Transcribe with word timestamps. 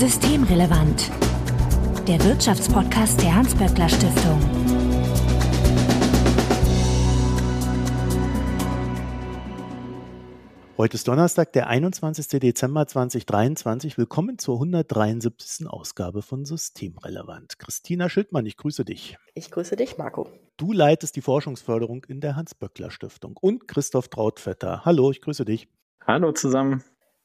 Systemrelevant. 0.00 1.10
Der 2.08 2.24
Wirtschaftspodcast 2.24 3.20
der 3.20 3.34
Hans-Böckler 3.34 3.86
Stiftung. 3.86 4.40
Heute 10.78 10.94
ist 10.94 11.06
Donnerstag, 11.06 11.52
der 11.52 11.66
21. 11.66 12.40
Dezember 12.40 12.86
2023. 12.86 13.98
Willkommen 13.98 14.38
zur 14.38 14.54
173. 14.54 15.68
Ausgabe 15.68 16.22
von 16.22 16.46
Systemrelevant. 16.46 17.58
Christina 17.58 18.08
Schildmann, 18.08 18.46
ich 18.46 18.56
grüße 18.56 18.86
dich. 18.86 19.18
Ich 19.34 19.50
grüße 19.50 19.76
dich, 19.76 19.98
Marco. 19.98 20.30
Du 20.56 20.72
leitest 20.72 21.14
die 21.14 21.20
Forschungsförderung 21.20 22.04
in 22.04 22.22
der 22.22 22.36
Hans-Böckler 22.36 22.90
Stiftung. 22.90 23.36
Und 23.38 23.68
Christoph 23.68 24.08
Trautvetter. 24.08 24.86
Hallo, 24.86 25.10
ich 25.10 25.20
grüße 25.20 25.44
dich. 25.44 25.68
Hallo 26.06 26.32
zusammen. 26.32 26.82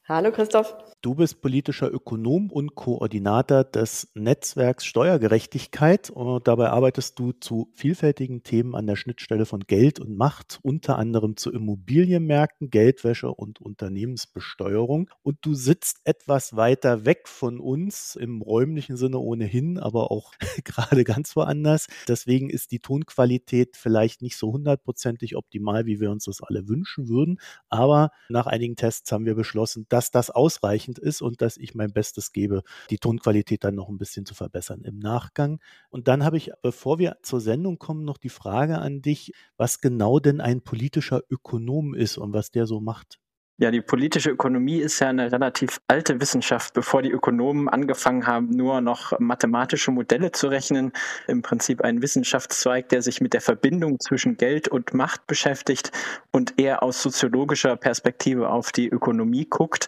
Hallo 0.08 0.32
Christoph. 0.32 0.76
Du 1.02 1.14
bist 1.14 1.42
politischer 1.42 1.91
Ökonom 1.91 2.52
und 2.52 2.73
Koordinator 2.73 3.64
des 3.64 4.08
Netzwerks 4.16 4.86
Steuergerechtigkeit 4.86 6.09
und 6.09 6.48
dabei 6.48 6.70
arbeitest 6.70 7.18
du 7.20 7.31
zu 7.31 7.70
vielfältigen 7.73 8.44
Themen 8.44 8.76
an 8.76 8.88
der 8.88 8.95
Schnittstelle 8.95 9.45
von 9.45 9.62
Geld 9.62 10.00
und 10.00 10.16
Macht, 10.16 10.59
unter 10.64 10.98
anderem 10.98 11.38
zu 11.38 11.52
Immobilienmärkten, 11.52 12.72
Geldwäsche 12.72 13.31
und 13.31 13.62
Unternehmensbesteuerung. 13.62 15.09
Und 15.22 15.38
du 15.41 15.54
sitzt 15.54 16.02
etwas 16.06 16.56
weiter 16.56 17.06
weg 17.06 17.28
von 17.28 17.59
uns 17.59 18.16
im 18.16 18.42
räumlichen 18.42 18.98
Sinne 18.98 19.20
ohnehin, 19.20 19.80
aber 19.80 20.12
auch 20.12 20.34
gerade 20.64 21.03
ganz 21.03 21.36
woanders. 21.36 21.88
Deswegen 22.08 22.50
ist 22.52 22.72
die 22.72 22.80
Tonqualität 22.80 23.76
vielleicht 23.76 24.23
nicht 24.23 24.38
so 24.38 24.53
hundertprozentig 24.53 25.36
optimal, 25.36 25.86
wie 25.86 26.00
wir 26.00 26.09
uns 26.09 26.26
das 26.26 26.42
alle 26.42 26.67
wünschen 26.67 27.09
würden. 27.09 27.40
Aber 27.70 28.12
nach 28.30 28.48
einigen 28.48 28.76
Tests 28.76 29.12
haben 29.12 29.26
wir 29.26 29.36
beschlossen, 29.36 29.86
dass 29.95 30.12
das 30.12 30.30
ausreichend 30.30 30.99
ist 30.99 31.22
und 31.22 31.41
dass 31.41 31.55
ich 31.55 31.73
mein 31.73 31.94
Bestes 31.94 32.34
gebe, 32.34 32.63
die 32.90 32.98
Tonqualität 32.98 33.64
dann 33.64 33.75
noch 33.75 33.88
ein 33.88 33.97
bisschen 33.97 34.25
zu 34.25 34.36
verbessern 34.36 34.81
im 34.83 35.00
Nachgang. 35.00 35.61
Und 35.89 36.09
dann 36.09 36.25
habe 36.25 36.36
ich, 36.36 36.52
bevor 36.61 37.00
wir 37.00 37.16
zur 37.22 37.39
Sendung 37.39 37.80
kommen, 37.80 38.03
noch 38.03 38.17
die 38.17 38.28
Frage 38.28 38.80
an 38.80 39.02
dich, 39.02 39.31
was 39.55 39.80
genau 39.80 40.20
denn 40.20 40.42
ein 40.42 40.59
politischer 40.59 41.22
Ökonom 41.30 41.94
ist 41.94 42.17
und 42.17 42.33
was 42.33 42.52
der 42.52 42.67
so 42.67 42.81
macht. 42.81 43.20
Ja, 43.58 43.72
die 43.72 43.81
politische 43.81 44.31
Ökonomie 44.31 44.80
ist 44.80 45.00
ja 45.00 45.08
eine 45.08 45.31
relativ 45.31 45.80
alte 45.88 46.20
Wissenschaft, 46.20 46.73
bevor 46.73 47.02
die 47.02 47.11
Ökonomen 47.11 47.70
angefangen 47.70 48.28
haben, 48.28 48.50
nur 48.50 48.81
noch 48.81 49.17
mathematische 49.17 49.92
Modelle 49.92 50.34
zu 50.34 50.48
rechnen. 50.48 50.92
Im 51.30 51.42
Prinzip 51.42 51.81
ein 51.81 52.02
Wissenschaftszweig, 52.02 52.89
der 52.89 53.02
sich 53.02 53.22
mit 53.22 53.31
der 53.31 53.39
Verbindung 53.39 54.02
zwischen 54.02 54.36
Geld 54.36 54.67
und 54.67 54.94
Macht 54.94 55.26
beschäftigt 55.26 55.94
und 56.31 56.59
eher 56.59 56.83
aus 56.83 57.02
soziologischer 57.02 57.78
Perspektive 57.78 58.50
auf 58.50 58.73
die 58.73 58.89
Ökonomie 58.89 59.45
guckt 59.45 59.88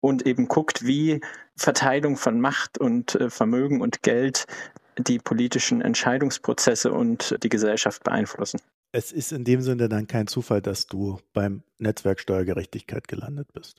und 0.00 0.26
eben 0.26 0.48
guckt, 0.48 0.84
wie 0.84 1.20
Verteilung 1.56 2.16
von 2.16 2.40
Macht 2.40 2.78
und 2.78 3.14
äh, 3.14 3.30
Vermögen 3.30 3.80
und 3.80 4.02
Geld 4.02 4.44
die 4.98 5.20
politischen 5.20 5.82
Entscheidungsprozesse 5.82 6.92
und 6.92 7.36
die 7.44 7.48
Gesellschaft 7.48 8.02
beeinflussen. 8.02 8.60
Es 8.96 9.10
ist 9.10 9.32
in 9.32 9.42
dem 9.42 9.60
Sinne 9.60 9.88
dann 9.88 10.06
kein 10.06 10.28
Zufall, 10.28 10.62
dass 10.62 10.86
du 10.86 11.18
beim 11.32 11.64
Netzwerk 11.78 12.20
Steuergerechtigkeit 12.20 13.08
gelandet 13.08 13.52
bist. 13.52 13.78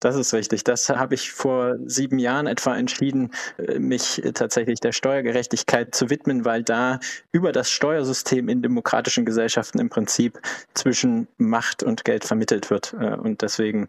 Das 0.00 0.16
ist 0.16 0.34
richtig. 0.34 0.64
Das 0.64 0.88
habe 0.88 1.14
ich 1.14 1.30
vor 1.30 1.76
sieben 1.86 2.18
Jahren 2.18 2.48
etwa 2.48 2.76
entschieden, 2.76 3.30
äh, 3.58 3.78
mich 3.78 4.20
tatsächlich 4.34 4.80
der 4.80 4.90
Steuergerechtigkeit 4.90 5.94
zu 5.94 6.10
widmen, 6.10 6.44
weil 6.44 6.64
da 6.64 6.98
über 7.30 7.52
das 7.52 7.70
Steuersystem 7.70 8.48
in 8.48 8.60
demokratischen 8.60 9.24
Gesellschaften 9.24 9.78
im 9.78 9.88
Prinzip 9.88 10.40
zwischen 10.74 11.28
Macht 11.38 11.84
und 11.84 12.04
Geld 12.04 12.24
vermittelt 12.24 12.68
wird. 12.68 12.92
Äh, 12.98 13.14
und 13.14 13.42
deswegen 13.42 13.88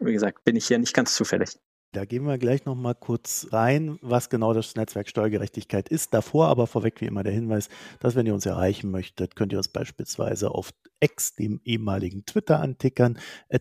wie 0.00 0.12
gesagt, 0.12 0.44
bin 0.44 0.56
ich 0.56 0.66
hier 0.66 0.78
nicht 0.78 0.94
ganz 0.94 1.14
zufällig. 1.14 1.58
Da 1.92 2.04
gehen 2.04 2.26
wir 2.26 2.36
gleich 2.36 2.66
noch 2.66 2.74
mal 2.74 2.94
kurz 2.94 3.48
rein, 3.50 3.98
was 4.02 4.28
genau 4.28 4.52
das 4.52 4.76
Netzwerk 4.76 5.08
Steuergerechtigkeit 5.08 5.88
ist. 5.88 6.12
Davor 6.12 6.48
aber 6.48 6.66
vorweg 6.66 7.00
wie 7.00 7.06
immer 7.06 7.22
der 7.22 7.32
Hinweis, 7.32 7.70
dass 7.98 8.14
wenn 8.14 8.26
ihr 8.26 8.34
uns 8.34 8.44
erreichen 8.44 8.90
möchtet, 8.90 9.36
könnt 9.36 9.52
ihr 9.52 9.58
uns 9.58 9.68
beispielsweise 9.68 10.50
auf 10.50 10.70
X, 11.00 11.34
dem 11.34 11.62
ehemaligen 11.64 12.26
Twitter, 12.26 12.60
antickern, 12.60 13.18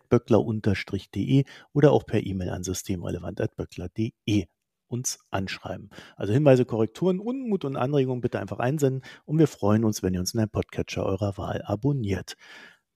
böckler-de 0.09 1.45
oder 1.71 1.93
auch 1.93 2.05
per 2.05 2.25
E-Mail 2.25 2.49
an 2.49 2.63
systemrelevant.böckler.de 2.63 4.47
uns 4.89 5.19
anschreiben. 5.31 5.89
Also 6.17 6.33
Hinweise, 6.33 6.65
Korrekturen, 6.65 7.19
Unmut 7.19 7.63
und 7.63 7.77
Anregungen 7.77 8.21
bitte 8.21 8.39
einfach 8.39 8.59
einsenden 8.59 9.03
und 9.25 9.39
wir 9.39 9.47
freuen 9.47 9.85
uns, 9.85 10.03
wenn 10.03 10.13
ihr 10.13 10.19
uns 10.19 10.33
in 10.33 10.39
einem 10.39 10.49
Podcatcher 10.49 11.05
eurer 11.05 11.37
Wahl 11.37 11.61
abonniert. 11.65 12.35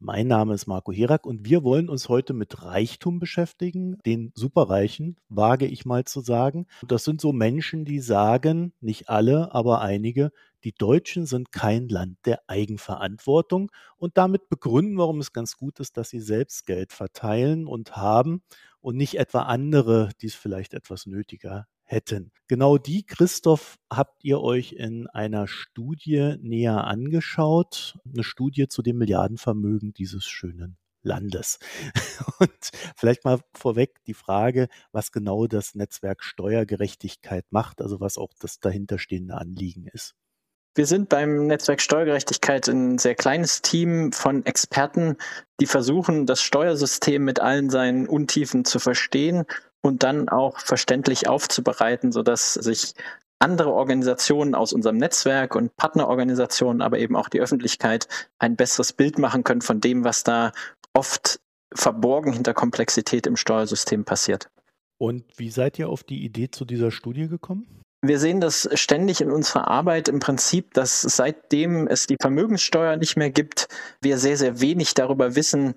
Mein 0.03 0.25
Name 0.25 0.55
ist 0.55 0.65
Marco 0.65 0.91
Herak 0.91 1.27
und 1.27 1.45
wir 1.45 1.63
wollen 1.63 1.87
uns 1.87 2.09
heute 2.09 2.33
mit 2.33 2.63
Reichtum 2.63 3.19
beschäftigen, 3.19 3.99
den 4.03 4.31
Superreichen, 4.33 5.15
wage 5.29 5.67
ich 5.67 5.85
mal 5.85 6.05
zu 6.05 6.21
sagen. 6.21 6.65
Das 6.87 7.03
sind 7.03 7.21
so 7.21 7.31
Menschen, 7.31 7.85
die 7.85 7.99
sagen, 7.99 8.73
nicht 8.81 9.09
alle, 9.09 9.53
aber 9.53 9.81
einige, 9.81 10.31
die 10.63 10.73
Deutschen 10.73 11.27
sind 11.27 11.51
kein 11.51 11.87
Land 11.87 12.17
der 12.25 12.41
Eigenverantwortung 12.47 13.71
und 13.95 14.17
damit 14.17 14.49
begründen, 14.49 14.97
warum 14.97 15.19
es 15.19 15.33
ganz 15.33 15.55
gut 15.55 15.79
ist, 15.79 15.97
dass 15.97 16.09
sie 16.09 16.19
selbst 16.19 16.65
Geld 16.65 16.93
verteilen 16.93 17.67
und 17.67 17.95
haben 17.95 18.41
und 18.79 18.97
nicht 18.97 19.19
etwa 19.19 19.43
andere, 19.43 20.09
die 20.19 20.27
es 20.27 20.35
vielleicht 20.35 20.73
etwas 20.73 21.05
nötiger 21.05 21.67
hätten. 21.91 22.31
Genau 22.47 22.77
die, 22.77 23.03
Christoph, 23.03 23.77
habt 23.91 24.23
ihr 24.23 24.41
euch 24.41 24.73
in 24.73 25.07
einer 25.07 25.47
Studie 25.47 26.35
näher 26.41 26.85
angeschaut. 26.85 27.97
Eine 28.11 28.23
Studie 28.23 28.67
zu 28.67 28.81
dem 28.81 28.97
Milliardenvermögen 28.97 29.93
dieses 29.93 30.25
schönen 30.25 30.77
Landes. 31.03 31.59
Und 32.39 32.71
vielleicht 32.95 33.25
mal 33.25 33.39
vorweg 33.53 34.03
die 34.05 34.13
Frage, 34.13 34.67
was 34.91 35.11
genau 35.11 35.47
das 35.47 35.75
Netzwerk 35.75 36.23
Steuergerechtigkeit 36.23 37.45
macht, 37.49 37.81
also 37.81 37.99
was 37.99 38.17
auch 38.17 38.31
das 38.39 38.59
dahinterstehende 38.59 39.35
Anliegen 39.35 39.87
ist. 39.87 40.15
Wir 40.73 40.85
sind 40.85 41.09
beim 41.09 41.47
Netzwerk 41.47 41.81
Steuergerechtigkeit 41.81 42.69
ein 42.69 42.97
sehr 42.97 43.15
kleines 43.15 43.61
Team 43.61 44.13
von 44.13 44.45
Experten, 44.45 45.17
die 45.59 45.65
versuchen, 45.65 46.25
das 46.25 46.41
Steuersystem 46.41 47.21
mit 47.21 47.41
allen 47.41 47.69
seinen 47.69 48.07
Untiefen 48.07 48.63
zu 48.63 48.79
verstehen 48.79 49.45
und 49.81 50.03
dann 50.03 50.29
auch 50.29 50.59
verständlich 50.59 51.27
aufzubereiten, 51.27 52.11
sodass 52.11 52.53
sich 52.53 52.93
andere 53.39 53.73
Organisationen 53.73 54.53
aus 54.53 54.71
unserem 54.71 54.97
Netzwerk 54.97 55.55
und 55.55 55.75
Partnerorganisationen, 55.75 56.81
aber 56.81 56.99
eben 56.99 57.15
auch 57.15 57.27
die 57.27 57.41
Öffentlichkeit 57.41 58.07
ein 58.37 58.55
besseres 58.55 58.93
Bild 58.93 59.17
machen 59.17 59.43
können 59.43 59.61
von 59.61 59.81
dem, 59.81 60.03
was 60.03 60.23
da 60.23 60.51
oft 60.93 61.39
verborgen 61.73 62.33
hinter 62.33 62.53
Komplexität 62.53 63.25
im 63.25 63.35
Steuersystem 63.35 64.05
passiert. 64.05 64.49
Und 64.99 65.23
wie 65.37 65.49
seid 65.49 65.79
ihr 65.79 65.89
auf 65.89 66.03
die 66.03 66.23
Idee 66.23 66.51
zu 66.51 66.65
dieser 66.65 66.91
Studie 66.91 67.27
gekommen? 67.27 67.65
Wir 68.03 68.19
sehen 68.19 68.41
das 68.41 68.67
ständig 68.73 69.21
in 69.21 69.31
unserer 69.31 69.67
Arbeit 69.67 70.07
im 70.07 70.19
Prinzip, 70.19 70.73
dass 70.73 71.01
seitdem 71.01 71.87
es 71.87 72.07
die 72.07 72.17
Vermögenssteuer 72.19 72.97
nicht 72.97 73.15
mehr 73.15 73.29
gibt, 73.29 73.67
wir 74.01 74.17
sehr, 74.17 74.37
sehr 74.37 74.59
wenig 74.59 74.95
darüber 74.95 75.35
wissen, 75.35 75.75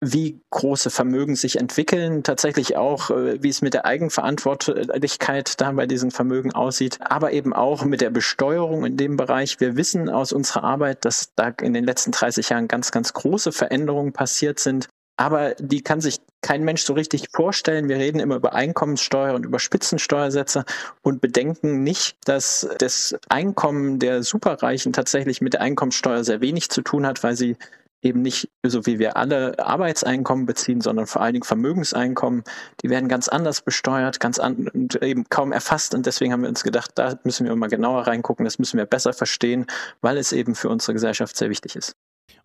wie 0.00 0.40
große 0.50 0.88
Vermögen 0.88 1.36
sich 1.36 1.58
entwickeln, 1.58 2.22
tatsächlich 2.22 2.76
auch, 2.76 3.10
äh, 3.10 3.42
wie 3.42 3.50
es 3.50 3.60
mit 3.60 3.74
der 3.74 3.84
Eigenverantwortlichkeit 3.84 5.60
da 5.60 5.72
bei 5.72 5.86
diesen 5.86 6.10
Vermögen 6.10 6.52
aussieht, 6.52 6.98
aber 7.00 7.32
eben 7.32 7.52
auch 7.52 7.84
mit 7.84 8.00
der 8.00 8.10
Besteuerung 8.10 8.86
in 8.86 8.96
dem 8.96 9.16
Bereich. 9.16 9.60
Wir 9.60 9.76
wissen 9.76 10.08
aus 10.08 10.32
unserer 10.32 10.64
Arbeit, 10.64 11.04
dass 11.04 11.34
da 11.36 11.52
in 11.60 11.74
den 11.74 11.84
letzten 11.84 12.12
30 12.12 12.48
Jahren 12.48 12.68
ganz, 12.68 12.92
ganz 12.92 13.12
große 13.12 13.52
Veränderungen 13.52 14.12
passiert 14.12 14.58
sind. 14.58 14.88
Aber 15.18 15.54
die 15.58 15.82
kann 15.82 16.00
sich 16.00 16.16
kein 16.40 16.64
Mensch 16.64 16.82
so 16.82 16.94
richtig 16.94 17.28
vorstellen. 17.30 17.90
Wir 17.90 17.98
reden 17.98 18.20
immer 18.20 18.36
über 18.36 18.54
Einkommenssteuer 18.54 19.34
und 19.34 19.44
über 19.44 19.58
Spitzensteuersätze 19.58 20.64
und 21.02 21.20
bedenken 21.20 21.82
nicht, 21.82 22.16
dass 22.24 22.66
das 22.78 23.14
Einkommen 23.28 23.98
der 23.98 24.22
Superreichen 24.22 24.94
tatsächlich 24.94 25.42
mit 25.42 25.52
der 25.52 25.60
Einkommenssteuer 25.60 26.24
sehr 26.24 26.40
wenig 26.40 26.70
zu 26.70 26.80
tun 26.80 27.04
hat, 27.06 27.22
weil 27.22 27.36
sie 27.36 27.58
eben 28.02 28.22
nicht 28.22 28.50
so 28.62 28.86
wie 28.86 28.98
wir 28.98 29.16
alle 29.16 29.58
Arbeitseinkommen 29.58 30.46
beziehen, 30.46 30.80
sondern 30.80 31.06
vor 31.06 31.22
allen 31.22 31.34
Dingen 31.34 31.44
Vermögenseinkommen. 31.44 32.44
Die 32.82 32.90
werden 32.90 33.08
ganz 33.08 33.28
anders 33.28 33.62
besteuert, 33.62 34.20
ganz 34.20 34.38
an, 34.38 34.68
und 34.68 35.02
eben 35.02 35.24
kaum 35.28 35.52
erfasst. 35.52 35.94
Und 35.94 36.06
deswegen 36.06 36.32
haben 36.32 36.42
wir 36.42 36.48
uns 36.48 36.62
gedacht, 36.62 36.92
da 36.94 37.18
müssen 37.24 37.46
wir 37.46 37.54
mal 37.56 37.68
genauer 37.68 38.06
reingucken, 38.06 38.44
das 38.44 38.58
müssen 38.58 38.78
wir 38.78 38.86
besser 38.86 39.12
verstehen, 39.12 39.66
weil 40.00 40.16
es 40.16 40.32
eben 40.32 40.54
für 40.54 40.68
unsere 40.68 40.94
Gesellschaft 40.94 41.36
sehr 41.36 41.50
wichtig 41.50 41.76
ist. 41.76 41.96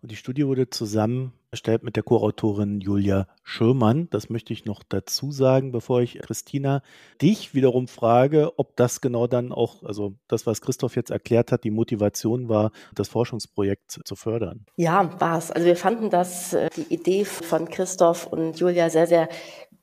Und 0.02 0.10
die 0.10 0.16
Studie 0.16 0.46
wurde 0.46 0.70
zusammengestellt 0.70 1.82
mit 1.82 1.96
der 1.96 2.02
Co-Autorin 2.02 2.80
Julia 2.80 3.26
Schirmann. 3.42 4.08
Das 4.10 4.30
möchte 4.30 4.52
ich 4.52 4.64
noch 4.64 4.82
dazu 4.82 5.32
sagen, 5.32 5.72
bevor 5.72 6.02
ich 6.02 6.18
Christina 6.18 6.82
dich 7.20 7.54
wiederum 7.54 7.88
frage, 7.88 8.58
ob 8.58 8.76
das 8.76 9.00
genau 9.00 9.26
dann 9.26 9.52
auch, 9.52 9.82
also 9.82 10.14
das, 10.28 10.46
was 10.46 10.60
Christoph 10.60 10.96
jetzt 10.96 11.10
erklärt 11.10 11.52
hat, 11.52 11.64
die 11.64 11.70
Motivation 11.70 12.48
war, 12.48 12.72
das 12.94 13.08
Forschungsprojekt 13.08 14.00
zu 14.04 14.16
fördern. 14.16 14.66
Ja, 14.76 15.20
war 15.20 15.38
es. 15.38 15.50
Also 15.50 15.66
wir 15.66 15.76
fanden 15.76 16.10
das, 16.10 16.52
äh, 16.52 16.68
die 16.76 16.94
Idee 16.94 17.24
von 17.24 17.68
Christoph 17.68 18.26
und 18.26 18.58
Julia 18.58 18.90
sehr, 18.90 19.06
sehr 19.06 19.28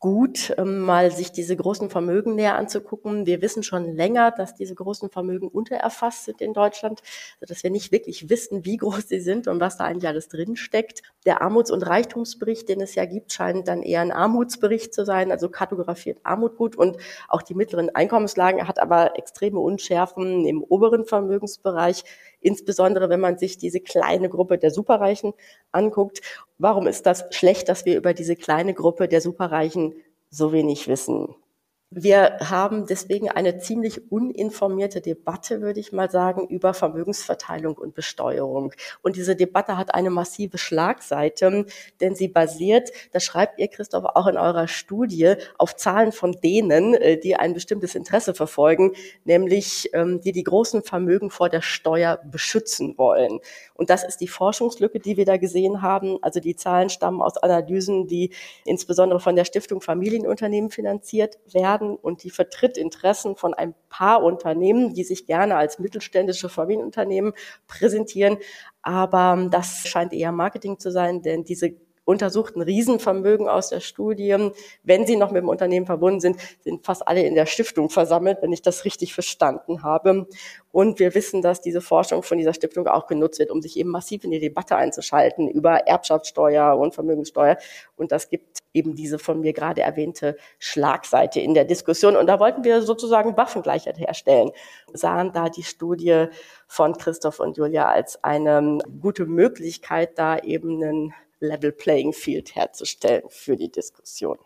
gut, 0.04 0.54
ähm, 0.58 0.82
mal 0.82 1.12
sich 1.12 1.32
diese 1.32 1.56
großen 1.56 1.90
Vermögen 1.90 2.36
näher 2.36 2.56
anzugucken. 2.56 3.26
Wir 3.26 3.42
wissen 3.42 3.64
schon 3.64 3.96
länger, 3.96 4.32
dass 4.32 4.54
diese 4.54 4.76
großen 4.76 5.10
Vermögen 5.10 5.48
untererfasst 5.48 6.26
sind 6.26 6.42
in 6.42 6.52
Deutschland, 6.52 7.02
dass 7.40 7.64
wir 7.64 7.70
nicht 7.70 7.94
wirklich 7.94 8.28
wissen, 8.30 8.66
wie 8.66 8.76
groß 8.76 9.08
sie 9.08 9.22
sind 9.22 9.48
und 9.48 9.62
was 9.62 9.78
da 9.78 9.86
eigentlich 9.86 10.10
alles 10.10 10.28
drinsteckt. 10.28 11.04
Der 11.26 11.42
Armuts- 11.42 11.72
und 11.72 11.84
Reichtumsbericht, 11.84 12.68
den 12.68 12.82
es 12.82 12.96
ja 12.96 13.06
gibt, 13.06 13.32
scheint 13.32 13.70
dann 13.70 13.82
eher 13.82 14.02
ein 14.02 14.12
Armutsbericht 14.12 14.94
zu 14.94 15.06
sein, 15.06 15.32
also 15.32 15.48
kartografiert 15.48 16.20
Armut 16.24 16.58
gut 16.58 16.76
und 16.76 16.98
auch 17.30 17.42
die 17.42 17.56
mittleren 17.56 17.90
Einkommenslagen 17.90 18.68
hat 18.68 18.80
aber 18.80 19.18
extreme 19.18 19.62
Unschärfen 19.62 20.46
im 20.46 20.62
oberen 20.64 21.06
Vermögensbereich, 21.06 22.04
insbesondere 22.44 23.10
wenn 23.10 23.20
man 23.20 23.38
sich 23.38 23.58
diese 23.58 23.80
kleine 23.80 24.30
Gruppe 24.30 24.58
der 24.58 24.72
Superreichen 24.72 25.34
anguckt. 25.72 26.22
Warum 26.58 26.88
ist 26.88 27.06
das 27.06 27.26
schlecht, 27.32 27.70
dass 27.70 27.86
wir 27.86 27.98
über 27.98 28.14
diese 28.14 28.36
kleine 28.36 28.74
Gruppe 28.74 29.08
der 29.08 29.22
Superreichen 29.22 29.96
so 30.30 30.52
wenig 30.52 30.88
wissen? 30.88 31.36
Wir 31.96 32.40
haben 32.40 32.88
deswegen 32.88 33.30
eine 33.30 33.60
ziemlich 33.60 34.12
uninformierte 34.12 35.00
Debatte, 35.00 35.62
würde 35.62 35.80
ich 35.80 35.92
mal 35.92 36.10
sagen, 36.10 36.48
über 36.48 36.74
Vermögensverteilung 36.74 37.78
und 37.78 37.94
Besteuerung. 37.94 38.74
Und 39.04 39.16
diese 39.16 39.36
Debatte 39.36 39.78
hat 39.78 39.94
eine 39.94 40.10
massive 40.10 40.58
Schlagseite, 40.58 41.68
denn 42.02 42.16
sie 42.16 42.30
basiert, 42.30 42.90
das 43.12 43.24
schreibt 43.24 43.60
ihr, 43.60 43.68
Christoph, 43.68 44.06
auch 44.06 44.26
in 44.26 44.38
eurer 44.38 44.68
Studie, 44.68 45.36
auf 45.60 45.76
Zahlen 45.76 46.12
von 46.12 46.32
denen, 46.44 46.96
äh, 46.96 47.20
die 47.20 47.36
ein 47.36 47.54
bestimmtes 47.54 47.94
Interesse 47.94 48.34
verfolgen, 48.34 48.94
nämlich 49.24 49.92
ähm, 49.94 50.20
die 50.20 50.32
die 50.32 50.44
großen 50.44 50.82
Vermögen 50.82 51.30
vor 51.30 51.50
der 51.50 51.62
Steuer 51.62 52.20
beschützen 52.26 52.98
wollen. 52.98 53.40
Und 53.76 53.92
das 53.92 54.04
ist 54.04 54.18
die 54.18 54.28
Forschungslücke, 54.28 55.00
die 55.00 55.16
wir 55.16 55.26
da 55.26 55.38
gesehen 55.38 55.84
haben. 55.84 56.18
Also 56.24 56.40
die 56.40 56.56
Zahlen 56.56 56.90
stammen 56.90 57.22
aus 57.22 57.38
Analysen, 57.38 58.08
die 58.08 58.32
insbesondere 58.66 59.20
von 59.20 59.36
der 59.36 59.46
Stiftung 59.46 59.80
Familienunternehmen 59.80 60.72
finanziert 60.72 61.38
werden 61.52 61.83
und 61.92 62.24
die 62.24 62.30
vertritt 62.30 62.78
Interessen 62.78 63.36
von 63.36 63.54
ein 63.54 63.74
paar 63.90 64.24
Unternehmen, 64.24 64.94
die 64.94 65.04
sich 65.04 65.26
gerne 65.26 65.56
als 65.56 65.80
mittelständische 65.80 66.50
Familienunternehmen 66.50 67.34
präsentieren. 67.68 68.38
Aber 68.82 69.48
das 69.52 69.88
scheint 69.88 70.14
eher 70.14 70.32
Marketing 70.32 70.80
zu 70.80 70.92
sein, 70.92 71.22
denn 71.22 71.44
diese 71.44 71.76
untersuchten 72.06 72.62
Riesenvermögen 72.62 73.48
aus 73.48 73.70
der 73.70 73.80
Studie, 73.80 74.36
wenn 74.84 75.06
sie 75.06 75.16
noch 75.16 75.32
mit 75.32 75.42
dem 75.42 75.50
Unternehmen 75.50 75.86
verbunden 75.86 76.20
sind, 76.20 76.38
sind 76.62 76.86
fast 76.86 77.08
alle 77.08 77.24
in 77.24 77.36
der 77.36 77.46
Stiftung 77.46 77.90
versammelt, 77.90 78.40
wenn 78.42 78.52
ich 78.52 78.62
das 78.62 78.86
richtig 78.86 79.14
verstanden 79.14 79.84
habe. 79.84 80.28
Und 80.72 81.00
wir 81.00 81.16
wissen, 81.16 81.42
dass 81.42 81.62
diese 81.62 81.82
Forschung 81.82 82.24
von 82.24 82.38
dieser 82.38 82.54
Stiftung 82.54 82.88
auch 82.88 83.08
genutzt 83.08 83.40
wird, 83.40 83.52
um 83.52 83.62
sich 83.62 83.78
eben 83.78 83.90
massiv 83.90 84.24
in 84.24 84.32
die 84.32 84.40
Debatte 84.40 84.76
einzuschalten 84.76 85.48
über 85.48 85.88
Erbschaftssteuer 85.88 86.78
und 86.78 86.94
Vermögenssteuer. 86.94 87.58
Und 87.96 88.12
das 88.12 88.30
gibt 88.30 88.60
eben 88.74 88.96
diese 88.96 89.20
von 89.20 89.40
mir 89.40 89.54
gerade 89.54 89.82
erwähnte 89.82 90.36
Schlagseite 90.60 91.40
in 91.40 91.54
der 91.54 91.66
Diskussion. 91.66 92.16
Und 92.16 92.28
da 92.28 92.40
wollten 92.40 92.64
wir 92.64 92.82
sozusagen 92.82 93.38
Waffengleichheit 93.38 94.00
herstellen, 94.00 94.52
sahen 94.94 95.32
da 95.32 95.50
die 95.50 95.64
Studie 95.64 96.26
von 96.68 96.98
Christoph 96.98 97.40
und 97.40 97.58
Julia 97.58 97.88
als 97.88 98.24
eine 98.24 98.80
gute 99.00 99.26
Möglichkeit, 99.26 100.18
da 100.18 100.40
eben 100.40 100.82
einen 100.84 101.14
Level 101.44 101.72
Playing 101.72 102.14
Field 102.14 102.56
herzustellen 102.56 103.24
für 103.30 103.56
die 103.56 103.72
Diskussion. 103.72 104.38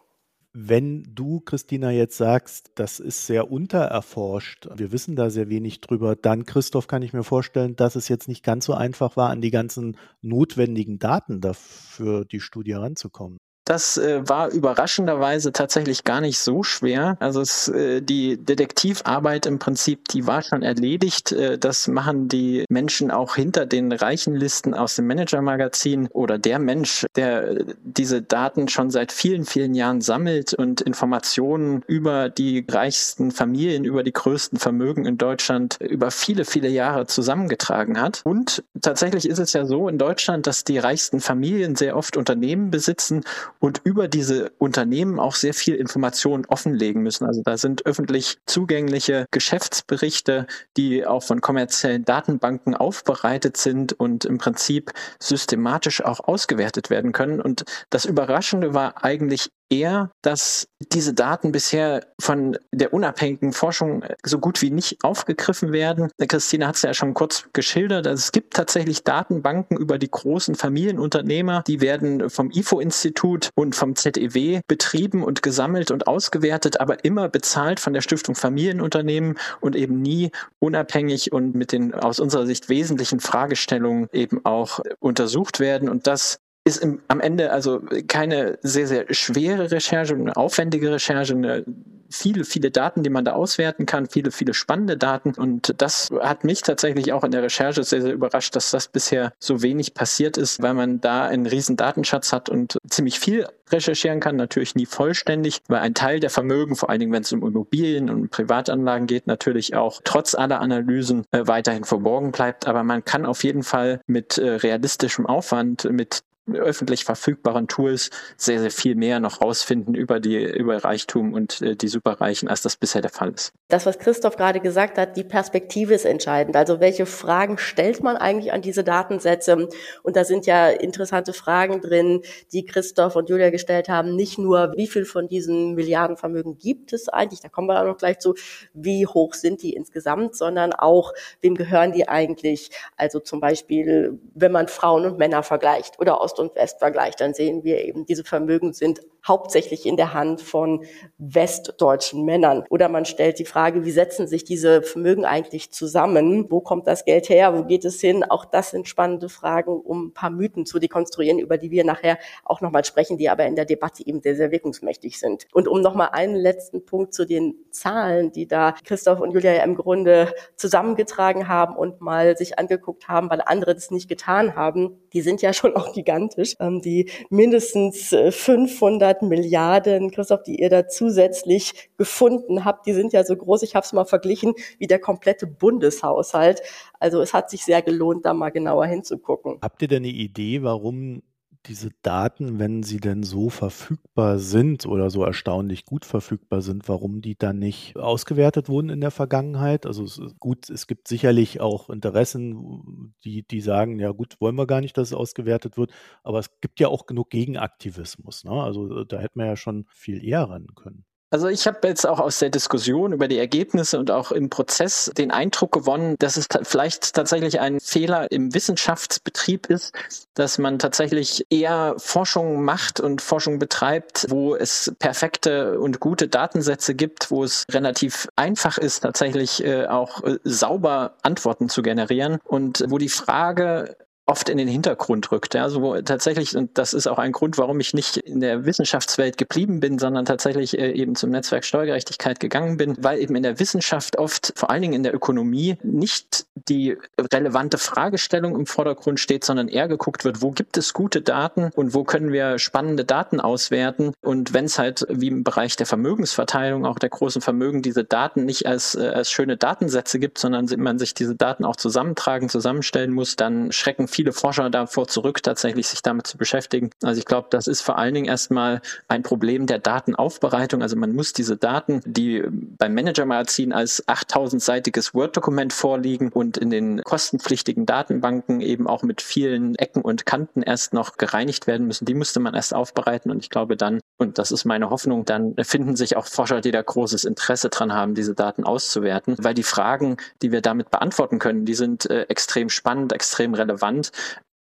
Wenn 0.53 1.03
du, 1.13 1.39
Christina, 1.41 1.91
jetzt 1.91 2.17
sagst, 2.17 2.71
das 2.73 2.99
ist 2.99 3.27
sehr 3.27 3.51
untererforscht, 3.51 4.67
wir 4.73 4.91
wissen 4.91 5.15
da 5.15 5.29
sehr 5.29 5.49
wenig 5.49 5.81
drüber, 5.81 6.15
dann, 6.15 6.45
Christoph, 6.45 6.87
kann 6.87 7.03
ich 7.03 7.13
mir 7.13 7.23
vorstellen, 7.23 7.75
dass 7.75 7.95
es 7.95 8.07
jetzt 8.07 8.27
nicht 8.27 8.43
ganz 8.43 8.65
so 8.65 8.73
einfach 8.73 9.15
war, 9.17 9.29
an 9.29 9.41
die 9.41 9.51
ganzen 9.51 9.97
notwendigen 10.21 10.97
Daten 10.97 11.41
dafür 11.41 12.25
die 12.25 12.39
Studie 12.39 12.73
ranzukommen. 12.73 13.37
Das 13.67 13.97
äh, 13.97 14.21
war 14.27 14.49
überraschenderweise 14.49 15.51
tatsächlich 15.51 16.05
gar 16.05 16.21
nicht 16.21 16.39
so 16.39 16.63
schwer. 16.63 17.17
Also 17.19 17.41
es, 17.41 17.67
äh, 17.67 18.01
die 18.01 18.37
Detektivarbeit 18.37 19.45
im 19.45 19.59
Prinzip, 19.59 20.07
die 20.07 20.25
war 20.25 20.41
schon 20.41 20.63
erledigt. 20.63 21.33
Äh, 21.33 21.57
das 21.57 21.89
machen 21.89 22.29
die 22.29 22.63
Menschen 22.69 23.11
auch 23.11 23.35
hinter 23.35 23.65
den 23.65 23.91
reichen 23.91 24.35
Listen 24.35 24.73
aus 24.73 24.95
dem 24.95 25.07
Manager-Magazin 25.07 26.07
oder 26.13 26.37
der 26.37 26.59
Mensch, 26.59 27.05
der 27.17 27.43
äh, 27.43 27.65
diese 27.83 28.21
Daten 28.21 28.69
schon 28.69 28.89
seit 28.89 29.11
vielen, 29.11 29.43
vielen 29.43 29.75
Jahren 29.75 29.99
sammelt 29.99 30.53
und 30.53 30.79
Informationen 30.79 31.83
über 31.87 32.29
die 32.29 32.65
reichsten 32.71 33.31
Familien, 33.31 33.83
über 33.83 34.03
die 34.03 34.13
größten 34.13 34.59
Vermögen 34.59 35.05
in 35.05 35.17
Deutschland 35.17 35.77
über 35.81 36.09
viele, 36.11 36.45
viele 36.45 36.69
Jahre 36.69 37.05
zusammengetragen 37.05 37.99
hat. 37.99 38.21
Und 38.23 38.63
tatsächlich 38.81 39.27
ist 39.27 39.39
es 39.39 39.51
ja 39.51 39.65
so 39.65 39.89
in 39.89 39.97
Deutschland, 39.97 40.47
dass 40.47 40.63
die 40.63 40.77
reichsten 40.77 41.19
Familien 41.19 41.75
sehr 41.75 41.97
oft 41.97 42.15
Unternehmen 42.15 42.71
besitzen 42.71 43.25
und 43.59 43.81
über 43.83 44.07
diese 44.07 44.51
Unternehmen 44.57 45.19
auch 45.19 45.35
sehr 45.35 45.53
viel 45.53 45.75
Informationen 45.75 46.45
offenlegen 46.45 47.03
müssen. 47.03 47.25
Also 47.25 47.41
da 47.43 47.57
sind 47.57 47.85
öffentlich 47.85 48.37
zugängliche 48.45 49.25
Geschäftsberichte, 49.31 50.47
die 50.75 51.05
auch 51.05 51.23
von 51.23 51.41
kommerziellen 51.41 52.05
Datenbanken 52.05 52.75
aufbereitet 52.75 53.57
sind 53.57 53.93
und 53.93 54.25
im 54.25 54.37
Prinzip 54.37 54.91
systematisch 55.19 56.03
auch 56.03 56.19
ausgewertet 56.21 56.89
werden 56.89 57.11
können. 57.11 57.41
Und 57.41 57.65
das 57.89 58.05
Überraschende 58.05 58.73
war 58.73 59.03
eigentlich 59.03 59.49
eher, 59.69 60.11
dass 60.21 60.67
diese 60.91 61.13
Daten 61.13 61.51
bisher 61.51 62.05
von 62.19 62.57
der 62.71 62.93
unabhängigen 62.93 63.53
Forschung 63.53 64.03
so 64.23 64.39
gut 64.39 64.61
wie 64.61 64.69
nicht 64.69 65.03
aufgegriffen 65.03 65.71
werden. 65.71 66.09
Christine 66.27 66.67
hat 66.67 66.75
es 66.75 66.81
ja 66.83 66.93
schon 66.93 67.13
kurz 67.13 67.49
geschildert. 67.53 68.07
Also 68.07 68.19
es 68.21 68.31
gibt 68.31 68.53
tatsächlich 68.53 69.03
Datenbanken 69.03 69.77
über 69.77 69.97
die 69.97 70.09
großen 70.09 70.55
Familienunternehmer. 70.55 71.63
Die 71.67 71.81
werden 71.81 72.29
vom 72.29 72.51
IFO-Institut 72.51 73.49
und 73.55 73.75
vom 73.75 73.95
ZEW 73.95 74.61
betrieben 74.67 75.23
und 75.23 75.41
gesammelt 75.41 75.91
und 75.91 76.07
ausgewertet, 76.07 76.79
aber 76.79 77.03
immer 77.03 77.29
bezahlt 77.29 77.79
von 77.79 77.93
der 77.93 78.01
Stiftung 78.01 78.35
Familienunternehmen 78.35 79.37
und 79.61 79.75
eben 79.75 80.01
nie 80.01 80.31
unabhängig 80.59 81.31
und 81.31 81.55
mit 81.55 81.71
den 81.71 81.93
aus 81.93 82.19
unserer 82.19 82.45
Sicht 82.45 82.69
wesentlichen 82.69 83.19
Fragestellungen 83.19 84.07
eben 84.11 84.45
auch 84.45 84.79
untersucht 84.99 85.59
werden. 85.59 85.89
Und 85.89 86.07
das 86.07 86.39
ist 86.67 86.83
im, 86.83 87.01
am 87.07 87.21
Ende 87.21 87.51
also 87.51 87.81
keine 88.07 88.59
sehr, 88.61 88.87
sehr 88.87 89.05
schwere 89.13 89.71
Recherche, 89.71 90.13
eine 90.13 90.35
aufwendige 90.35 90.91
Recherche, 90.91 91.33
eine 91.33 91.65
viele, 92.09 92.43
viele 92.43 92.71
Daten, 92.71 93.03
die 93.03 93.09
man 93.09 93.25
da 93.25 93.33
auswerten 93.33 93.85
kann, 93.85 94.07
viele, 94.07 94.31
viele 94.31 94.53
spannende 94.53 94.97
Daten. 94.97 95.33
Und 95.33 95.73
das 95.77 96.09
hat 96.21 96.43
mich 96.43 96.61
tatsächlich 96.61 97.13
auch 97.13 97.23
in 97.23 97.31
der 97.31 97.43
Recherche 97.43 97.83
sehr, 97.83 98.01
sehr 98.01 98.13
überrascht, 98.13 98.55
dass 98.55 98.71
das 98.71 98.87
bisher 98.87 99.33
so 99.39 99.61
wenig 99.61 99.93
passiert 99.93 100.37
ist, 100.37 100.61
weil 100.61 100.73
man 100.73 101.01
da 101.01 101.25
einen 101.25 101.45
riesen 101.45 101.77
Datenschatz 101.77 102.31
hat 102.31 102.49
und 102.49 102.77
ziemlich 102.89 103.19
viel 103.19 103.47
recherchieren 103.69 104.19
kann, 104.19 104.37
natürlich 104.37 104.75
nie 104.75 104.85
vollständig, 104.85 105.59
weil 105.67 105.79
ein 105.79 105.93
Teil 105.93 106.19
der 106.19 106.29
Vermögen, 106.29 106.75
vor 106.75 106.89
allen 106.89 106.99
Dingen 107.01 107.11
wenn 107.11 107.23
es 107.23 107.33
um 107.33 107.45
Immobilien 107.45 108.09
und 108.09 108.29
Privatanlagen 108.31 109.07
geht, 109.07 109.27
natürlich 109.27 109.75
auch 109.75 110.01
trotz 110.03 110.35
aller 110.35 110.61
Analysen 110.61 111.25
äh, 111.31 111.47
weiterhin 111.47 111.83
verborgen 111.83 112.31
bleibt. 112.31 112.67
Aber 112.67 112.83
man 112.83 113.03
kann 113.03 113.25
auf 113.25 113.43
jeden 113.43 113.63
Fall 113.63 113.99
mit 114.07 114.37
äh, 114.37 114.51
realistischem 114.51 115.25
Aufwand, 115.25 115.83
mit 115.91 116.21
öffentlich 116.53 117.05
verfügbaren 117.05 117.67
Tools 117.67 118.09
sehr, 118.37 118.59
sehr 118.59 118.71
viel 118.71 118.95
mehr 118.95 119.19
noch 119.19 119.41
rausfinden 119.41 119.95
über 119.95 120.19
die, 120.19 120.43
über 120.43 120.83
Reichtum 120.83 121.33
und 121.33 121.61
äh, 121.61 121.75
die 121.75 121.87
Superreichen, 121.87 122.47
als 122.47 122.61
das 122.61 122.77
bisher 122.77 123.01
der 123.01 123.11
Fall 123.11 123.31
ist. 123.31 123.53
Das, 123.67 123.85
was 123.85 123.99
Christoph 123.99 124.37
gerade 124.37 124.59
gesagt 124.59 124.97
hat, 124.97 125.17
die 125.17 125.23
Perspektive 125.23 125.93
ist 125.93 126.05
entscheidend. 126.05 126.55
Also 126.55 126.79
welche 126.79 127.05
Fragen 127.05 127.57
stellt 127.57 128.01
man 128.01 128.15
eigentlich 128.15 128.53
an 128.53 128.61
diese 128.61 128.83
Datensätze? 128.83 129.67
Und 130.03 130.15
da 130.15 130.23
sind 130.23 130.45
ja 130.45 130.69
interessante 130.69 131.33
Fragen 131.33 131.81
drin, 131.81 132.21
die 132.53 132.65
Christoph 132.65 133.15
und 133.15 133.29
Julia 133.29 133.49
gestellt 133.49 133.89
haben. 133.89 134.15
Nicht 134.15 134.37
nur, 134.37 134.73
wie 134.77 134.87
viel 134.87 135.05
von 135.05 135.27
diesen 135.27 135.75
Milliardenvermögen 135.75 136.57
gibt 136.57 136.93
es 136.93 137.09
eigentlich? 137.09 137.41
Da 137.41 137.49
kommen 137.49 137.67
wir 137.67 137.81
auch 137.81 137.85
noch 137.85 137.97
gleich 137.97 138.19
zu. 138.19 138.35
Wie 138.73 139.05
hoch 139.05 139.33
sind 139.33 139.63
die 139.63 139.73
insgesamt? 139.73 140.35
Sondern 140.35 140.73
auch, 140.73 141.13
wem 141.41 141.55
gehören 141.55 141.91
die 141.91 142.07
eigentlich? 142.07 142.71
Also 142.95 143.19
zum 143.19 143.41
Beispiel, 143.41 144.17
wenn 144.33 144.51
man 144.51 144.67
Frauen 144.67 145.05
und 145.05 145.17
Männer 145.17 145.43
vergleicht 145.43 145.99
oder 145.99 146.21
aus 146.21 146.36
Ost 146.37 146.39
und 146.39 146.55
West 146.55 146.79
vergleicht, 146.79 147.21
dann 147.21 147.33
sehen 147.33 147.63
wir 147.63 147.83
eben, 147.83 148.05
diese 148.05 148.23
Vermögen 148.23 148.73
sind 148.73 149.01
hauptsächlich 149.27 149.85
in 149.85 149.97
der 149.97 150.13
Hand 150.13 150.41
von 150.41 150.85
westdeutschen 151.17 152.23
Männern. 152.23 152.63
Oder 152.69 152.89
man 152.89 153.05
stellt 153.05 153.39
die 153.39 153.45
Frage, 153.45 153.85
wie 153.85 153.91
setzen 153.91 154.27
sich 154.27 154.43
diese 154.43 154.81
Vermögen 154.81 155.25
eigentlich 155.25 155.71
zusammen? 155.71 156.49
Wo 156.49 156.61
kommt 156.61 156.87
das 156.87 157.05
Geld 157.05 157.29
her? 157.29 157.57
Wo 157.57 157.63
geht 157.63 157.85
es 157.85 157.99
hin? 157.99 158.23
Auch 158.23 158.45
das 158.45 158.71
sind 158.71 158.87
spannende 158.87 159.29
Fragen, 159.29 159.71
um 159.71 160.07
ein 160.07 160.13
paar 160.13 160.29
Mythen 160.29 160.65
zu 160.65 160.79
dekonstruieren, 160.79 161.39
über 161.39 161.57
die 161.57 161.71
wir 161.71 161.83
nachher 161.83 162.17
auch 162.45 162.61
nochmal 162.61 162.85
sprechen, 162.85 163.17
die 163.17 163.29
aber 163.29 163.45
in 163.45 163.55
der 163.55 163.65
Debatte 163.65 164.05
eben 164.05 164.21
sehr, 164.21 164.35
sehr 164.35 164.51
wirkungsmächtig 164.51 165.19
sind. 165.19 165.47
Und 165.51 165.67
um 165.67 165.81
nochmal 165.81 166.09
einen 166.11 166.35
letzten 166.35 166.85
Punkt 166.85 167.13
zu 167.13 167.25
den 167.25 167.55
Zahlen, 167.71 168.31
die 168.31 168.47
da 168.47 168.73
Christoph 168.83 169.19
und 169.19 169.31
Julia 169.31 169.53
ja 169.53 169.63
im 169.63 169.75
Grunde 169.75 170.33
zusammengetragen 170.55 171.47
haben 171.47 171.75
und 171.75 172.01
mal 172.01 172.37
sich 172.37 172.57
angeguckt 172.59 173.07
haben, 173.07 173.29
weil 173.29 173.41
andere 173.45 173.73
das 173.73 173.91
nicht 173.91 174.07
getan 174.07 174.55
haben, 174.55 174.99
die 175.13 175.21
sind 175.21 175.41
ja 175.41 175.53
schon 175.53 175.75
auch 175.75 175.93
gigantisch. 175.93 176.55
Ähm, 176.59 176.81
die 176.81 177.09
mindestens 177.29 178.15
500 178.29 179.16
100 179.21 179.29
Milliarden, 179.29 180.11
Christoph, 180.11 180.43
die 180.43 180.61
ihr 180.61 180.69
da 180.69 180.87
zusätzlich 180.87 181.89
gefunden 181.97 182.65
habt, 182.65 182.87
die 182.87 182.93
sind 182.93 183.13
ja 183.13 183.23
so 183.23 183.35
groß, 183.35 183.63
ich 183.63 183.75
habe 183.75 183.85
es 183.85 183.93
mal 183.93 184.05
verglichen, 184.05 184.53
wie 184.79 184.87
der 184.87 184.99
komplette 184.99 185.47
Bundeshaushalt. 185.47 186.61
Also 186.99 187.21
es 187.21 187.33
hat 187.33 187.49
sich 187.49 187.63
sehr 187.63 187.81
gelohnt, 187.81 188.25
da 188.25 188.33
mal 188.33 188.49
genauer 188.49 188.85
hinzugucken. 188.85 189.59
Habt 189.61 189.81
ihr 189.81 189.87
denn 189.87 190.03
eine 190.03 190.07
Idee, 190.07 190.63
warum 190.63 191.21
diese 191.67 191.91
Daten, 192.01 192.59
wenn 192.59 192.83
sie 192.83 192.99
denn 192.99 193.23
so 193.23 193.49
verfügbar 193.49 194.39
sind 194.39 194.85
oder 194.85 195.09
so 195.09 195.23
erstaunlich 195.23 195.85
gut 195.85 196.05
verfügbar 196.05 196.61
sind, 196.61 196.87
warum 196.87 197.21
die 197.21 197.37
dann 197.37 197.59
nicht 197.59 197.95
ausgewertet 197.97 198.69
wurden 198.69 198.89
in 198.89 199.01
der 199.01 199.11
Vergangenheit? 199.11 199.85
Also 199.85 200.03
es 200.03 200.19
gut, 200.39 200.69
es 200.69 200.87
gibt 200.87 201.07
sicherlich 201.07 201.61
auch 201.61 201.89
Interessen, 201.89 203.13
die, 203.23 203.47
die 203.47 203.61
sagen, 203.61 203.99
ja 203.99 204.11
gut, 204.11 204.37
wollen 204.39 204.55
wir 204.55 204.67
gar 204.67 204.81
nicht, 204.81 204.97
dass 204.97 205.09
es 205.09 205.13
ausgewertet 205.13 205.77
wird, 205.77 205.91
aber 206.23 206.39
es 206.39 206.59
gibt 206.61 206.79
ja 206.79 206.87
auch 206.87 207.05
genug 207.05 207.29
Gegenaktivismus. 207.29 208.43
Ne? 208.43 208.51
Also 208.51 209.03
da 209.03 209.19
hätten 209.19 209.39
wir 209.39 209.47
ja 209.47 209.55
schon 209.57 209.85
viel 209.89 210.23
eher 210.23 210.43
ran 210.49 210.67
können. 210.75 211.06
Also 211.29 211.49
ich 211.49 211.67
habe 211.67 211.85
jetzt 211.85 212.07
auch 212.07 212.21
aus 212.21 212.39
der 212.39 212.49
Diskussion 212.49 213.11
über 213.11 213.27
die 213.27 213.37
Ergebnisse 213.37 213.99
und 213.99 214.11
auch 214.11 214.31
im 214.31 214.49
Prozess 214.49 215.11
den 215.17 215.29
Eindruck 215.29 215.73
gewonnen, 215.73 216.15
dass 216.19 216.37
es 216.37 216.47
vielleicht 216.63 217.13
tatsächlich 217.13 217.59
ein 217.59 217.81
Fehler 217.81 218.31
im 218.31 218.53
Wissenschaftsbetrieb 218.53 219.67
ist, 219.67 219.93
dass 220.35 220.57
man 220.57 220.79
tatsächlich 220.79 221.45
eher 221.49 221.95
Forschung 221.97 222.63
macht 222.63 223.01
und 223.01 223.21
Forschung 223.21 223.59
betreibt, 223.59 224.27
wo 224.29 224.55
es 224.55 224.93
perfekte 224.99 225.79
und 225.79 225.99
gute 225.99 226.29
Datensätze 226.29 226.95
gibt, 226.95 227.29
wo 227.29 227.43
es 227.43 227.65
relativ 227.69 228.29
einfach 228.37 228.77
ist, 228.77 229.01
tatsächlich 229.01 229.61
äh, 229.65 229.85
auch 229.87 230.23
äh, 230.23 230.37
sauber 230.45 231.17
Antworten 231.23 231.67
zu 231.67 231.81
generieren. 231.81 232.39
Und 232.45 232.85
wo 232.87 232.97
die 232.97 233.09
Frage 233.09 233.97
oft 234.27 234.49
in 234.49 234.57
den 234.57 234.67
Hintergrund 234.67 235.31
rückt. 235.31 235.53
Ja, 235.53 235.63
also 235.63 236.01
tatsächlich, 236.01 236.55
und 236.55 236.77
das 236.77 236.93
ist 236.93 237.07
auch 237.07 237.17
ein 237.17 237.31
Grund, 237.31 237.57
warum 237.57 237.79
ich 237.79 237.93
nicht 237.93 238.17
in 238.17 238.41
der 238.41 238.65
Wissenschaftswelt 238.65 239.37
geblieben 239.37 239.79
bin, 239.79 239.97
sondern 239.99 240.25
tatsächlich 240.25 240.77
äh, 240.77 240.91
eben 240.91 241.15
zum 241.15 241.29
Netzwerk 241.29 241.63
Steuergerechtigkeit 241.63 242.39
gegangen 242.41 242.75
bin, 242.75 242.95
weil 242.99 243.19
eben 243.19 243.35
in 243.35 243.43
der 243.43 243.59
Wissenschaft 243.59 244.17
oft, 244.19 244.51
vor 244.55 244.69
allen 244.69 244.81
Dingen 244.81 244.93
in 244.93 245.03
der 245.03 245.15
Ökonomie, 245.15 245.77
nicht 245.81 246.45
die 246.67 246.97
relevante 247.17 247.77
Fragestellung 247.77 248.55
im 248.55 248.65
Vordergrund 248.65 249.21
steht, 249.21 249.45
sondern 249.45 249.69
eher 249.69 249.87
geguckt 249.87 250.25
wird, 250.25 250.41
wo 250.41 250.51
gibt 250.51 250.75
es 250.75 250.93
gute 250.93 251.21
Daten 251.21 251.71
und 251.75 251.93
wo 251.93 252.03
können 252.03 252.33
wir 252.33 252.59
spannende 252.59 253.05
Daten 253.05 253.39
auswerten. 253.39 254.11
Und 254.21 254.53
wenn 254.53 254.65
es 254.65 254.77
halt 254.77 255.05
wie 255.09 255.27
im 255.27 255.45
Bereich 255.45 255.77
der 255.77 255.85
Vermögensverteilung, 255.85 256.85
auch 256.85 256.99
der 256.99 257.09
großen 257.09 257.41
Vermögen, 257.41 257.81
diese 257.81 258.03
Daten 258.03 258.43
nicht 258.43 258.65
als, 258.65 258.95
äh, 258.95 259.07
als 259.07 259.31
schöne 259.31 259.55
Datensätze 259.55 260.19
gibt, 260.19 260.37
sondern 260.37 260.67
man 260.77 260.99
sich 260.99 261.13
diese 261.13 261.35
Daten 261.35 261.63
auch 261.63 261.77
zusammentragen, 261.77 262.49
zusammenstellen 262.49 263.13
muss, 263.13 263.37
dann 263.37 263.71
schrecken 263.71 264.09
Forscher 264.31 264.69
davor 264.69 265.07
zurück, 265.07 265.43
tatsächlich 265.43 265.87
sich 265.87 266.01
damit 266.01 266.27
zu 266.27 266.37
beschäftigen. 266.37 266.89
Also 267.03 267.19
ich 267.19 267.25
glaube, 267.25 267.47
das 267.49 267.67
ist 267.67 267.81
vor 267.81 267.97
allen 267.97 268.13
Dingen 268.13 268.27
erstmal 268.27 268.81
ein 269.07 269.23
Problem 269.23 269.67
der 269.67 269.79
Datenaufbereitung. 269.79 270.81
Also 270.81 270.95
man 270.95 271.13
muss 271.13 271.33
diese 271.33 271.57
Daten, 271.57 272.01
die 272.05 272.43
beim 272.49 272.93
Manager-Magazin 272.93 273.73
als 273.73 274.05
8000-seitiges 274.07 275.13
Word-Dokument 275.13 275.73
vorliegen 275.73 276.29
und 276.29 276.57
in 276.57 276.69
den 276.69 277.01
kostenpflichtigen 277.03 277.85
Datenbanken 277.85 278.61
eben 278.61 278.87
auch 278.87 279.03
mit 279.03 279.21
vielen 279.21 279.75
Ecken 279.75 280.01
und 280.01 280.25
Kanten 280.25 280.61
erst 280.61 280.93
noch 280.93 281.17
gereinigt 281.17 281.67
werden 281.67 281.87
müssen, 281.87 282.05
die 282.05 282.13
musste 282.13 282.39
man 282.39 282.53
erst 282.53 282.73
aufbereiten. 282.73 283.31
Und 283.31 283.39
ich 283.39 283.49
glaube 283.49 283.77
dann, 283.77 283.99
und 284.17 284.37
das 284.37 284.51
ist 284.51 284.65
meine 284.65 284.89
Hoffnung, 284.89 285.25
dann 285.25 285.55
finden 285.61 285.95
sich 285.95 286.17
auch 286.17 286.25
Forscher, 286.25 286.61
die 286.61 286.71
da 286.71 286.81
großes 286.81 287.23
Interesse 287.23 287.69
dran 287.69 287.93
haben, 287.93 288.15
diese 288.15 288.33
Daten 288.33 288.63
auszuwerten, 288.63 289.35
weil 289.39 289.53
die 289.53 289.63
Fragen, 289.63 290.17
die 290.41 290.51
wir 290.51 290.61
damit 290.61 290.91
beantworten 290.91 291.39
können, 291.39 291.65
die 291.65 291.75
sind 291.75 292.09
äh, 292.09 292.23
extrem 292.23 292.69
spannend, 292.69 293.13
extrem 293.13 293.53
relevant 293.53 294.06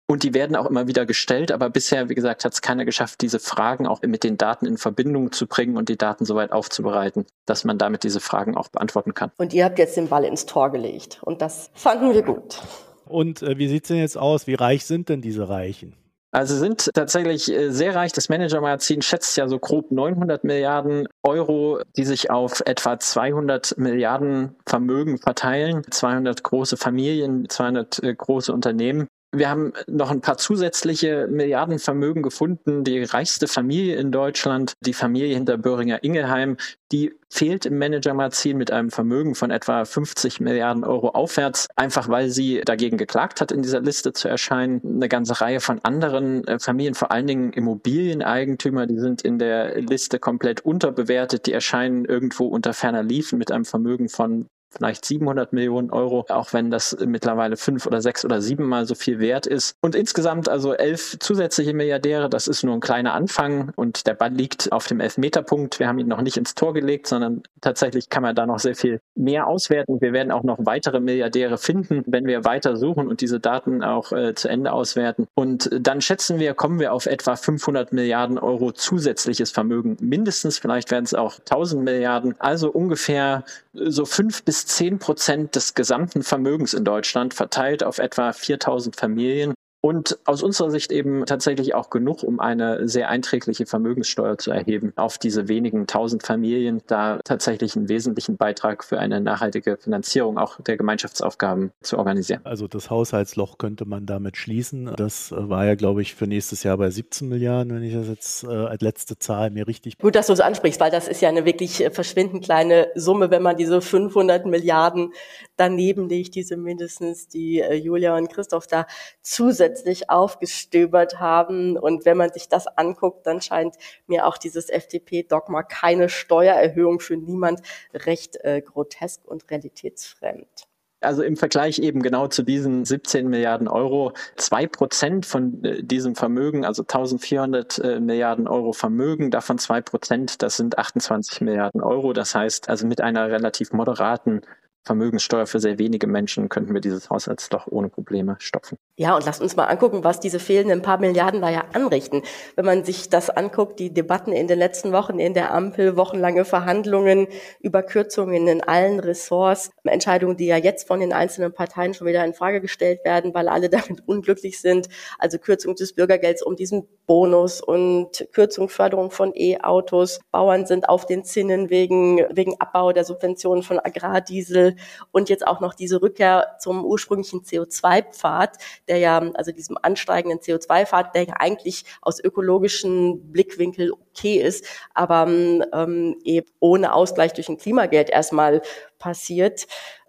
und 0.08 0.22
die 0.22 0.34
werden 0.34 0.54
auch 0.54 0.66
immer 0.66 0.86
wieder 0.86 1.04
gestellt, 1.04 1.50
aber 1.50 1.68
bisher, 1.68 2.08
wie 2.08 2.14
gesagt, 2.14 2.44
hat 2.44 2.52
es 2.52 2.62
keiner 2.62 2.84
geschafft, 2.84 3.20
diese 3.22 3.40
Fragen 3.40 3.86
auch 3.86 4.02
mit 4.02 4.22
den 4.22 4.36
Daten 4.36 4.66
in 4.66 4.76
Verbindung 4.76 5.32
zu 5.32 5.48
bringen 5.48 5.76
und 5.76 5.88
die 5.88 5.98
Daten 5.98 6.24
so 6.24 6.36
weit 6.36 6.52
aufzubereiten, 6.52 7.26
dass 7.44 7.64
man 7.64 7.76
damit 7.76 8.04
diese 8.04 8.20
Fragen 8.20 8.56
auch 8.56 8.68
beantworten 8.68 9.14
kann. 9.14 9.32
Und 9.36 9.52
ihr 9.52 9.64
habt 9.64 9.78
jetzt 9.78 9.96
den 9.96 10.08
Ball 10.08 10.24
ins 10.24 10.46
Tor 10.46 10.70
gelegt 10.70 11.18
und 11.22 11.42
das 11.42 11.70
fanden 11.74 12.14
wir 12.14 12.22
gut. 12.22 12.62
Und 13.06 13.42
äh, 13.42 13.58
wie 13.58 13.68
sieht 13.68 13.84
es 13.84 13.88
denn 13.88 13.98
jetzt 13.98 14.16
aus? 14.16 14.46
Wie 14.46 14.54
reich 14.54 14.84
sind 14.84 15.08
denn 15.08 15.22
diese 15.22 15.48
Reichen? 15.48 15.96
Also 16.32 16.56
sind 16.56 16.90
tatsächlich 16.92 17.50
äh, 17.50 17.70
sehr 17.70 17.94
reich. 17.94 18.12
Das 18.12 18.28
Manager-Magazin 18.28 19.02
schätzt 19.02 19.36
ja 19.36 19.48
so 19.48 19.58
grob 19.58 19.90
900 19.90 20.44
Milliarden 20.44 21.08
Euro, 21.22 21.80
die 21.96 22.04
sich 22.04 22.30
auf 22.30 22.62
etwa 22.66 22.98
200 22.98 23.78
Milliarden 23.78 24.56
Vermögen 24.68 25.18
verteilen. 25.18 25.82
200 25.90 26.42
große 26.42 26.76
Familien, 26.76 27.48
200 27.48 28.02
äh, 28.02 28.14
große 28.14 28.52
Unternehmen. 28.52 29.08
Wir 29.32 29.50
haben 29.50 29.72
noch 29.86 30.10
ein 30.10 30.20
paar 30.20 30.38
zusätzliche 30.38 31.26
Milliardenvermögen 31.28 32.22
gefunden. 32.22 32.84
Die 32.84 33.02
reichste 33.02 33.48
Familie 33.48 33.96
in 33.96 34.12
Deutschland, 34.12 34.74
die 34.80 34.94
Familie 34.94 35.34
hinter 35.34 35.58
Böhringer 35.58 36.02
Ingelheim, 36.02 36.56
die 36.92 37.12
fehlt 37.28 37.66
im 37.66 37.78
Manager-Magazin 37.78 38.56
mit 38.56 38.70
einem 38.70 38.90
Vermögen 38.90 39.34
von 39.34 39.50
etwa 39.50 39.84
50 39.84 40.40
Milliarden 40.40 40.84
Euro 40.84 41.08
aufwärts, 41.08 41.68
einfach 41.74 42.08
weil 42.08 42.30
sie 42.30 42.62
dagegen 42.64 42.96
geklagt 42.96 43.40
hat, 43.40 43.50
in 43.50 43.62
dieser 43.62 43.80
Liste 43.80 44.12
zu 44.12 44.28
erscheinen. 44.28 44.80
Eine 44.84 45.08
ganze 45.08 45.40
Reihe 45.40 45.60
von 45.60 45.80
anderen 45.82 46.46
äh, 46.46 46.58
Familien, 46.58 46.94
vor 46.94 47.10
allen 47.10 47.26
Dingen 47.26 47.52
Immobilieneigentümer, 47.52 48.86
die 48.86 48.98
sind 48.98 49.22
in 49.22 49.38
der 49.38 49.80
Liste 49.80 50.18
komplett 50.20 50.60
unterbewertet. 50.60 51.46
Die 51.46 51.52
erscheinen 51.52 52.04
irgendwo 52.04 52.46
unter 52.46 52.72
ferner 52.72 53.02
Liefen 53.02 53.38
mit 53.38 53.50
einem 53.50 53.64
Vermögen 53.64 54.08
von 54.08 54.46
vielleicht 54.76 55.04
700 55.04 55.52
Millionen 55.52 55.90
Euro, 55.90 56.24
auch 56.28 56.52
wenn 56.52 56.70
das 56.70 56.96
mittlerweile 57.04 57.56
fünf 57.56 57.86
oder 57.86 58.00
sechs 58.00 58.24
oder 58.24 58.40
siebenmal 58.40 58.86
so 58.86 58.94
viel 58.94 59.18
wert 59.18 59.46
ist. 59.46 59.76
Und 59.80 59.94
insgesamt 59.94 60.48
also 60.48 60.74
elf 60.74 61.16
zusätzliche 61.18 61.74
Milliardäre, 61.74 62.28
das 62.28 62.48
ist 62.48 62.62
nur 62.62 62.74
ein 62.74 62.80
kleiner 62.80 63.14
Anfang 63.14 63.72
und 63.76 64.06
der 64.06 64.14
Ball 64.14 64.32
liegt 64.32 64.72
auf 64.72 64.86
dem 64.86 65.00
Elfmeterpunkt. 65.00 65.78
Wir 65.78 65.88
haben 65.88 65.98
ihn 65.98 66.08
noch 66.08 66.20
nicht 66.20 66.36
ins 66.36 66.54
Tor 66.54 66.74
gelegt, 66.74 67.06
sondern 67.06 67.42
tatsächlich 67.60 68.08
kann 68.10 68.22
man 68.22 68.34
da 68.34 68.46
noch 68.46 68.58
sehr 68.58 68.74
viel 68.74 69.00
mehr 69.14 69.46
auswerten. 69.46 70.00
Wir 70.00 70.12
werden 70.12 70.30
auch 70.30 70.42
noch 70.42 70.58
weitere 70.60 71.00
Milliardäre 71.00 71.58
finden, 71.58 72.02
wenn 72.06 72.26
wir 72.26 72.44
weiter 72.44 72.76
suchen 72.76 73.08
und 73.08 73.20
diese 73.20 73.40
Daten 73.40 73.82
auch 73.82 74.12
äh, 74.12 74.34
zu 74.34 74.48
Ende 74.48 74.72
auswerten. 74.72 75.26
Und 75.34 75.70
dann 75.72 76.00
schätzen 76.00 76.38
wir, 76.38 76.54
kommen 76.54 76.78
wir 76.78 76.92
auf 76.92 77.06
etwa 77.06 77.36
500 77.36 77.92
Milliarden 77.92 78.38
Euro 78.38 78.72
zusätzliches 78.72 79.50
Vermögen. 79.50 79.96
Mindestens, 80.00 80.58
vielleicht 80.58 80.90
werden 80.90 81.04
es 81.04 81.14
auch 81.14 81.38
1000 81.38 81.82
Milliarden. 81.82 82.34
Also 82.38 82.70
ungefähr 82.70 83.44
so 83.72 84.04
fünf 84.04 84.42
bis 84.42 84.65
zehn 84.66 84.98
Prozent 84.98 85.54
des 85.54 85.74
gesamten 85.74 86.22
Vermögens 86.22 86.74
in 86.74 86.84
Deutschland 86.84 87.34
verteilt 87.34 87.82
auf 87.82 87.98
etwa 87.98 88.32
4000 88.32 88.96
Familien 88.96 89.54
und 89.86 90.18
aus 90.24 90.42
unserer 90.42 90.72
Sicht 90.72 90.90
eben 90.90 91.26
tatsächlich 91.26 91.76
auch 91.76 91.90
genug, 91.90 92.24
um 92.24 92.40
eine 92.40 92.88
sehr 92.88 93.08
einträgliche 93.08 93.66
Vermögenssteuer 93.66 94.36
zu 94.36 94.50
erheben 94.50 94.92
auf 94.96 95.16
diese 95.16 95.46
wenigen 95.46 95.86
tausend 95.86 96.24
Familien, 96.24 96.82
da 96.88 97.20
tatsächlich 97.22 97.76
einen 97.76 97.88
wesentlichen 97.88 98.36
Beitrag 98.36 98.82
für 98.82 98.98
eine 98.98 99.20
nachhaltige 99.20 99.76
Finanzierung 99.76 100.38
auch 100.38 100.60
der 100.60 100.76
Gemeinschaftsaufgaben 100.76 101.70
zu 101.82 101.98
organisieren. 101.98 102.40
Also 102.42 102.66
das 102.66 102.90
Haushaltsloch 102.90 103.58
könnte 103.58 103.84
man 103.84 104.06
damit 104.06 104.36
schließen. 104.36 104.92
Das 104.96 105.30
äh, 105.30 105.48
war 105.48 105.64
ja, 105.64 105.76
glaube 105.76 106.02
ich, 106.02 106.16
für 106.16 106.26
nächstes 106.26 106.64
Jahr 106.64 106.78
bei 106.78 106.90
17 106.90 107.28
Milliarden, 107.28 107.72
wenn 107.72 107.84
ich 107.84 107.94
das 107.94 108.08
jetzt 108.08 108.42
äh, 108.42 108.48
als 108.48 108.82
letzte 108.82 109.20
Zahl 109.20 109.50
mir 109.50 109.68
richtig. 109.68 109.98
Gut, 109.98 110.16
dass 110.16 110.26
du 110.26 110.32
es 110.32 110.40
ansprichst, 110.40 110.80
weil 110.80 110.90
das 110.90 111.06
ist 111.06 111.20
ja 111.20 111.28
eine 111.28 111.44
wirklich 111.44 111.84
äh, 111.84 111.92
verschwindend 111.92 112.44
kleine 112.44 112.88
Summe, 112.96 113.30
wenn 113.30 113.42
man 113.42 113.56
diese 113.56 113.80
500 113.80 114.46
Milliarden 114.46 115.12
daneben 115.56 116.08
legt, 116.08 116.34
diese 116.34 116.56
mindestens, 116.56 117.28
die 117.28 117.60
äh, 117.60 117.74
Julia 117.74 118.16
und 118.16 118.32
Christoph 118.32 118.66
da 118.66 118.86
zusätzlich 119.22 120.10
aufgestöbert 120.10 121.18
haben. 121.20 121.76
Und 121.76 122.04
wenn 122.04 122.16
man 122.16 122.32
sich 122.32 122.48
das 122.48 122.66
anguckt, 122.66 123.26
dann 123.26 123.40
scheint 123.40 123.76
mir 124.06 124.26
auch 124.26 124.38
dieses 124.38 124.68
FDP-Dogma 124.68 125.62
keine 125.62 126.08
Steuererhöhung 126.08 127.00
für 127.00 127.16
niemand 127.16 127.60
recht 127.94 128.36
äh, 128.44 128.60
grotesk 128.60 129.24
und 129.24 129.50
realitätsfremd. 129.50 130.66
Also 131.02 131.22
im 131.22 131.36
Vergleich 131.36 131.78
eben 131.78 132.02
genau 132.02 132.26
zu 132.26 132.42
diesen 132.42 132.84
17 132.84 133.28
Milliarden 133.28 133.68
Euro, 133.68 134.12
zwei 134.36 134.66
Prozent 134.66 135.26
von 135.26 135.62
äh, 135.62 135.82
diesem 135.82 136.16
Vermögen, 136.16 136.64
also 136.64 136.82
1400 136.82 137.78
äh, 137.78 138.00
Milliarden 138.00 138.48
Euro 138.48 138.72
Vermögen, 138.72 139.30
davon 139.30 139.58
zwei 139.58 139.82
Prozent, 139.82 140.42
das 140.42 140.56
sind 140.56 140.78
28 140.78 141.42
Milliarden 141.42 141.82
Euro. 141.82 142.14
Das 142.14 142.34
heißt, 142.34 142.70
also 142.70 142.86
mit 142.86 143.02
einer 143.02 143.30
relativ 143.30 143.72
moderaten 143.72 144.40
Vermögenssteuer 144.86 145.46
für 145.46 145.58
sehr 145.58 145.80
wenige 145.80 146.06
Menschen 146.06 146.48
könnten 146.48 146.72
wir 146.72 146.80
dieses 146.80 147.10
Haushaltsloch 147.10 147.66
ohne 147.66 147.88
Probleme 147.88 148.36
stopfen. 148.38 148.78
Ja, 148.96 149.16
und 149.16 149.26
lasst 149.26 149.42
uns 149.42 149.56
mal 149.56 149.64
angucken, 149.64 150.04
was 150.04 150.20
diese 150.20 150.38
fehlenden 150.38 150.80
paar 150.80 150.98
Milliarden 150.98 151.40
da 151.40 151.50
ja 151.50 151.64
anrichten. 151.72 152.22
Wenn 152.54 152.64
man 152.64 152.84
sich 152.84 153.08
das 153.08 153.28
anguckt, 153.28 153.80
die 153.80 153.92
Debatten 153.92 154.30
in 154.30 154.46
den 154.46 154.60
letzten 154.60 154.92
Wochen 154.92 155.18
in 155.18 155.34
der 155.34 155.52
Ampel, 155.52 155.96
wochenlange 155.96 156.44
Verhandlungen 156.44 157.26
über 157.58 157.82
Kürzungen 157.82 158.46
in 158.46 158.62
allen 158.62 159.00
Ressorts, 159.00 159.72
Entscheidungen, 159.82 160.36
die 160.36 160.46
ja 160.46 160.56
jetzt 160.56 160.86
von 160.86 161.00
den 161.00 161.12
einzelnen 161.12 161.52
Parteien 161.52 161.92
schon 161.92 162.06
wieder 162.06 162.24
in 162.24 162.32
Frage 162.32 162.60
gestellt 162.60 163.00
werden, 163.04 163.34
weil 163.34 163.48
alle 163.48 163.68
damit 163.70 164.06
unglücklich 164.06 164.60
sind. 164.60 164.88
Also 165.18 165.38
Kürzung 165.38 165.74
des 165.74 165.94
Bürgergelds 165.94 166.44
um 166.44 166.54
diesen 166.54 166.86
Bonus 167.06 167.60
und 167.60 168.28
Kürzung, 168.32 168.68
Förderung 168.68 169.10
von 169.10 169.32
E-Autos. 169.34 170.20
Bauern 170.30 170.64
sind 170.64 170.88
auf 170.88 171.06
den 171.06 171.24
Zinnen 171.24 171.70
wegen, 171.70 172.18
wegen 172.30 172.60
Abbau 172.60 172.92
der 172.92 173.04
Subventionen 173.04 173.64
von 173.64 173.80
Agrardiesel 173.80 174.75
und 175.12 175.28
jetzt 175.28 175.46
auch 175.46 175.60
noch 175.60 175.74
diese 175.74 176.02
Rückkehr 176.02 176.56
zum 176.58 176.84
ursprünglichen 176.84 177.42
CO2-Pfad 177.42 178.56
der 178.88 178.98
ja, 178.98 179.18
also 179.34 179.52
diesem 179.52 179.76
ansteigenden 179.80 180.40
CO2-Pfad, 180.40 181.14
der 181.14 181.24
ja 181.24 181.34
eigentlich 181.38 181.84
aus 182.02 182.22
ökologischen 182.22 183.32
Blickwinkel 183.32 183.92
okay 183.92 184.36
ist, 184.36 184.66
aber 184.94 185.26
ähm, 185.26 186.16
eben 186.24 186.46
ohne 186.60 186.92
Ausgleich 186.94 187.32
durch 187.32 187.48
ein 187.48 187.58
Klimageld 187.58 188.10
erstmal 188.10 188.62
passiert. 188.98 189.66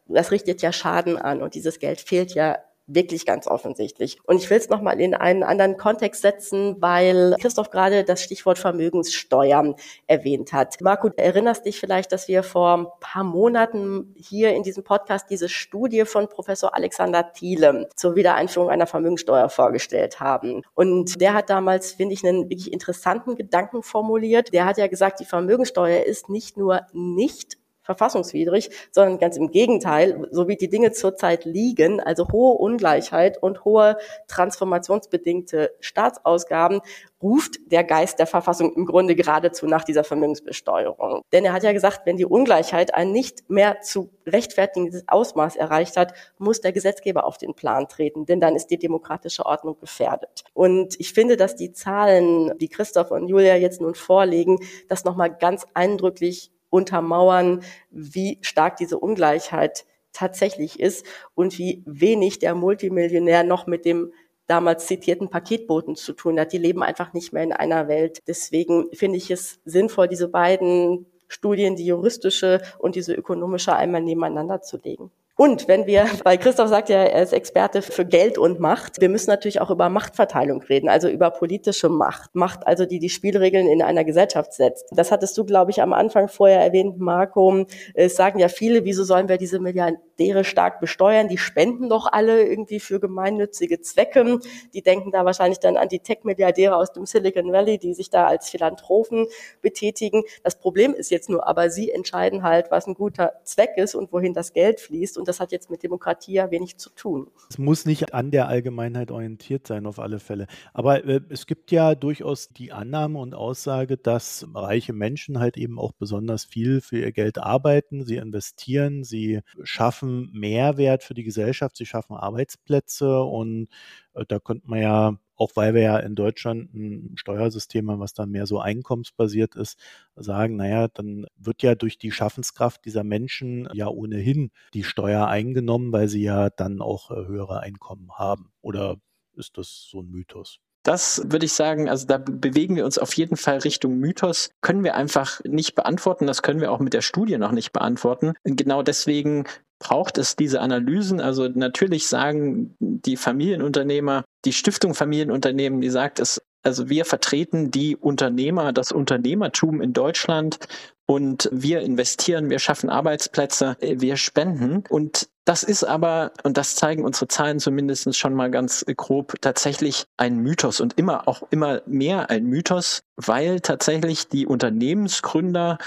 Das 0.07 0.31
richtet 0.31 0.61
ja 0.61 0.71
Schaden 0.71 1.17
an 1.17 1.41
und 1.41 1.55
dieses 1.55 1.79
Geld 1.79 1.99
fehlt 1.99 2.33
ja 2.33 2.57
wirklich 2.87 3.25
ganz 3.25 3.47
offensichtlich. 3.47 4.17
Und 4.23 4.37
ich 4.37 4.49
will 4.49 4.57
es 4.57 4.69
nochmal 4.69 4.99
in 4.99 5.13
einen 5.13 5.43
anderen 5.43 5.77
Kontext 5.77 6.21
setzen, 6.21 6.77
weil 6.79 7.35
Christoph 7.39 7.69
gerade 7.69 8.03
das 8.03 8.23
Stichwort 8.23 8.57
Vermögenssteuern 8.57 9.75
erwähnt 10.07 10.53
hat. 10.53 10.79
Marco, 10.81 11.09
erinnerst 11.17 11.65
dich 11.65 11.79
vielleicht, 11.79 12.11
dass 12.11 12.27
wir 12.27 12.43
vor 12.43 12.77
ein 12.77 12.87
paar 12.99 13.23
Monaten 13.23 14.15
hier 14.17 14.55
in 14.55 14.63
diesem 14.63 14.83
Podcast 14.83 15.29
diese 15.29 15.49
Studie 15.49 16.05
von 16.05 16.29
Professor 16.29 16.73
Alexander 16.73 17.33
Thiele 17.33 17.89
zur 17.95 18.15
Wiedereinführung 18.15 18.69
einer 18.69 18.87
Vermögenssteuer 18.87 19.49
vorgestellt 19.49 20.19
haben. 20.19 20.63
Und 20.73 21.19
der 21.19 21.33
hat 21.33 21.49
damals, 21.49 21.91
finde 21.91 22.13
ich, 22.13 22.25
einen 22.25 22.49
wirklich 22.49 22.71
interessanten 22.71 23.35
Gedanken 23.35 23.83
formuliert. 23.83 24.53
Der 24.53 24.65
hat 24.65 24.77
ja 24.77 24.87
gesagt, 24.87 25.19
die 25.19 25.25
Vermögenssteuer 25.25 26.05
ist 26.05 26.29
nicht 26.29 26.57
nur 26.57 26.81
nicht 26.93 27.57
verfassungswidrig, 27.87 28.69
sondern 28.91 29.17
ganz 29.17 29.37
im 29.37 29.49
Gegenteil, 29.49 30.27
so 30.31 30.47
wie 30.47 30.57
die 30.57 30.69
Dinge 30.69 30.91
zurzeit 30.91 31.45
liegen, 31.45 32.01
also 32.01 32.27
hohe 32.31 32.57
Ungleichheit 32.57 33.41
und 33.41 33.63
hohe 33.63 33.97
transformationsbedingte 34.27 35.71
Staatsausgaben, 35.79 36.81
ruft 37.23 37.55
der 37.71 37.83
Geist 37.83 38.19
der 38.19 38.27
Verfassung 38.27 38.73
im 38.75 38.85
Grunde 38.85 39.15
geradezu 39.15 39.65
nach 39.65 39.83
dieser 39.83 40.03
Vermögensbesteuerung. 40.03 41.21
Denn 41.31 41.45
er 41.45 41.53
hat 41.53 41.63
ja 41.63 41.71
gesagt, 41.71 42.01
wenn 42.05 42.17
die 42.17 42.25
Ungleichheit 42.25 42.93
ein 42.93 43.11
nicht 43.11 43.49
mehr 43.49 43.81
zu 43.81 44.11
rechtfertigendes 44.27 45.05
Ausmaß 45.07 45.55
erreicht 45.55 45.97
hat, 45.97 46.13
muss 46.37 46.61
der 46.61 46.73
Gesetzgeber 46.73 47.25
auf 47.25 47.37
den 47.37 47.55
Plan 47.55 47.87
treten, 47.87 48.25
denn 48.25 48.39
dann 48.39 48.55
ist 48.55 48.67
die 48.67 48.77
demokratische 48.77 49.45
Ordnung 49.45 49.79
gefährdet. 49.79 50.43
Und 50.53 50.99
ich 50.99 51.13
finde, 51.13 51.37
dass 51.37 51.55
die 51.55 51.71
Zahlen, 51.71 52.51
die 52.59 52.69
Christoph 52.69 53.11
und 53.11 53.27
Julia 53.29 53.55
jetzt 53.55 53.81
nun 53.81 53.95
vorlegen, 53.95 54.59
das 54.89 55.05
nochmal 55.05 55.33
ganz 55.33 55.65
eindrücklich 55.73 56.51
untermauern, 56.77 57.63
wie 57.89 58.37
stark 58.41 58.77
diese 58.77 58.99
Ungleichheit 58.99 59.85
tatsächlich 60.13 60.79
ist 60.79 61.05
und 61.35 61.57
wie 61.57 61.83
wenig 61.85 62.39
der 62.39 62.55
Multimillionär 62.55 63.43
noch 63.43 63.67
mit 63.67 63.85
dem 63.85 64.13
damals 64.47 64.87
zitierten 64.87 65.29
Paketboten 65.29 65.95
zu 65.95 66.13
tun 66.13 66.39
hat. 66.39 66.53
Die 66.53 66.57
leben 66.57 66.81
einfach 66.83 67.13
nicht 67.13 67.33
mehr 67.33 67.43
in 67.43 67.51
einer 67.51 67.87
Welt. 67.87 68.21
Deswegen 68.27 68.85
finde 68.93 69.17
ich 69.17 69.29
es 69.29 69.59
sinnvoll, 69.65 70.07
diese 70.07 70.29
beiden 70.29 71.05
Studien, 71.27 71.75
die 71.75 71.85
juristische 71.85 72.61
und 72.79 72.95
diese 72.95 73.13
ökonomische, 73.13 73.75
einmal 73.75 74.01
nebeneinander 74.01 74.61
zu 74.61 74.77
legen. 74.77 75.11
Und 75.37 75.67
wenn 75.67 75.85
wir, 75.85 76.07
weil 76.23 76.39
Christoph 76.39 76.67
sagt 76.67 76.89
ja, 76.89 76.97
er 76.97 77.21
ist 77.21 77.31
Experte 77.31 77.83
für 77.83 78.05
Geld 78.05 78.39
und 78.39 78.59
Macht, 78.59 78.99
wir 78.99 79.07
müssen 79.07 79.29
natürlich 79.29 79.61
auch 79.61 79.69
über 79.69 79.87
Machtverteilung 79.87 80.63
reden, 80.63 80.89
also 80.89 81.07
über 81.07 81.29
politische 81.29 81.89
Macht. 81.89 82.33
Macht 82.33 82.65
also, 82.65 82.85
die 82.85 82.97
die 82.97 83.09
Spielregeln 83.09 83.67
in 83.67 83.83
einer 83.83 84.03
Gesellschaft 84.03 84.53
setzt. 84.53 84.85
Das 84.91 85.11
hattest 85.11 85.37
du, 85.37 85.45
glaube 85.45 85.69
ich, 85.69 85.81
am 85.81 85.93
Anfang 85.93 86.27
vorher 86.27 86.61
erwähnt, 86.61 86.99
Marco. 86.99 87.65
Es 87.93 88.15
sagen 88.15 88.39
ja 88.39 88.47
viele, 88.47 88.83
wieso 88.83 89.03
sollen 89.03 89.29
wir 89.29 89.37
diese 89.37 89.59
Milliardäre 89.59 90.43
stark 90.43 90.79
besteuern? 90.79 91.27
Die 91.27 91.37
spenden 91.37 91.87
doch 91.87 92.11
alle 92.11 92.43
irgendwie 92.43 92.79
für 92.79 92.99
gemeinnützige 92.99 93.79
Zwecke. 93.79 94.39
Die 94.73 94.81
denken 94.81 95.11
da 95.11 95.23
wahrscheinlich 95.23 95.59
dann 95.59 95.77
an 95.77 95.87
die 95.87 95.99
Tech-Milliardäre 95.99 96.75
aus 96.75 96.93
dem 96.93 97.05
Silicon 97.05 97.51
Valley, 97.53 97.77
die 97.77 97.93
sich 97.93 98.09
da 98.09 98.25
als 98.25 98.49
Philanthropen 98.49 99.27
betätigen. 99.61 100.23
Das 100.43 100.57
Problem 100.57 100.95
ist 100.95 101.11
jetzt 101.11 101.29
nur, 101.29 101.47
aber 101.47 101.69
sie 101.69 101.91
entscheiden 101.91 102.41
halt, 102.41 102.71
was 102.71 102.87
ein 102.87 102.95
guter 102.95 103.33
Zweck 103.43 103.73
ist 103.75 103.93
und 103.93 104.11
wohin 104.11 104.33
das 104.33 104.53
Geld 104.53 104.79
fließt. 104.79 105.15
Und 105.15 105.26
das 105.27 105.39
hat 105.39 105.51
jetzt 105.51 105.69
mit 105.69 105.83
Demokratie 105.83 106.33
ja 106.33 106.51
wenig 106.51 106.77
zu 106.77 106.89
tun. 106.89 107.29
Es 107.49 107.57
muss 107.57 107.85
nicht 107.85 108.13
an 108.13 108.31
der 108.31 108.47
Allgemeinheit 108.47 109.11
orientiert 109.11 109.67
sein, 109.67 109.85
auf 109.85 109.99
alle 109.99 110.19
Fälle. 110.19 110.47
Aber 110.73 111.03
äh, 111.05 111.21
es 111.29 111.45
gibt 111.45 111.71
ja 111.71 111.95
durchaus 111.95 112.49
die 112.49 112.71
Annahme 112.71 113.19
und 113.19 113.35
Aussage, 113.35 113.97
dass 113.97 114.47
reiche 114.53 114.93
Menschen 114.93 115.39
halt 115.39 115.57
eben 115.57 115.79
auch 115.79 115.93
besonders 115.93 116.45
viel 116.45 116.81
für 116.81 116.99
ihr 116.99 117.11
Geld 117.11 117.37
arbeiten. 117.37 118.05
Sie 118.05 118.17
investieren, 118.17 119.03
sie 119.03 119.41
schaffen 119.63 120.29
Mehrwert 120.33 121.03
für 121.03 121.13
die 121.13 121.23
Gesellschaft, 121.23 121.77
sie 121.77 121.85
schaffen 121.85 122.15
Arbeitsplätze 122.15 123.21
und 123.21 123.67
äh, 124.13 124.25
da 124.27 124.39
könnte 124.39 124.67
man 124.67 124.81
ja 124.81 125.17
auch 125.37 125.51
weil 125.55 125.73
wir 125.73 125.81
ja 125.81 125.97
in 125.99 126.15
Deutschland 126.15 126.73
ein 126.73 127.13
Steuersystem 127.15 127.89
haben, 127.89 127.99
was 127.99 128.13
dann 128.13 128.31
mehr 128.31 128.45
so 128.45 128.59
einkommensbasiert 128.59 129.55
ist, 129.55 129.79
sagen, 130.15 130.57
naja, 130.57 130.87
dann 130.87 131.25
wird 131.37 131.63
ja 131.63 131.75
durch 131.75 131.97
die 131.97 132.11
Schaffenskraft 132.11 132.83
dieser 132.85 133.03
Menschen 133.03 133.69
ja 133.73 133.87
ohnehin 133.87 134.51
die 134.73 134.83
Steuer 134.83 135.27
eingenommen, 135.27 135.91
weil 135.91 136.07
sie 136.07 136.23
ja 136.23 136.49
dann 136.49 136.81
auch 136.81 137.11
äh, 137.11 137.27
höhere 137.27 137.61
Einkommen 137.61 138.11
haben. 138.13 138.51
Oder 138.61 138.97
ist 139.35 139.57
das 139.57 139.87
so 139.89 140.01
ein 140.01 140.09
Mythos? 140.09 140.59
Das 140.83 141.21
würde 141.25 141.45
ich 141.45 141.53
sagen, 141.53 141.89
also 141.89 142.07
da 142.07 142.17
bewegen 142.17 142.77
wir 142.77 142.85
uns 142.85 142.97
auf 142.97 143.13
jeden 143.13 143.35
Fall 143.35 143.57
Richtung 143.57 143.97
Mythos. 143.97 144.51
Können 144.61 144.85
wir 144.85 144.95
einfach 144.95 145.41
nicht 145.43 145.75
beantworten. 145.75 146.27
Das 146.27 146.41
können 146.41 146.61
wir 146.61 146.71
auch 146.71 146.79
mit 146.79 146.93
der 146.93 147.01
Studie 147.01 147.37
noch 147.37 147.51
nicht 147.51 147.73
beantworten. 147.73 148.33
Genau 148.45 148.83
deswegen 148.83 149.43
braucht 149.79 150.17
es 150.17 150.35
diese 150.35 150.61
Analysen. 150.61 151.19
Also 151.19 151.49
natürlich 151.49 152.07
sagen 152.07 152.75
die 152.79 153.17
Familienunternehmer, 153.17 154.23
die 154.45 154.53
Stiftung 154.53 154.93
Familienunternehmen, 154.93 155.81
die 155.81 155.89
sagt 155.89 156.19
es, 156.19 156.41
also 156.63 156.89
wir 156.89 157.05
vertreten 157.05 157.71
die 157.71 157.95
Unternehmer, 157.95 158.73
das 158.73 158.91
Unternehmertum 158.91 159.81
in 159.81 159.93
Deutschland 159.93 160.59
und 161.05 161.49
wir 161.51 161.81
investieren, 161.81 162.49
wir 162.49 162.59
schaffen 162.59 162.89
Arbeitsplätze, 162.89 163.77
wir 163.79 164.17
spenden. 164.17 164.83
Und 164.89 165.29
das 165.45 165.63
ist 165.63 165.85
aber, 165.85 166.33
und 166.43 166.57
das 166.57 166.75
zeigen 166.75 167.05
unsere 167.05 167.29
Zahlen 167.29 167.59
zumindest 167.59 168.13
schon 168.17 168.33
mal 168.33 168.51
ganz 168.51 168.85
grob, 168.97 169.35
tatsächlich 169.39 170.07
ein 170.17 170.39
Mythos 170.39 170.81
und 170.81 170.97
immer 170.97 171.29
auch 171.29 171.43
immer 171.51 171.81
mehr 171.85 172.29
ein 172.29 172.43
Mythos, 172.43 173.03
weil 173.15 173.61
tatsächlich 173.61 174.27
die 174.27 174.45
Unternehmensgründer 174.45 175.77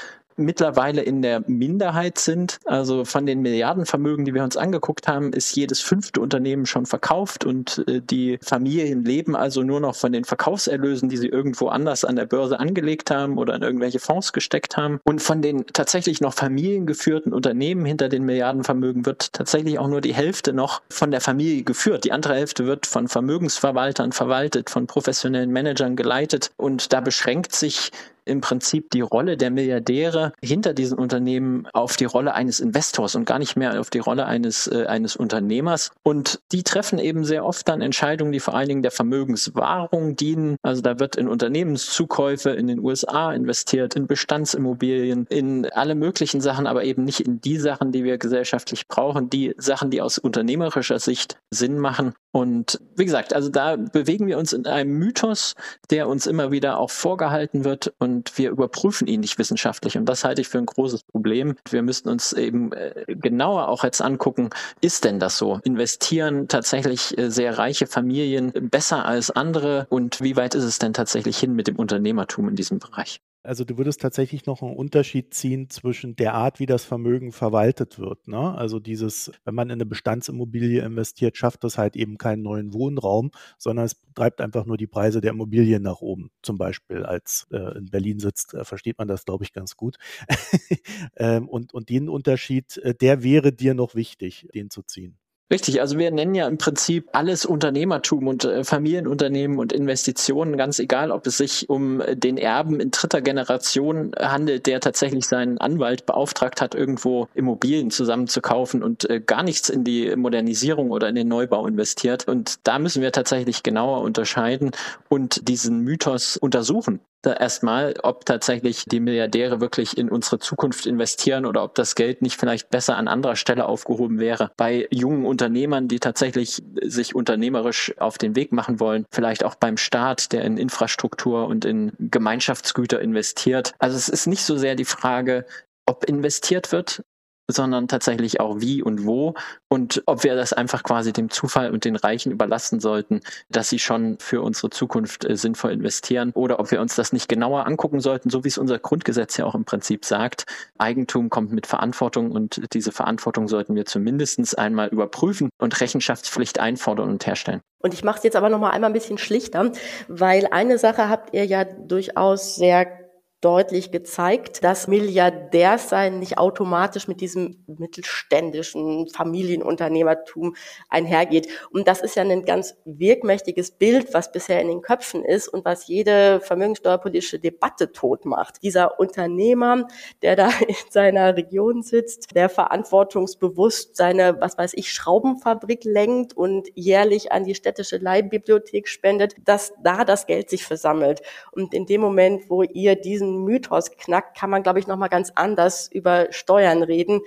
mittlerweile 0.40 1.02
in 1.02 1.22
der 1.22 1.42
Minderheit 1.46 2.18
sind. 2.18 2.58
Also 2.64 3.04
von 3.04 3.26
den 3.26 3.42
Milliardenvermögen, 3.42 4.24
die 4.24 4.34
wir 4.34 4.42
uns 4.42 4.56
angeguckt 4.56 5.08
haben, 5.08 5.32
ist 5.32 5.54
jedes 5.56 5.80
fünfte 5.80 6.20
Unternehmen 6.20 6.66
schon 6.66 6.86
verkauft 6.86 7.44
und 7.44 7.84
äh, 7.86 8.00
die 8.00 8.38
Familien 8.42 9.04
leben 9.04 9.36
also 9.36 9.62
nur 9.62 9.80
noch 9.80 9.94
von 9.94 10.12
den 10.12 10.24
Verkaufserlösen, 10.24 11.08
die 11.08 11.16
sie 11.16 11.28
irgendwo 11.28 11.68
anders 11.68 12.04
an 12.04 12.16
der 12.16 12.26
Börse 12.26 12.58
angelegt 12.58 13.10
haben 13.10 13.38
oder 13.38 13.54
in 13.54 13.62
irgendwelche 13.62 13.98
Fonds 13.98 14.32
gesteckt 14.32 14.76
haben. 14.76 15.00
Und 15.04 15.22
von 15.22 15.42
den 15.42 15.66
tatsächlich 15.72 16.20
noch 16.20 16.34
familiengeführten 16.34 17.32
Unternehmen 17.32 17.84
hinter 17.84 18.08
den 18.08 18.24
Milliardenvermögen 18.24 19.06
wird 19.06 19.32
tatsächlich 19.32 19.78
auch 19.78 19.88
nur 19.88 20.00
die 20.00 20.14
Hälfte 20.14 20.52
noch 20.52 20.82
von 20.90 21.10
der 21.10 21.20
Familie 21.20 21.62
geführt. 21.62 22.04
Die 22.04 22.12
andere 22.12 22.34
Hälfte 22.34 22.66
wird 22.66 22.86
von 22.86 23.08
Vermögensverwaltern 23.08 24.12
verwaltet, 24.12 24.70
von 24.70 24.86
professionellen 24.86 25.50
Managern 25.50 25.96
geleitet 25.96 26.50
und 26.56 26.92
da 26.92 27.00
beschränkt 27.00 27.54
sich 27.54 27.90
im 28.24 28.40
Prinzip 28.40 28.90
die 28.90 29.00
Rolle 29.00 29.36
der 29.36 29.50
Milliardäre 29.50 30.32
hinter 30.42 30.74
diesen 30.74 30.98
Unternehmen 30.98 31.66
auf 31.72 31.96
die 31.96 32.04
Rolle 32.04 32.34
eines 32.34 32.60
Investors 32.60 33.14
und 33.14 33.24
gar 33.24 33.38
nicht 33.38 33.56
mehr 33.56 33.80
auf 33.80 33.90
die 33.90 33.98
Rolle 33.98 34.26
eines, 34.26 34.66
äh, 34.66 34.86
eines 34.86 35.16
Unternehmers. 35.16 35.90
Und 36.02 36.40
die 36.52 36.62
treffen 36.62 36.98
eben 36.98 37.24
sehr 37.24 37.44
oft 37.44 37.68
dann 37.68 37.80
Entscheidungen, 37.80 38.32
die 38.32 38.40
vor 38.40 38.54
allen 38.54 38.68
Dingen 38.68 38.82
der 38.82 38.90
Vermögenswahrung 38.90 40.16
dienen. 40.16 40.56
Also 40.62 40.82
da 40.82 40.98
wird 40.98 41.16
in 41.16 41.28
Unternehmenszukäufe 41.28 42.50
in 42.50 42.66
den 42.66 42.80
USA 42.80 43.32
investiert, 43.32 43.96
in 43.96 44.06
Bestandsimmobilien, 44.06 45.26
in 45.28 45.66
alle 45.72 45.94
möglichen 45.94 46.40
Sachen, 46.40 46.66
aber 46.66 46.84
eben 46.84 47.04
nicht 47.04 47.20
in 47.20 47.40
die 47.40 47.58
Sachen, 47.58 47.92
die 47.92 48.04
wir 48.04 48.18
gesellschaftlich 48.18 48.88
brauchen, 48.88 49.30
die 49.30 49.54
Sachen, 49.56 49.90
die 49.90 50.02
aus 50.02 50.18
unternehmerischer 50.18 50.98
Sicht 50.98 51.38
Sinn 51.50 51.78
machen. 51.78 52.14
Und 52.32 52.80
wie 52.96 53.04
gesagt, 53.04 53.34
also 53.34 53.48
da 53.48 53.76
bewegen 53.76 54.26
wir 54.26 54.38
uns 54.38 54.52
in 54.52 54.66
einem 54.66 54.92
Mythos, 54.92 55.54
der 55.90 56.08
uns 56.08 56.26
immer 56.26 56.50
wieder 56.52 56.78
auch 56.78 56.90
vorgehalten 56.90 57.64
wird 57.64 57.92
und 57.98 58.09
wir 58.36 58.50
überprüfen 58.50 59.06
ihn 59.06 59.20
nicht 59.20 59.38
wissenschaftlich. 59.38 59.96
Und 59.96 60.06
das 60.06 60.24
halte 60.24 60.40
ich 60.40 60.48
für 60.48 60.58
ein 60.58 60.66
großes 60.66 61.04
Problem. 61.04 61.56
Wir 61.68 61.82
müssten 61.82 62.08
uns 62.08 62.32
eben 62.32 62.72
äh, 62.72 63.04
genauer 63.08 63.68
auch 63.68 63.84
jetzt 63.84 64.00
angucken, 64.00 64.50
ist 64.80 65.04
denn 65.04 65.18
das 65.18 65.38
so? 65.38 65.60
Investieren 65.64 66.48
tatsächlich 66.48 67.16
äh, 67.18 67.30
sehr 67.30 67.58
reiche 67.58 67.86
Familien 67.86 68.52
besser 68.70 69.04
als 69.04 69.30
andere? 69.30 69.86
Und 69.90 70.20
wie 70.20 70.36
weit 70.36 70.54
ist 70.54 70.64
es 70.64 70.78
denn 70.78 70.92
tatsächlich 70.92 71.38
hin 71.38 71.54
mit 71.54 71.66
dem 71.68 71.76
Unternehmertum 71.76 72.48
in 72.48 72.56
diesem 72.56 72.78
Bereich? 72.78 73.20
Also 73.42 73.64
du 73.64 73.78
würdest 73.78 74.02
tatsächlich 74.02 74.44
noch 74.44 74.60
einen 74.60 74.76
Unterschied 74.76 75.32
ziehen 75.32 75.70
zwischen 75.70 76.14
der 76.14 76.34
Art, 76.34 76.60
wie 76.60 76.66
das 76.66 76.84
Vermögen 76.84 77.32
verwaltet 77.32 77.98
wird. 77.98 78.28
Ne? 78.28 78.54
Also 78.54 78.80
dieses, 78.80 79.32
wenn 79.44 79.54
man 79.54 79.68
in 79.70 79.74
eine 79.74 79.86
Bestandsimmobilie 79.86 80.82
investiert, 80.82 81.38
schafft 81.38 81.64
das 81.64 81.78
halt 81.78 81.96
eben 81.96 82.18
keinen 82.18 82.42
neuen 82.42 82.74
Wohnraum, 82.74 83.30
sondern 83.56 83.86
es 83.86 83.96
treibt 84.14 84.42
einfach 84.42 84.66
nur 84.66 84.76
die 84.76 84.86
Preise 84.86 85.22
der 85.22 85.30
Immobilien 85.30 85.82
nach 85.82 86.02
oben. 86.02 86.30
Zum 86.42 86.58
Beispiel 86.58 87.04
als 87.04 87.46
äh, 87.50 87.78
in 87.78 87.86
Berlin 87.86 88.18
sitzt, 88.18 88.52
äh, 88.52 88.64
versteht 88.64 88.98
man 88.98 89.08
das, 89.08 89.24
glaube 89.24 89.44
ich, 89.44 89.54
ganz 89.54 89.74
gut. 89.74 89.96
ähm, 91.16 91.48
und, 91.48 91.72
und 91.72 91.88
den 91.88 92.10
Unterschied, 92.10 92.76
äh, 92.78 92.94
der 92.94 93.22
wäre 93.22 93.52
dir 93.52 93.72
noch 93.72 93.94
wichtig, 93.94 94.48
den 94.54 94.68
zu 94.68 94.82
ziehen. 94.82 95.19
Richtig, 95.52 95.80
also 95.80 95.98
wir 95.98 96.12
nennen 96.12 96.36
ja 96.36 96.46
im 96.46 96.58
Prinzip 96.58 97.08
alles 97.10 97.44
Unternehmertum 97.44 98.28
und 98.28 98.44
äh, 98.44 98.62
Familienunternehmen 98.62 99.58
und 99.58 99.72
Investitionen, 99.72 100.56
ganz 100.56 100.78
egal, 100.78 101.10
ob 101.10 101.26
es 101.26 101.38
sich 101.38 101.68
um 101.68 102.00
äh, 102.00 102.14
den 102.14 102.38
Erben 102.38 102.78
in 102.78 102.92
dritter 102.92 103.20
Generation 103.20 104.12
handelt, 104.16 104.66
der 104.66 104.78
tatsächlich 104.78 105.26
seinen 105.26 105.58
Anwalt 105.58 106.06
beauftragt 106.06 106.60
hat, 106.60 106.76
irgendwo 106.76 107.26
Immobilien 107.34 107.90
zusammenzukaufen 107.90 108.84
und 108.84 109.10
äh, 109.10 109.20
gar 109.20 109.42
nichts 109.42 109.68
in 109.70 109.82
die 109.82 110.14
Modernisierung 110.14 110.92
oder 110.92 111.08
in 111.08 111.16
den 111.16 111.26
Neubau 111.26 111.66
investiert. 111.66 112.28
Und 112.28 112.60
da 112.62 112.78
müssen 112.78 113.02
wir 113.02 113.10
tatsächlich 113.10 113.64
genauer 113.64 114.02
unterscheiden 114.02 114.70
und 115.08 115.48
diesen 115.48 115.80
Mythos 115.80 116.36
untersuchen. 116.36 117.00
Da 117.22 117.32
erstmal, 117.34 117.94
ob 118.02 118.24
tatsächlich 118.24 118.84
die 118.86 119.00
Milliardäre 119.00 119.60
wirklich 119.60 119.98
in 119.98 120.08
unsere 120.08 120.38
Zukunft 120.38 120.86
investieren 120.86 121.46
oder 121.46 121.62
ob 121.62 121.74
das 121.74 121.94
Geld 121.94 122.22
nicht 122.22 122.38
vielleicht 122.38 122.70
besser 122.70 122.96
an 122.96 123.08
anderer 123.08 123.36
Stelle 123.36 123.66
aufgehoben 123.66 124.18
wäre. 124.18 124.52
Bei 124.56 124.88
jungen 124.90 125.26
Unternehmern, 125.26 125.88
die 125.88 126.00
tatsächlich 126.00 126.62
sich 126.82 127.14
unternehmerisch 127.14 127.94
auf 127.98 128.18
den 128.18 128.36
Weg 128.36 128.52
machen 128.52 128.80
wollen, 128.80 129.06
vielleicht 129.10 129.44
auch 129.44 129.54
beim 129.54 129.76
Staat, 129.76 130.32
der 130.32 130.42
in 130.44 130.56
Infrastruktur 130.56 131.46
und 131.46 131.64
in 131.64 131.92
Gemeinschaftsgüter 131.98 133.00
investiert. 133.00 133.74
Also 133.78 133.96
es 133.96 134.08
ist 134.08 134.26
nicht 134.26 134.44
so 134.44 134.56
sehr 134.56 134.74
die 134.74 134.84
Frage, 134.84 135.44
ob 135.86 136.04
investiert 136.04 136.72
wird, 136.72 137.02
sondern 137.50 137.88
tatsächlich 137.88 138.40
auch 138.40 138.60
wie 138.60 138.82
und 138.82 139.04
wo 139.06 139.34
und 139.68 140.02
ob 140.06 140.24
wir 140.24 140.34
das 140.34 140.52
einfach 140.52 140.82
quasi 140.82 141.12
dem 141.12 141.30
Zufall 141.30 141.70
und 141.70 141.84
den 141.84 141.96
Reichen 141.96 142.32
überlassen 142.32 142.80
sollten, 142.80 143.20
dass 143.48 143.68
sie 143.68 143.78
schon 143.78 144.18
für 144.20 144.42
unsere 144.42 144.70
Zukunft 144.70 145.24
äh, 145.24 145.36
sinnvoll 145.36 145.72
investieren 145.72 146.32
oder 146.34 146.60
ob 146.60 146.70
wir 146.70 146.80
uns 146.80 146.94
das 146.96 147.12
nicht 147.12 147.28
genauer 147.28 147.66
angucken 147.66 148.00
sollten, 148.00 148.30
so 148.30 148.44
wie 148.44 148.48
es 148.48 148.58
unser 148.58 148.78
Grundgesetz 148.78 149.36
ja 149.36 149.44
auch 149.44 149.54
im 149.54 149.64
Prinzip 149.64 150.04
sagt. 150.04 150.46
Eigentum 150.78 151.30
kommt 151.30 151.52
mit 151.52 151.66
Verantwortung 151.66 152.32
und 152.32 152.62
diese 152.72 152.92
Verantwortung 152.92 153.48
sollten 153.48 153.74
wir 153.74 153.86
zumindest 153.86 154.58
einmal 154.58 154.88
überprüfen 154.88 155.50
und 155.58 155.80
Rechenschaftspflicht 155.80 156.60
einfordern 156.60 157.10
und 157.10 157.26
herstellen. 157.26 157.60
Und 157.82 157.94
ich 157.94 158.04
mache 158.04 158.18
es 158.18 158.24
jetzt 158.24 158.36
aber 158.36 158.50
noch 158.50 158.58
mal 158.58 158.70
einmal 158.70 158.90
ein 158.90 158.94
bisschen 158.94 159.18
schlichter, 159.18 159.72
weil 160.08 160.46
eine 160.50 160.78
Sache 160.78 161.08
habt 161.08 161.34
ihr 161.34 161.44
ja 161.46 161.64
durchaus 161.64 162.56
sehr 162.56 162.99
deutlich 163.40 163.90
gezeigt, 163.90 164.62
dass 164.62 164.86
Milliardärsein 164.86 166.18
nicht 166.18 166.36
automatisch 166.36 167.08
mit 167.08 167.22
diesem 167.22 167.64
mittelständischen 167.66 169.08
Familienunternehmertum 169.08 170.56
einhergeht. 170.90 171.48
Und 171.70 171.88
das 171.88 172.02
ist 172.02 172.16
ja 172.16 172.22
ein 172.22 172.44
ganz 172.44 172.76
wirkmächtiges 172.84 173.70
Bild, 173.70 174.12
was 174.12 174.30
bisher 174.30 174.60
in 174.60 174.68
den 174.68 174.82
Köpfen 174.82 175.24
ist 175.24 175.48
und 175.48 175.64
was 175.64 175.86
jede 175.88 176.40
vermögenssteuerpolitische 176.40 177.38
Debatte 177.38 177.92
tot 177.92 178.26
macht. 178.26 178.62
Dieser 178.62 179.00
Unternehmer, 179.00 179.88
der 180.20 180.36
da 180.36 180.50
in 180.68 180.74
seiner 180.90 181.34
Region 181.34 181.82
sitzt, 181.82 182.36
der 182.36 182.50
verantwortungsbewusst 182.50 183.96
seine, 183.96 184.38
was 184.40 184.58
weiß 184.58 184.74
ich, 184.74 184.92
Schraubenfabrik 184.92 185.84
lenkt 185.84 186.36
und 186.36 186.68
jährlich 186.74 187.32
an 187.32 187.44
die 187.44 187.54
städtische 187.54 187.96
Leihbibliothek 187.96 188.86
spendet, 188.86 189.34
dass 189.44 189.72
da 189.82 190.04
das 190.04 190.26
Geld 190.26 190.50
sich 190.50 190.66
versammelt. 190.66 191.22
Und 191.52 191.72
in 191.72 191.86
dem 191.86 192.02
Moment, 192.02 192.50
wo 192.50 192.62
ihr 192.62 192.96
diesen 192.96 193.29
diesen 193.30 193.44
Mythos 193.44 193.90
knackt, 193.92 194.36
kann 194.36 194.50
man, 194.50 194.62
glaube 194.62 194.78
ich, 194.78 194.86
nochmal 194.86 195.08
ganz 195.08 195.32
anders 195.34 195.88
über 195.90 196.28
Steuern 196.30 196.82
reden, 196.82 197.20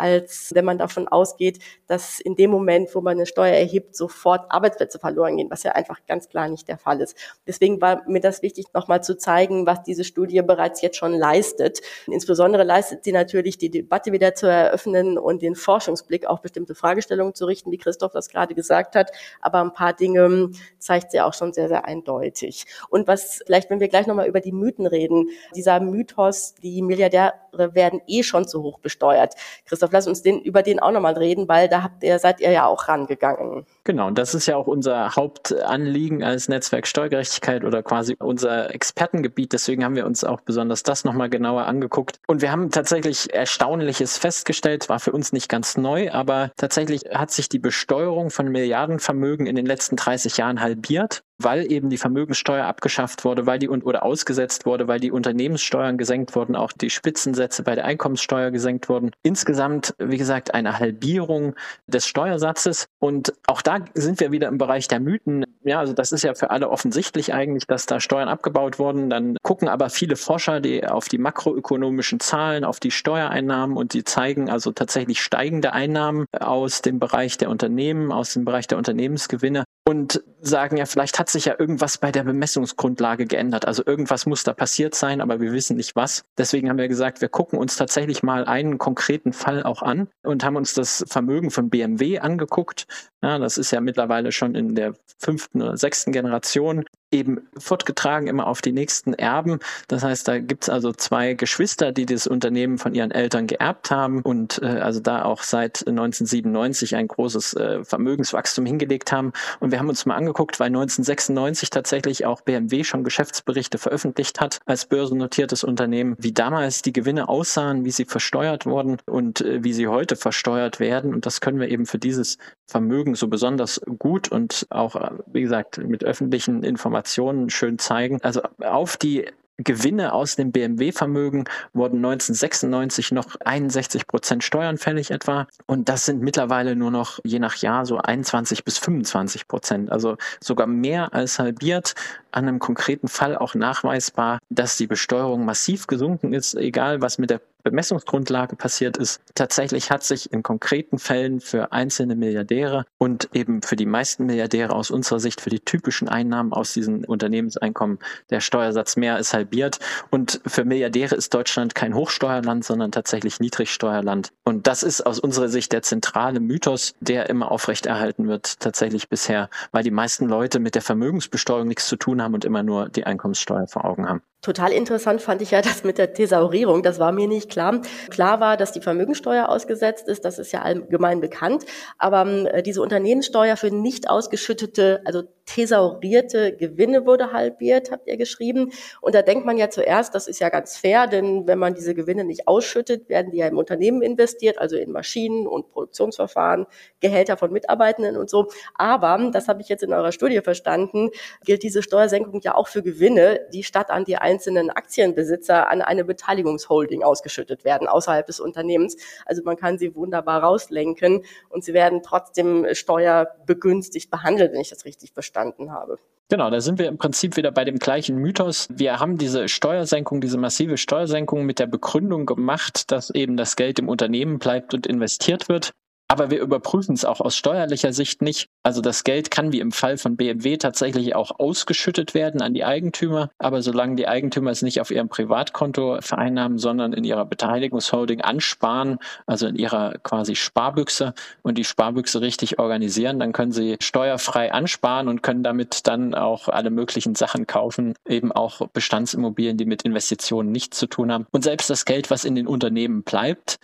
als 0.00 0.50
wenn 0.54 0.64
man 0.64 0.78
davon 0.78 1.06
ausgeht, 1.06 1.58
dass 1.86 2.20
in 2.20 2.34
dem 2.34 2.50
Moment, 2.50 2.94
wo 2.94 3.00
man 3.00 3.16
eine 3.16 3.26
Steuer 3.26 3.54
erhebt, 3.54 3.94
sofort 3.94 4.50
Arbeitsplätze 4.50 4.98
verloren 4.98 5.36
gehen, 5.36 5.50
was 5.50 5.62
ja 5.62 5.72
einfach 5.72 5.98
ganz 6.06 6.28
klar 6.28 6.48
nicht 6.48 6.68
der 6.68 6.78
Fall 6.78 7.00
ist. 7.00 7.16
Deswegen 7.46 7.80
war 7.80 8.02
mir 8.08 8.20
das 8.20 8.42
wichtig, 8.42 8.66
nochmal 8.72 9.02
zu 9.02 9.16
zeigen, 9.16 9.66
was 9.66 9.82
diese 9.82 10.04
Studie 10.04 10.40
bereits 10.42 10.80
jetzt 10.80 10.96
schon 10.96 11.12
leistet. 11.12 11.80
Insbesondere 12.06 12.64
leistet 12.64 13.04
sie 13.04 13.12
natürlich, 13.12 13.58
die 13.58 13.70
Debatte 13.70 14.12
wieder 14.12 14.34
zu 14.34 14.46
eröffnen 14.46 15.18
und 15.18 15.42
den 15.42 15.54
Forschungsblick 15.54 16.26
auf 16.26 16.40
bestimmte 16.40 16.74
Fragestellungen 16.74 17.34
zu 17.34 17.44
richten, 17.44 17.70
wie 17.70 17.78
Christoph 17.78 18.12
das 18.12 18.28
gerade 18.28 18.54
gesagt 18.54 18.96
hat. 18.96 19.10
Aber 19.40 19.60
ein 19.60 19.72
paar 19.72 19.92
Dinge 19.92 20.50
zeigt 20.78 21.12
sie 21.12 21.20
auch 21.20 21.34
schon 21.34 21.52
sehr, 21.52 21.68
sehr 21.68 21.84
eindeutig. 21.84 22.66
Und 22.88 23.06
was 23.06 23.42
vielleicht, 23.44 23.70
wenn 23.70 23.80
wir 23.80 23.88
gleich 23.88 24.06
nochmal 24.06 24.28
über 24.28 24.40
die 24.40 24.52
Mythen 24.52 24.86
reden, 24.86 25.28
dieser 25.54 25.80
Mythos, 25.80 26.54
die 26.62 26.82
Milliardäre 26.82 27.34
werden 27.52 28.00
eh 28.06 28.22
schon 28.22 28.46
zu 28.46 28.62
hoch 28.62 28.78
besteuert. 28.78 29.34
Christoph, 29.66 29.89
lass 29.92 30.06
uns 30.06 30.22
den, 30.22 30.40
über 30.40 30.62
den 30.62 30.80
auch 30.80 30.92
nochmal 30.92 31.14
reden, 31.14 31.48
weil 31.48 31.68
da 31.68 31.82
habt 31.82 32.02
ihr, 32.02 32.18
seid 32.18 32.40
ihr 32.40 32.50
ja 32.50 32.66
auch 32.66 32.88
rangegangen. 32.88 33.64
Genau, 33.84 34.06
und 34.08 34.18
das 34.18 34.34
ist 34.34 34.46
ja 34.46 34.56
auch 34.56 34.66
unser 34.66 35.16
Hauptanliegen 35.16 36.22
als 36.22 36.48
Netzwerk 36.48 36.86
Steuergerechtigkeit 36.86 37.64
oder 37.64 37.82
quasi 37.82 38.16
unser 38.18 38.74
Expertengebiet. 38.74 39.52
Deswegen 39.52 39.84
haben 39.84 39.96
wir 39.96 40.06
uns 40.06 40.24
auch 40.24 40.40
besonders 40.40 40.82
das 40.82 41.04
nochmal 41.04 41.30
genauer 41.30 41.66
angeguckt. 41.66 42.20
Und 42.26 42.42
wir 42.42 42.52
haben 42.52 42.70
tatsächlich 42.70 43.32
Erstaunliches 43.32 44.18
festgestellt, 44.18 44.88
war 44.88 45.00
für 45.00 45.12
uns 45.12 45.32
nicht 45.32 45.48
ganz 45.48 45.76
neu, 45.76 46.10
aber 46.12 46.52
tatsächlich 46.56 47.04
hat 47.12 47.30
sich 47.30 47.48
die 47.48 47.58
Besteuerung 47.58 48.30
von 48.30 48.48
Milliardenvermögen 48.48 49.46
in 49.46 49.56
den 49.56 49.66
letzten 49.66 49.96
30 49.96 50.36
Jahren 50.36 50.60
halbiert 50.60 51.22
weil 51.42 51.70
eben 51.70 51.90
die 51.90 51.96
Vermögenssteuer 51.96 52.66
abgeschafft 52.66 53.24
wurde, 53.24 53.46
weil 53.46 53.58
die 53.58 53.68
oder 53.68 54.02
ausgesetzt 54.02 54.66
wurde, 54.66 54.88
weil 54.88 55.00
die 55.00 55.10
Unternehmenssteuern 55.10 55.98
gesenkt 55.98 56.34
wurden, 56.34 56.56
auch 56.56 56.72
die 56.72 56.90
Spitzensätze 56.90 57.62
bei 57.62 57.74
der 57.74 57.84
Einkommenssteuer 57.84 58.50
gesenkt 58.50 58.88
wurden. 58.88 59.10
Insgesamt, 59.22 59.94
wie 59.98 60.18
gesagt, 60.18 60.54
eine 60.54 60.78
Halbierung 60.78 61.54
des 61.86 62.06
Steuersatzes. 62.06 62.86
Und 62.98 63.32
auch 63.46 63.62
da 63.62 63.78
sind 63.94 64.20
wir 64.20 64.32
wieder 64.32 64.48
im 64.48 64.58
Bereich 64.58 64.88
der 64.88 65.00
Mythen. 65.00 65.44
Ja, 65.62 65.78
also 65.78 65.92
das 65.92 66.12
ist 66.12 66.22
ja 66.22 66.34
für 66.34 66.50
alle 66.50 66.68
offensichtlich 66.68 67.32
eigentlich, 67.32 67.66
dass 67.66 67.86
da 67.86 68.00
Steuern 68.00 68.28
abgebaut 68.28 68.78
wurden. 68.78 69.10
Dann 69.10 69.36
gucken 69.42 69.68
aber 69.68 69.90
viele 69.90 70.16
Forscher 70.16 70.60
die 70.60 70.86
auf 70.86 71.08
die 71.08 71.18
makroökonomischen 71.18 72.20
Zahlen, 72.20 72.64
auf 72.64 72.80
die 72.80 72.90
Steuereinnahmen 72.90 73.76
und 73.76 73.94
die 73.94 74.04
zeigen 74.04 74.50
also 74.50 74.72
tatsächlich 74.72 75.22
steigende 75.22 75.72
Einnahmen 75.72 76.26
aus 76.38 76.82
dem 76.82 76.98
Bereich 76.98 77.38
der 77.38 77.50
Unternehmen, 77.50 78.12
aus 78.12 78.34
dem 78.34 78.44
Bereich 78.44 78.66
der 78.66 78.78
Unternehmensgewinne 78.78 79.64
und 79.90 80.22
sagen 80.40 80.76
ja, 80.76 80.86
vielleicht 80.86 81.18
hat 81.18 81.28
sich 81.28 81.46
ja 81.46 81.56
irgendwas 81.58 81.98
bei 81.98 82.12
der 82.12 82.22
Bemessungsgrundlage 82.22 83.26
geändert. 83.26 83.64
Also 83.64 83.82
irgendwas 83.84 84.24
muss 84.24 84.44
da 84.44 84.52
passiert 84.52 84.94
sein, 84.94 85.20
aber 85.20 85.40
wir 85.40 85.52
wissen 85.52 85.76
nicht 85.76 85.96
was. 85.96 86.22
Deswegen 86.38 86.70
haben 86.70 86.78
wir 86.78 86.86
gesagt, 86.86 87.20
wir 87.20 87.28
gucken 87.28 87.58
uns 87.58 87.74
tatsächlich 87.74 88.22
mal 88.22 88.44
einen 88.44 88.78
konkreten 88.78 89.32
Fall 89.32 89.64
auch 89.64 89.82
an 89.82 90.06
und 90.22 90.44
haben 90.44 90.54
uns 90.54 90.74
das 90.74 91.04
Vermögen 91.08 91.50
von 91.50 91.70
BMW 91.70 92.20
angeguckt. 92.20 92.86
Ja, 93.20 93.40
das 93.40 93.58
ist 93.58 93.72
ja 93.72 93.80
mittlerweile 93.80 94.30
schon 94.30 94.54
in 94.54 94.76
der 94.76 94.94
fünften 95.18 95.60
oder 95.60 95.76
sechsten 95.76 96.12
Generation 96.12 96.84
eben 97.10 97.48
fortgetragen 97.58 98.28
immer 98.28 98.46
auf 98.46 98.62
die 98.62 98.72
nächsten 98.72 99.14
Erben. 99.14 99.58
Das 99.88 100.02
heißt, 100.02 100.28
da 100.28 100.38
gibt's 100.38 100.68
also 100.68 100.92
zwei 100.92 101.34
Geschwister, 101.34 101.92
die 101.92 102.06
das 102.06 102.26
Unternehmen 102.26 102.78
von 102.78 102.94
ihren 102.94 103.10
Eltern 103.10 103.46
geerbt 103.46 103.90
haben 103.90 104.22
und 104.22 104.60
äh, 104.62 104.66
also 104.66 105.00
da 105.00 105.24
auch 105.24 105.42
seit 105.42 105.86
1997 105.86 106.94
ein 106.96 107.08
großes 107.08 107.54
äh, 107.54 107.84
Vermögenswachstum 107.84 108.64
hingelegt 108.64 109.12
haben. 109.12 109.32
Und 109.58 109.72
wir 109.72 109.78
haben 109.78 109.88
uns 109.88 110.06
mal 110.06 110.14
angeguckt, 110.14 110.60
weil 110.60 110.68
1996 110.68 111.70
tatsächlich 111.70 112.26
auch 112.26 112.42
BMW 112.42 112.84
schon 112.84 113.02
Geschäftsberichte 113.02 113.78
veröffentlicht 113.78 114.40
hat 114.40 114.60
als 114.66 114.86
börsennotiertes 114.86 115.64
Unternehmen, 115.64 116.16
wie 116.18 116.32
damals 116.32 116.82
die 116.82 116.92
Gewinne 116.92 117.28
aussahen, 117.28 117.84
wie 117.84 117.90
sie 117.90 118.04
versteuert 118.04 118.66
wurden 118.66 118.98
und 119.06 119.40
äh, 119.40 119.64
wie 119.64 119.72
sie 119.72 119.88
heute 119.88 120.14
versteuert 120.14 120.78
werden. 120.78 121.12
Und 121.12 121.26
das 121.26 121.40
können 121.40 121.58
wir 121.58 121.68
eben 121.68 121.86
für 121.86 121.98
dieses 121.98 122.38
Vermögen 122.66 123.16
so 123.16 123.26
besonders 123.26 123.80
gut 123.98 124.30
und 124.30 124.66
auch, 124.70 124.94
äh, 124.94 125.10
wie 125.26 125.42
gesagt, 125.42 125.78
mit 125.78 126.04
öffentlichen 126.04 126.62
Informationen 126.62 126.99
Informationen 127.00 127.50
schön 127.50 127.78
zeigen. 127.78 128.20
Also 128.22 128.42
auf 128.58 128.96
die 128.96 129.26
Gewinne 129.62 130.14
aus 130.14 130.36
dem 130.36 130.52
BMW-Vermögen 130.52 131.44
wurden 131.74 131.96
1996 131.96 133.12
noch 133.12 133.36
61 133.40 134.06
Prozent 134.06 134.42
Steuern 134.44 134.78
fällig 134.78 135.10
etwa. 135.10 135.46
Und 135.66 135.88
das 135.88 136.06
sind 136.06 136.22
mittlerweile 136.22 136.76
nur 136.76 136.90
noch 136.90 137.20
je 137.24 137.38
nach 137.38 137.56
Jahr 137.56 137.84
so 137.84 137.98
21 137.98 138.64
bis 138.64 138.78
25 138.78 139.48
Prozent. 139.48 139.92
Also 139.92 140.16
sogar 140.42 140.66
mehr 140.66 141.12
als 141.12 141.38
halbiert. 141.38 141.94
An 142.32 142.48
einem 142.48 142.58
konkreten 142.58 143.08
Fall 143.08 143.36
auch 143.36 143.54
nachweisbar, 143.54 144.38
dass 144.50 144.76
die 144.76 144.86
Besteuerung 144.86 145.44
massiv 145.44 145.86
gesunken 145.86 146.32
ist, 146.32 146.54
egal 146.54 147.02
was 147.02 147.18
mit 147.18 147.30
der 147.30 147.40
Bemessungsgrundlage 147.62 148.56
passiert 148.56 148.96
ist. 148.96 149.20
Tatsächlich 149.34 149.90
hat 149.90 150.02
sich 150.02 150.32
in 150.32 150.42
konkreten 150.42 150.98
Fällen 150.98 151.40
für 151.40 151.72
einzelne 151.72 152.16
Milliardäre 152.16 152.84
und 152.98 153.28
eben 153.32 153.62
für 153.62 153.76
die 153.76 153.86
meisten 153.86 154.26
Milliardäre 154.26 154.74
aus 154.74 154.90
unserer 154.90 155.20
Sicht 155.20 155.40
für 155.40 155.50
die 155.50 155.60
typischen 155.60 156.08
Einnahmen 156.08 156.52
aus 156.52 156.72
diesen 156.72 157.04
Unternehmenseinkommen 157.04 157.98
der 158.30 158.40
Steuersatz 158.40 158.96
mehr 158.96 159.14
als 159.14 159.32
halbiert. 159.34 159.78
Und 160.10 160.40
für 160.46 160.64
Milliardäre 160.64 161.14
ist 161.14 161.34
Deutschland 161.34 161.74
kein 161.74 161.94
Hochsteuerland, 161.94 162.64
sondern 162.64 162.92
tatsächlich 162.92 163.40
Niedrigsteuerland. 163.40 164.32
Und 164.44 164.66
das 164.66 164.82
ist 164.82 165.06
aus 165.06 165.18
unserer 165.18 165.48
Sicht 165.48 165.72
der 165.72 165.82
zentrale 165.82 166.40
Mythos, 166.40 166.94
der 167.00 167.28
immer 167.28 167.50
aufrechterhalten 167.50 168.28
wird, 168.28 168.60
tatsächlich 168.60 169.08
bisher, 169.08 169.50
weil 169.72 169.82
die 169.82 169.90
meisten 169.90 170.26
Leute 170.26 170.58
mit 170.58 170.74
der 170.74 170.82
Vermögensbesteuerung 170.82 171.68
nichts 171.68 171.86
zu 171.86 171.96
tun 171.96 172.22
haben 172.22 172.34
und 172.34 172.44
immer 172.44 172.62
nur 172.62 172.88
die 172.88 173.04
Einkommenssteuer 173.04 173.66
vor 173.66 173.84
Augen 173.84 174.08
haben. 174.08 174.22
Total 174.42 174.72
interessant 174.72 175.20
fand 175.20 175.42
ich 175.42 175.50
ja 175.50 175.60
das 175.60 175.84
mit 175.84 175.98
der 175.98 176.14
Thesaurierung. 176.14 176.82
Das 176.82 176.98
war 176.98 177.12
mir 177.12 177.28
nicht 177.28 177.50
klar. 177.50 177.82
Klar 178.08 178.40
war, 178.40 178.56
dass 178.56 178.72
die 178.72 178.80
Vermögensteuer 178.80 179.50
ausgesetzt 179.50 180.08
ist. 180.08 180.24
Das 180.24 180.38
ist 180.38 180.52
ja 180.52 180.62
allgemein 180.62 181.20
bekannt. 181.20 181.66
Aber 181.98 182.26
äh, 182.26 182.62
diese 182.62 182.80
Unternehmenssteuer 182.80 183.56
für 183.56 183.70
nicht 183.70 184.08
ausgeschüttete, 184.08 185.02
also 185.04 185.24
thesaurierte 185.54 186.56
Gewinne 186.56 187.06
wurde 187.06 187.32
halbiert, 187.32 187.90
habt 187.90 188.06
ihr 188.06 188.16
geschrieben. 188.16 188.72
Und 189.00 189.14
da 189.14 189.22
denkt 189.22 189.44
man 189.44 189.58
ja 189.58 189.68
zuerst, 189.68 190.14
das 190.14 190.28
ist 190.28 190.40
ja 190.40 190.48
ganz 190.48 190.76
fair, 190.76 191.06
denn 191.06 191.46
wenn 191.46 191.58
man 191.58 191.74
diese 191.74 191.94
Gewinne 191.94 192.24
nicht 192.24 192.46
ausschüttet, 192.46 193.08
werden 193.08 193.32
die 193.32 193.38
ja 193.38 193.48
im 193.48 193.58
Unternehmen 193.58 194.00
investiert, 194.00 194.58
also 194.58 194.76
in 194.76 194.92
Maschinen 194.92 195.46
und 195.46 195.70
Produktionsverfahren, 195.72 196.66
Gehälter 197.00 197.36
von 197.36 197.52
Mitarbeitenden 197.52 198.16
und 198.16 198.30
so. 198.30 198.46
Aber, 198.76 199.30
das 199.32 199.48
habe 199.48 199.60
ich 199.60 199.68
jetzt 199.68 199.82
in 199.82 199.92
eurer 199.92 200.12
Studie 200.12 200.40
verstanden, 200.40 201.10
gilt 201.44 201.62
diese 201.62 201.82
Steuersenkung 201.82 202.40
ja 202.42 202.54
auch 202.54 202.68
für 202.68 202.82
Gewinne, 202.82 203.40
die 203.52 203.64
statt 203.64 203.90
an 203.90 204.04
die 204.04 204.16
einzelnen 204.30 204.70
Aktienbesitzer 204.70 205.68
an 205.70 205.82
eine 205.82 206.04
Beteiligungsholding 206.04 207.02
ausgeschüttet 207.02 207.64
werden 207.64 207.88
außerhalb 207.88 208.26
des 208.26 208.40
Unternehmens. 208.40 208.96
Also 209.26 209.42
man 209.44 209.56
kann 209.56 209.78
sie 209.78 209.94
wunderbar 209.94 210.42
rauslenken 210.42 211.24
und 211.48 211.64
sie 211.64 211.74
werden 211.74 212.02
trotzdem 212.02 212.66
steuerbegünstigt 212.72 214.10
behandelt, 214.10 214.52
wenn 214.52 214.60
ich 214.60 214.70
das 214.70 214.84
richtig 214.84 215.12
verstanden 215.12 215.72
habe. 215.72 215.98
Genau, 216.28 216.48
da 216.48 216.60
sind 216.60 216.78
wir 216.78 216.86
im 216.86 216.96
Prinzip 216.96 217.36
wieder 217.36 217.50
bei 217.50 217.64
dem 217.64 217.80
gleichen 217.80 218.16
Mythos. 218.16 218.68
Wir 218.70 219.00
haben 219.00 219.18
diese 219.18 219.48
Steuersenkung, 219.48 220.20
diese 220.20 220.38
massive 220.38 220.76
Steuersenkung 220.76 221.44
mit 221.44 221.58
der 221.58 221.66
Begründung 221.66 222.24
gemacht, 222.24 222.92
dass 222.92 223.10
eben 223.10 223.36
das 223.36 223.56
Geld 223.56 223.80
im 223.80 223.88
Unternehmen 223.88 224.38
bleibt 224.38 224.72
und 224.72 224.86
investiert 224.86 225.48
wird. 225.48 225.72
Aber 226.10 226.28
wir 226.28 226.40
überprüfen 226.40 226.92
es 226.96 227.04
auch 227.04 227.20
aus 227.20 227.36
steuerlicher 227.36 227.92
Sicht 227.92 228.20
nicht. 228.20 228.48
Also 228.64 228.80
das 228.80 229.04
Geld 229.04 229.30
kann 229.30 229.52
wie 229.52 229.60
im 229.60 229.70
Fall 229.70 229.96
von 229.96 230.16
BMW 230.16 230.56
tatsächlich 230.56 231.14
auch 231.14 231.38
ausgeschüttet 231.38 232.14
werden 232.14 232.42
an 232.42 232.52
die 232.52 232.64
Eigentümer. 232.64 233.30
Aber 233.38 233.62
solange 233.62 233.94
die 233.94 234.08
Eigentümer 234.08 234.50
es 234.50 234.62
nicht 234.62 234.80
auf 234.80 234.90
ihrem 234.90 235.08
Privatkonto 235.08 235.98
vereinnahmen, 236.00 236.58
sondern 236.58 236.94
in 236.94 237.04
ihrer 237.04 237.26
Beteiligungsholding 237.26 238.22
ansparen, 238.22 238.98
also 239.26 239.46
in 239.46 239.54
ihrer 239.54 239.98
quasi 240.02 240.34
Sparbüchse 240.34 241.14
und 241.42 241.56
die 241.56 241.64
Sparbüchse 241.64 242.20
richtig 242.20 242.58
organisieren, 242.58 243.20
dann 243.20 243.32
können 243.32 243.52
sie 243.52 243.76
steuerfrei 243.80 244.52
ansparen 244.52 245.06
und 245.06 245.22
können 245.22 245.44
damit 245.44 245.86
dann 245.86 246.16
auch 246.16 246.48
alle 246.48 246.70
möglichen 246.70 247.14
Sachen 247.14 247.46
kaufen, 247.46 247.94
eben 248.04 248.32
auch 248.32 248.66
Bestandsimmobilien, 248.72 249.58
die 249.58 249.64
mit 249.64 249.82
Investitionen 249.82 250.50
nichts 250.50 250.76
zu 250.76 250.88
tun 250.88 251.12
haben. 251.12 251.28
Und 251.30 251.44
selbst 251.44 251.70
das 251.70 251.84
Geld, 251.84 252.10
was 252.10 252.24
in 252.24 252.34
den 252.34 252.48
Unternehmen 252.48 253.04
bleibt, 253.04 253.60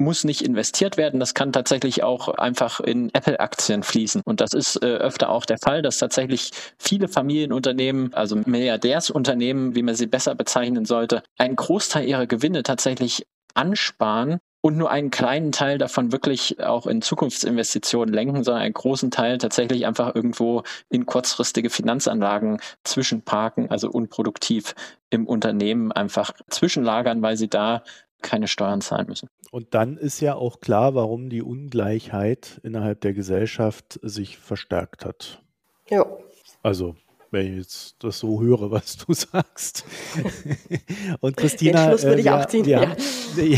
muss 0.00 0.24
nicht 0.24 0.42
investiert 0.42 0.96
werden. 0.96 1.20
Das 1.20 1.34
kann 1.34 1.52
tatsächlich 1.52 2.02
auch 2.02 2.28
einfach 2.28 2.80
in 2.80 3.10
Apple-Aktien 3.14 3.82
fließen. 3.82 4.22
Und 4.24 4.40
das 4.40 4.52
ist 4.54 4.82
äh, 4.82 4.86
öfter 4.86 5.28
auch 5.28 5.44
der 5.44 5.58
Fall, 5.58 5.82
dass 5.82 5.98
tatsächlich 5.98 6.50
viele 6.78 7.08
Familienunternehmen, 7.08 8.14
also 8.14 8.36
Milliardärsunternehmen, 8.36 9.74
wie 9.74 9.82
man 9.82 9.94
sie 9.94 10.06
besser 10.06 10.34
bezeichnen 10.34 10.86
sollte, 10.86 11.22
einen 11.38 11.56
Großteil 11.56 12.08
ihrer 12.08 12.26
Gewinne 12.26 12.62
tatsächlich 12.62 13.26
ansparen 13.54 14.38
und 14.62 14.76
nur 14.76 14.90
einen 14.90 15.10
kleinen 15.10 15.52
Teil 15.52 15.78
davon 15.78 16.12
wirklich 16.12 16.60
auch 16.60 16.86
in 16.86 17.02
Zukunftsinvestitionen 17.02 18.14
lenken, 18.14 18.44
sondern 18.44 18.62
einen 18.62 18.74
großen 18.74 19.10
Teil 19.10 19.38
tatsächlich 19.38 19.86
einfach 19.86 20.14
irgendwo 20.14 20.62
in 20.90 21.06
kurzfristige 21.06 21.70
Finanzanlagen 21.70 22.60
zwischenparken, 22.84 23.70
also 23.70 23.90
unproduktiv 23.90 24.74
im 25.08 25.26
Unternehmen 25.26 25.92
einfach 25.92 26.32
zwischenlagern, 26.50 27.22
weil 27.22 27.36
sie 27.36 27.48
da 27.48 27.82
keine 28.22 28.48
Steuern 28.48 28.80
zahlen 28.80 29.06
müssen. 29.08 29.28
Und 29.50 29.74
dann 29.74 29.96
ist 29.96 30.20
ja 30.20 30.34
auch 30.34 30.60
klar, 30.60 30.94
warum 30.94 31.28
die 31.28 31.42
Ungleichheit 31.42 32.60
innerhalb 32.62 33.00
der 33.00 33.12
Gesellschaft 33.12 33.98
sich 34.02 34.38
verstärkt 34.38 35.04
hat. 35.04 35.42
Ja. 35.88 36.06
Also 36.62 36.94
wenn 37.30 37.52
ich 37.52 37.58
jetzt 37.58 37.96
das 38.00 38.18
so 38.18 38.40
höre, 38.40 38.70
was 38.70 38.96
du 38.96 39.12
sagst. 39.14 39.84
Und 41.20 41.36
Christina, 41.36 41.86
den 41.86 41.88
Schluss 41.90 42.04
würde 42.04 42.20
ich 42.20 42.26
äh, 42.26 42.30
wir, 42.30 42.36
auch 42.36 42.46
ziehen. 42.46 42.64
Wir, 42.64 42.96
ja. 43.36 43.56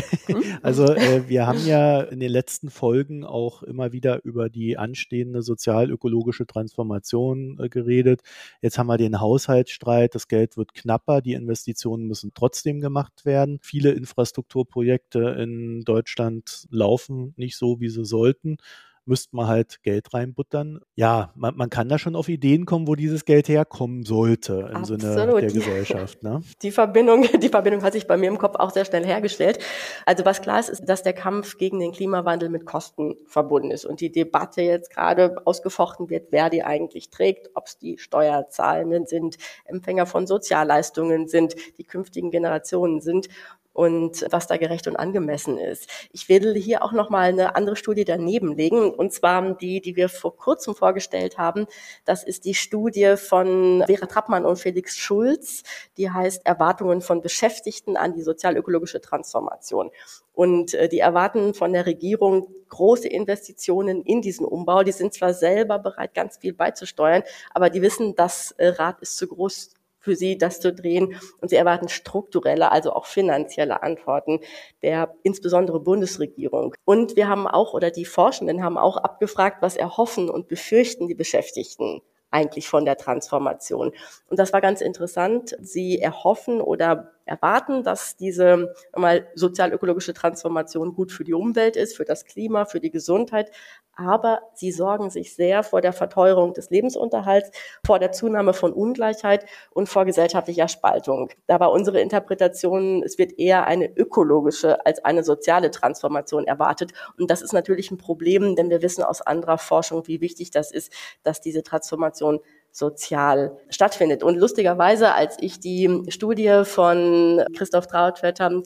also 0.63 0.87
äh, 0.87 1.29
wir 1.29 1.47
haben 1.47 1.65
ja 1.67 2.03
in 2.03 2.21
den 2.21 2.31
letzten 2.31 2.71
Folgen 2.71 3.25
auch 3.25 3.63
immer 3.63 3.93
wieder 3.93 4.25
über 4.25 4.49
die 4.49 4.77
anstehende 4.77 5.43
sozial-ökologische 5.43 6.47
Transformation 6.47 7.59
äh, 7.59 7.69
geredet. 7.69 8.21
Jetzt 8.61 8.79
haben 8.79 8.89
wir 8.89 8.99
den 8.99 9.21
Haushaltsstreit, 9.21 10.15
das 10.15 10.29
Geld 10.29 10.57
wird 10.57 10.75
knapper, 10.75 11.23
die 11.23 11.33
Investitionen 11.33 12.07
müssen 12.07 12.33
trotzdem 12.35 12.81
gemacht 12.81 13.25
werden. 13.25 13.59
Viele 13.63 13.93
Infrastrukturprojekte 13.93 15.37
in 15.41 15.83
Deutschland 15.85 16.67
laufen 16.71 17.33
nicht 17.37 17.57
so, 17.57 17.81
wie 17.81 17.89
sie 17.89 18.05
sollten 18.05 18.59
müsste 19.05 19.35
man 19.35 19.47
halt 19.47 19.83
Geld 19.83 20.13
reinbuttern. 20.15 20.81
Ja, 20.95 21.33
man, 21.35 21.57
man, 21.57 21.71
kann 21.71 21.89
da 21.89 21.99
schon 21.99 22.15
auf 22.15 22.29
Ideen 22.29 22.67
kommen, 22.67 22.87
wo 22.87 22.95
dieses 22.95 23.25
Geld 23.25 23.49
herkommen 23.49 24.05
sollte 24.05 24.69
im 24.71 24.77
Absolut. 24.77 25.03
Sinne 25.03 25.41
der 25.41 25.51
Gesellschaft. 25.51 26.23
Ne? 26.23 26.41
Die 26.63 26.71
Verbindung, 26.71 27.27
die 27.41 27.49
Verbindung 27.49 27.83
hat 27.83 27.93
sich 27.93 28.07
bei 28.07 28.17
mir 28.17 28.29
im 28.29 28.39
Kopf 28.39 28.57
auch 28.57 28.71
sehr 28.71 28.85
schnell 28.85 29.05
hergestellt. 29.05 29.59
Also 30.07 30.25
was 30.25 30.41
klar 30.41 30.61
ist, 30.61 30.69
ist, 30.69 30.85
dass 30.85 31.03
der 31.03 31.13
Kampf 31.13 31.59
gegen 31.59 31.81
den 31.81 31.93
Klimawandel 31.93 32.49
mit 32.49 32.65
Kosten 32.65 33.17
verbunden 33.27 33.71
ist 33.71 33.85
und 33.85 34.01
die 34.01 34.13
Debatte 34.13 34.63
jetzt 34.63 34.91
gerade 34.91 35.37
ausgefochten 35.45 36.11
wird, 36.11 36.29
wer 36.31 36.51
die 36.51 36.63
eigentlich 36.63 37.11
trägt, 37.11 37.51
ob 37.55 37.67
es 37.67 37.79
die 37.79 37.99
Steuerzahlenden 37.99 39.07
sind, 39.07 39.37
Empfänger 39.65 40.07
von 40.07 40.27
Sozialleistungen 40.27 41.29
sind, 41.29 41.55
die 41.79 41.85
künftigen 41.85 42.31
Generationen 42.31 43.01
sind 43.01 43.29
und 43.73 44.27
was 44.31 44.47
da 44.47 44.57
gerecht 44.57 44.87
und 44.87 44.97
angemessen 44.97 45.59
ist. 45.59 45.89
Ich 46.13 46.29
will 46.29 46.55
hier 46.55 46.83
auch 46.83 46.93
noch 46.93 47.11
mal 47.11 47.29
eine 47.29 47.57
andere 47.57 47.77
Studie 47.77 48.05
daneben 48.05 48.57
legen 48.57 48.91
und 48.91 49.13
zwar 49.13 49.55
die, 49.55 49.81
die 49.81 49.97
wir 49.97 50.09
vor 50.09 50.37
kurzem 50.37 50.75
vorgestellt 50.75 51.39
haben. 51.39 51.67
Das 52.05 52.25
ist 52.25 52.45
die 52.45 52.55
Studie 52.55 53.15
von 53.17 53.83
Vera 53.87 54.07
Trappmann 54.07 54.45
und 54.45 54.59
Felix 54.59 54.97
Schulz. 54.97 55.63
Die 55.97 56.11
heißt 56.11 56.45
Erwartungen 56.45 57.01
von 57.01 57.23
Beschäftigten 57.23 57.97
an 57.97 58.15
die 58.15 58.23
sozialökologische 58.23 59.01
Transformation. 59.01 59.91
Und 60.33 60.75
äh, 60.75 60.89
die 60.89 60.99
erwarten 60.99 61.55
von 61.55 61.73
der 61.73 61.87
Regierung 61.87 62.49
große 62.69 63.09
Investitionen 63.09 64.03
in 64.03 64.23
diesen 64.23 64.47
Umbau. 64.47 64.83
Die 64.83 64.93
sind 64.93 65.13
zwar 65.13 65.35
selber 65.35 65.79
bereit, 65.79 66.15
ganz 66.15 66.39
viel 66.39 66.55
beizusteuern, 66.55 67.23
aber 67.53 67.71
die 67.71 67.83
wissen, 67.83 68.15
das 68.15 68.53
äh, 68.53 68.69
Rad 68.69 69.01
ist 69.01 69.17
zu 69.17 69.29
groß 69.29 69.75
für 70.03 70.17
sie, 70.17 70.37
das 70.37 70.61
zu 70.61 70.73
drehen. 70.73 71.15
Und 71.41 71.49
sie 71.49 71.57
erwarten 71.57 71.89
strukturelle, 71.89 72.71
also 72.71 72.93
auch 72.93 73.07
finanzielle 73.07 73.83
Antworten 73.83 74.41
der 74.83 75.15
insbesondere 75.23 75.81
Bundesregierung. 75.81 76.75
Und 76.85 77.17
wir 77.17 77.29
haben 77.29 77.47
auch, 77.47 77.73
oder 77.73 77.91
die 77.91 78.05
Forschenden 78.05 78.63
haben 78.63 78.77
auch 78.77 78.99
abgefragt, 78.99 79.63
was 79.63 79.77
erhoffen 79.77 80.29
und 80.29 80.49
befürchten 80.49 81.09
die 81.09 81.15
Beschäftigten 81.15 82.03
eigentlich 82.33 82.69
von 82.69 82.85
der 82.85 82.97
Transformation. 82.97 83.93
Und 84.29 84.39
das 84.39 84.53
war 84.53 84.61
ganz 84.61 84.81
interessant. 84.81 85.55
Sie 85.61 86.01
erhoffen 86.01 86.61
oder 86.61 87.13
erwarten, 87.25 87.85
dass 87.85 88.17
diese 88.17 88.75
mal 88.97 89.29
sozial-ökologische 89.35 90.15
Transformation 90.15 90.95
gut 90.95 91.13
für 91.13 91.25
die 91.25 91.35
Umwelt 91.35 91.77
ist, 91.77 91.97
für 91.97 92.05
das 92.05 92.25
Klima, 92.25 92.65
für 92.65 92.81
die 92.81 92.91
Gesundheit. 92.91 93.51
Aber 93.95 94.41
sie 94.55 94.73
sorgen 94.73 95.11
sich 95.11 95.35
sehr 95.35 95.63
vor 95.63 95.83
der 95.83 95.93
Verteuerung 95.93 96.55
des 96.55 96.71
Lebensunterhalts, 96.71 97.51
vor 97.85 97.99
der 97.99 98.11
Zunahme 98.13 98.55
von 98.55 98.73
Ungleichheit 98.73 99.45
und 99.71 99.89
vor 99.89 100.07
gesellschaftlicher 100.07 100.69
Spaltung. 100.69 101.31
Da 101.47 101.61
war 101.61 101.73
unsere 101.73 102.01
Interpretation, 102.01 103.03
es 103.03 103.19
wird 103.19 103.39
eher 103.39 103.67
eine 103.67 103.95
ökologische 103.95 104.85
als 104.87 105.05
eine 105.05 105.23
soziale 105.23 105.71
Transformation 105.71 106.47
erwartet. 106.47 106.93
Und 107.19 107.31
das 107.31 107.43
ist 107.43 107.53
natürlich 107.53 107.91
ein 107.91 107.99
Problem, 107.99 108.57
denn 108.57 108.71
wir 108.71 108.81
wissen 108.81 109.05
aus 109.05 109.21
anderer 109.21 109.59
Forschung, 109.59 110.07
wie 110.07 110.23
wichtig 110.23 110.51
das 110.51 110.73
ist, 110.73 110.93
dass 111.23 111.43
diese 111.43 111.63
Transformation 111.63 112.41
sozial 112.71 113.59
stattfindet. 113.69 114.23
Und 114.23 114.37
lustigerweise, 114.39 115.13
als 115.13 115.37
ich 115.41 115.61
die 115.61 116.05
Studie 116.09 116.63
von 116.65 117.45
Christoph 117.55 117.87
Trautvetter 117.87 118.63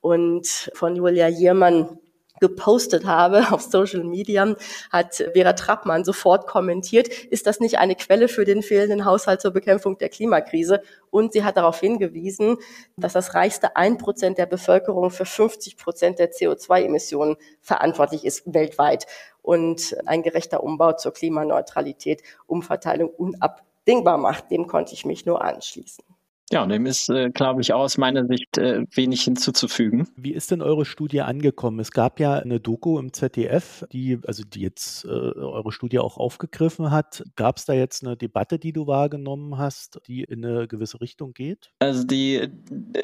und 0.00 0.70
von 0.72 0.96
Julia 0.96 1.28
Jiermann 1.28 1.98
gepostet 2.40 3.04
habe 3.04 3.46
auf 3.52 3.62
Social 3.62 4.04
Media, 4.04 4.54
hat 4.90 5.16
Vera 5.32 5.52
Trappmann 5.52 6.04
sofort 6.04 6.46
kommentiert, 6.46 7.08
ist 7.08 7.46
das 7.46 7.60
nicht 7.60 7.78
eine 7.78 7.94
Quelle 7.94 8.28
für 8.28 8.44
den 8.44 8.62
fehlenden 8.62 9.04
Haushalt 9.04 9.40
zur 9.40 9.52
Bekämpfung 9.52 9.98
der 9.98 10.08
Klimakrise? 10.08 10.82
Und 11.10 11.32
sie 11.32 11.44
hat 11.44 11.56
darauf 11.56 11.80
hingewiesen, 11.80 12.56
dass 12.96 13.12
das 13.12 13.34
reichste 13.34 13.76
ein 13.76 13.98
Prozent 13.98 14.38
der 14.38 14.46
Bevölkerung 14.46 15.10
für 15.10 15.26
50 15.26 15.76
Prozent 15.76 16.18
der 16.18 16.32
CO2-Emissionen 16.32 17.36
verantwortlich 17.60 18.24
ist 18.24 18.52
weltweit. 18.52 19.06
Und 19.42 19.96
ein 20.06 20.22
gerechter 20.22 20.62
Umbau 20.62 20.92
zur 20.92 21.12
Klimaneutralität, 21.12 22.22
Umverteilung 22.46 23.08
unabdingbar 23.08 24.18
macht. 24.18 24.50
Dem 24.50 24.66
konnte 24.66 24.94
ich 24.94 25.04
mich 25.04 25.26
nur 25.26 25.42
anschließen. 25.42 26.04
Ja, 26.52 26.66
dem 26.66 26.84
ist, 26.84 27.08
äh, 27.08 27.30
glaube 27.30 27.60
ich, 27.60 27.72
aus 27.72 27.96
meiner 27.96 28.26
Sicht 28.26 28.58
äh, 28.58 28.84
wenig 28.92 29.22
hinzuzufügen. 29.22 30.08
Wie 30.16 30.32
ist 30.32 30.50
denn 30.50 30.62
eure 30.62 30.84
Studie 30.84 31.20
angekommen? 31.20 31.78
Es 31.78 31.92
gab 31.92 32.18
ja 32.18 32.34
eine 32.34 32.58
Doku 32.58 32.98
im 32.98 33.12
ZDF, 33.12 33.86
die, 33.92 34.18
also 34.26 34.42
die 34.42 34.62
jetzt 34.62 35.04
äh, 35.04 35.08
eure 35.08 35.70
Studie 35.70 36.00
auch 36.00 36.16
aufgegriffen 36.16 36.90
hat. 36.90 37.22
Gab 37.36 37.58
es 37.58 37.66
da 37.66 37.72
jetzt 37.72 38.04
eine 38.04 38.16
Debatte, 38.16 38.58
die 38.58 38.72
du 38.72 38.88
wahrgenommen 38.88 39.58
hast, 39.58 40.00
die 40.08 40.24
in 40.24 40.44
eine 40.44 40.66
gewisse 40.66 41.00
Richtung 41.00 41.34
geht? 41.34 41.70
Also 41.78 42.02
die 42.02 42.36
äh, 42.36 42.50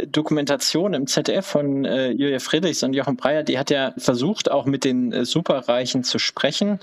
Dokumentation 0.09 0.93
im 0.93 1.07
ZDF 1.07 1.47
von 1.47 1.85
äh, 1.85 2.11
Julia 2.11 2.41
Friedrichs 2.41 2.83
und 2.83 2.95
Jochen 2.95 3.17
Breyer, 3.17 3.45
die 3.45 3.61
hat 3.61 3.71
ja 3.71 3.95
versucht, 3.97 4.51
auch 4.51 4.67
mit 4.67 4.85
den 4.85 5.13
äh, 5.13 5.25
Superreichen 5.25 6.03
zu 6.03 6.19
sprechen 6.19 6.81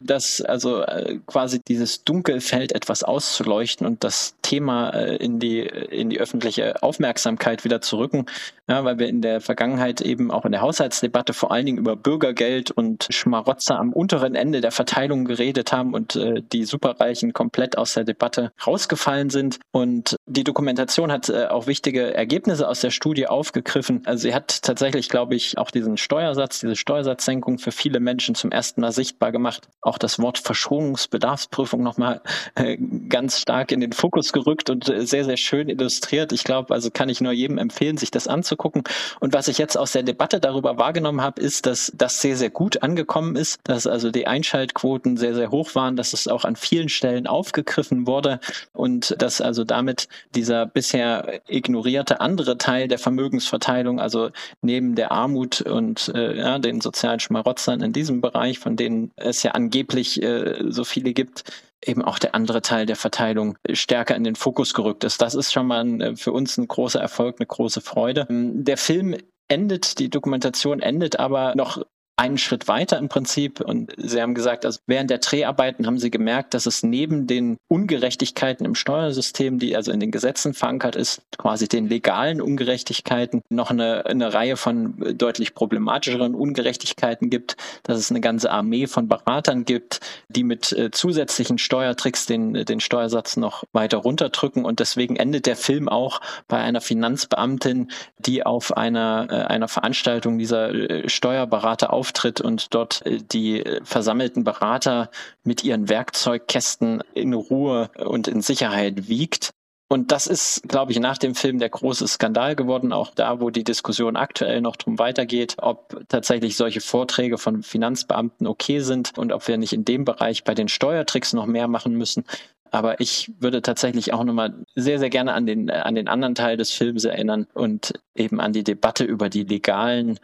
dass 0.00 0.40
also 0.40 0.82
äh, 0.82 1.18
quasi 1.26 1.60
dieses 1.60 2.04
Dunkelfeld 2.04 2.72
etwas 2.72 3.02
auszuleuchten 3.02 3.86
und 3.86 4.04
das 4.04 4.34
Thema 4.42 4.90
äh, 4.90 5.16
in 5.16 5.38
die 5.38 5.60
in 5.60 6.10
die 6.10 6.20
öffentliche 6.20 6.82
Aufmerksamkeit 6.82 7.64
wieder 7.64 7.80
zu 7.80 7.98
rücken. 7.98 8.26
Ja, 8.68 8.84
weil 8.84 8.98
wir 8.98 9.06
in 9.06 9.22
der 9.22 9.40
Vergangenheit 9.40 10.00
eben 10.00 10.32
auch 10.32 10.44
in 10.44 10.50
der 10.50 10.60
Haushaltsdebatte 10.60 11.32
vor 11.34 11.52
allen 11.52 11.66
Dingen 11.66 11.78
über 11.78 11.94
Bürgergeld 11.94 12.72
und 12.72 13.06
Schmarotzer 13.10 13.78
am 13.78 13.92
unteren 13.92 14.34
Ende 14.34 14.60
der 14.60 14.72
Verteilung 14.72 15.24
geredet 15.24 15.70
haben 15.70 15.94
und 15.94 16.16
äh, 16.16 16.42
die 16.52 16.64
Superreichen 16.64 17.32
komplett 17.32 17.78
aus 17.78 17.94
der 17.94 18.02
Debatte 18.02 18.50
rausgefallen 18.66 19.30
sind. 19.30 19.60
Und 19.70 20.16
die 20.26 20.42
Dokumentation 20.42 21.12
hat 21.12 21.28
äh, 21.28 21.46
auch 21.46 21.68
wichtige 21.68 22.12
Ergebnisse 22.12 22.68
aus 22.68 22.80
der 22.80 22.90
Studie 22.90 23.28
aufgegriffen. 23.28 24.02
Also 24.04 24.22
sie 24.22 24.34
hat 24.34 24.62
tatsächlich, 24.62 25.08
glaube 25.08 25.36
ich, 25.36 25.58
auch 25.58 25.70
diesen 25.70 25.96
Steuersatz, 25.96 26.58
diese 26.58 26.74
Steuersatzsenkung 26.74 27.58
für 27.58 27.70
viele 27.70 28.00
Menschen 28.00 28.34
zum 28.34 28.50
ersten 28.50 28.80
Mal 28.80 28.90
sichtbar 28.90 29.30
gemacht. 29.30 29.68
Auch 29.80 29.96
das 29.96 30.18
Wort 30.18 30.38
Verschonungsbedarfsprüfung 30.38 31.84
nochmal 31.84 32.20
äh, 32.56 32.76
ganz 33.08 33.40
stark 33.40 33.70
in 33.70 33.80
den 33.80 33.92
Fokus 33.92 34.32
gerückt 34.32 34.70
und 34.70 34.88
äh, 34.88 35.06
sehr, 35.06 35.24
sehr 35.24 35.36
schön 35.36 35.68
illustriert. 35.68 36.32
Ich 36.32 36.42
glaube, 36.42 36.74
also 36.74 36.90
kann 36.90 37.08
ich 37.08 37.20
nur 37.20 37.30
jedem 37.30 37.58
empfehlen, 37.58 37.96
sich 37.96 38.10
das 38.10 38.26
anzugucken. 38.56 38.82
Und 39.20 39.34
was 39.34 39.48
ich 39.48 39.58
jetzt 39.58 39.76
aus 39.76 39.92
der 39.92 40.02
Debatte 40.02 40.40
darüber 40.40 40.78
wahrgenommen 40.78 41.20
habe, 41.20 41.40
ist, 41.40 41.66
dass 41.66 41.92
das 41.94 42.20
sehr, 42.20 42.36
sehr 42.36 42.50
gut 42.50 42.82
angekommen 42.82 43.36
ist, 43.36 43.60
dass 43.64 43.86
also 43.86 44.10
die 44.10 44.26
Einschaltquoten 44.26 45.16
sehr, 45.16 45.34
sehr 45.34 45.50
hoch 45.50 45.74
waren, 45.74 45.96
dass 45.96 46.12
es 46.12 46.28
auch 46.28 46.44
an 46.44 46.56
vielen 46.56 46.88
Stellen 46.88 47.26
aufgegriffen 47.26 48.06
wurde 48.06 48.40
und 48.72 49.14
dass 49.20 49.40
also 49.40 49.64
damit 49.64 50.08
dieser 50.34 50.66
bisher 50.66 51.40
ignorierte 51.46 52.20
andere 52.20 52.58
Teil 52.58 52.88
der 52.88 52.98
Vermögensverteilung, 52.98 54.00
also 54.00 54.30
neben 54.62 54.94
der 54.94 55.12
Armut 55.12 55.60
und 55.60 56.10
äh, 56.14 56.36
ja, 56.36 56.58
den 56.58 56.80
sozialen 56.80 57.20
Schmarotzern 57.20 57.82
in 57.82 57.92
diesem 57.92 58.20
Bereich, 58.20 58.58
von 58.58 58.76
denen 58.76 59.12
es 59.16 59.42
ja 59.42 59.52
angeblich 59.52 60.22
äh, 60.22 60.64
so 60.68 60.84
viele 60.84 61.12
gibt, 61.12 61.44
eben 61.84 62.02
auch 62.02 62.18
der 62.18 62.34
andere 62.34 62.62
Teil 62.62 62.86
der 62.86 62.96
Verteilung 62.96 63.58
stärker 63.72 64.16
in 64.16 64.24
den 64.24 64.36
Fokus 64.36 64.74
gerückt 64.74 65.04
ist. 65.04 65.20
Das 65.20 65.34
ist 65.34 65.52
schon 65.52 65.66
mal 65.66 65.80
ein, 65.80 66.00
äh, 66.00 66.16
für 66.16 66.32
uns 66.32 66.56
ein 66.56 66.68
großer 66.68 67.00
Erfolg, 67.00 67.36
eine 67.38 67.46
große 67.46 67.80
Freude. 67.80 68.26
Ähm, 68.30 68.64
der 68.64 68.76
Film 68.76 69.16
endet, 69.48 69.98
die 69.98 70.10
Dokumentation 70.10 70.80
endet 70.80 71.18
aber 71.18 71.54
noch 71.54 71.82
einen 72.16 72.38
Schritt 72.38 72.66
weiter 72.66 72.96
im 72.98 73.08
Prinzip. 73.08 73.60
Und 73.60 73.92
Sie 73.98 74.20
haben 74.20 74.34
gesagt, 74.34 74.64
also 74.64 74.80
während 74.86 75.10
der 75.10 75.18
Dreharbeiten 75.18 75.86
haben 75.86 75.98
Sie 75.98 76.10
gemerkt, 76.10 76.54
dass 76.54 76.64
es 76.64 76.82
neben 76.82 77.26
den 77.26 77.58
Ungerechtigkeiten 77.68 78.64
im 78.64 78.74
Steuersystem, 78.74 79.58
die 79.58 79.76
also 79.76 79.92
in 79.92 80.00
den 80.00 80.10
Gesetzen 80.10 80.54
verankert 80.54 80.96
ist, 80.96 81.20
quasi 81.36 81.68
den 81.68 81.88
legalen 81.88 82.40
Ungerechtigkeiten, 82.40 83.42
noch 83.50 83.70
eine, 83.70 84.06
eine 84.06 84.32
Reihe 84.32 84.56
von 84.56 85.16
deutlich 85.18 85.54
problematischeren 85.54 86.34
Ungerechtigkeiten 86.34 87.28
gibt, 87.28 87.56
dass 87.82 87.98
es 87.98 88.10
eine 88.10 88.22
ganze 88.22 88.50
Armee 88.50 88.86
von 88.86 89.08
Beratern 89.08 89.66
gibt, 89.66 90.00
die 90.28 90.42
mit 90.42 90.72
äh, 90.72 90.90
zusätzlichen 90.90 91.58
Steuertricks 91.58 92.24
den, 92.24 92.54
den 92.64 92.80
Steuersatz 92.80 93.36
noch 93.36 93.64
weiter 93.72 93.98
runterdrücken. 93.98 94.64
Und 94.64 94.80
deswegen 94.80 95.16
endet 95.16 95.44
der 95.44 95.56
Film 95.56 95.88
auch 95.88 96.22
bei 96.48 96.58
einer 96.58 96.80
Finanzbeamtin, 96.80 97.90
die 98.18 98.46
auf 98.46 98.74
einer, 98.74 99.26
äh, 99.30 99.34
einer 99.52 99.68
Veranstaltung 99.68 100.38
dieser 100.38 100.70
äh, 100.72 101.08
Steuerberater 101.10 101.92
auf 101.92 102.05
auftritt 102.06 102.40
und 102.40 102.72
dort 102.74 103.04
äh, 103.04 103.18
die 103.20 103.64
äh, 103.64 103.80
versammelten 103.84 104.44
Berater 104.44 105.10
mit 105.44 105.64
ihren 105.64 105.88
Werkzeugkästen 105.88 107.02
in 107.14 107.34
Ruhe 107.34 107.90
und 107.98 108.28
in 108.28 108.40
Sicherheit 108.42 109.08
wiegt. 109.08 109.50
Und 109.88 110.10
das 110.10 110.26
ist, 110.26 110.62
glaube 110.68 110.90
ich, 110.90 110.98
nach 110.98 111.16
dem 111.16 111.36
Film 111.36 111.60
der 111.60 111.68
große 111.68 112.08
Skandal 112.08 112.56
geworden, 112.56 112.92
auch 112.92 113.12
da, 113.14 113.40
wo 113.40 113.50
die 113.50 113.62
Diskussion 113.62 114.16
aktuell 114.16 114.60
noch 114.60 114.74
drum 114.74 114.98
weitergeht, 114.98 115.56
ob 115.58 116.02
tatsächlich 116.08 116.56
solche 116.56 116.80
Vorträge 116.80 117.38
von 117.38 117.62
Finanzbeamten 117.62 118.48
okay 118.48 118.80
sind 118.80 119.16
und 119.16 119.32
ob 119.32 119.46
wir 119.46 119.58
nicht 119.58 119.72
in 119.72 119.84
dem 119.84 120.04
Bereich 120.04 120.42
bei 120.42 120.54
den 120.54 120.66
Steuertricks 120.66 121.34
noch 121.34 121.46
mehr 121.46 121.68
machen 121.68 121.94
müssen. 121.94 122.24
Aber 122.72 123.00
ich 123.00 123.30
würde 123.38 123.62
tatsächlich 123.62 124.12
auch 124.12 124.24
nochmal 124.24 124.54
sehr, 124.74 124.98
sehr 124.98 125.10
gerne 125.10 125.34
an 125.34 125.46
den, 125.46 125.70
an 125.70 125.94
den 125.94 126.08
anderen 126.08 126.34
Teil 126.34 126.56
des 126.56 126.72
Films 126.72 127.04
erinnern 127.04 127.46
und 127.54 127.92
eben 128.16 128.40
an 128.40 128.52
die 128.52 128.64
Debatte 128.64 129.04
über 129.04 129.28
die 129.28 129.44
legalen 129.44 130.18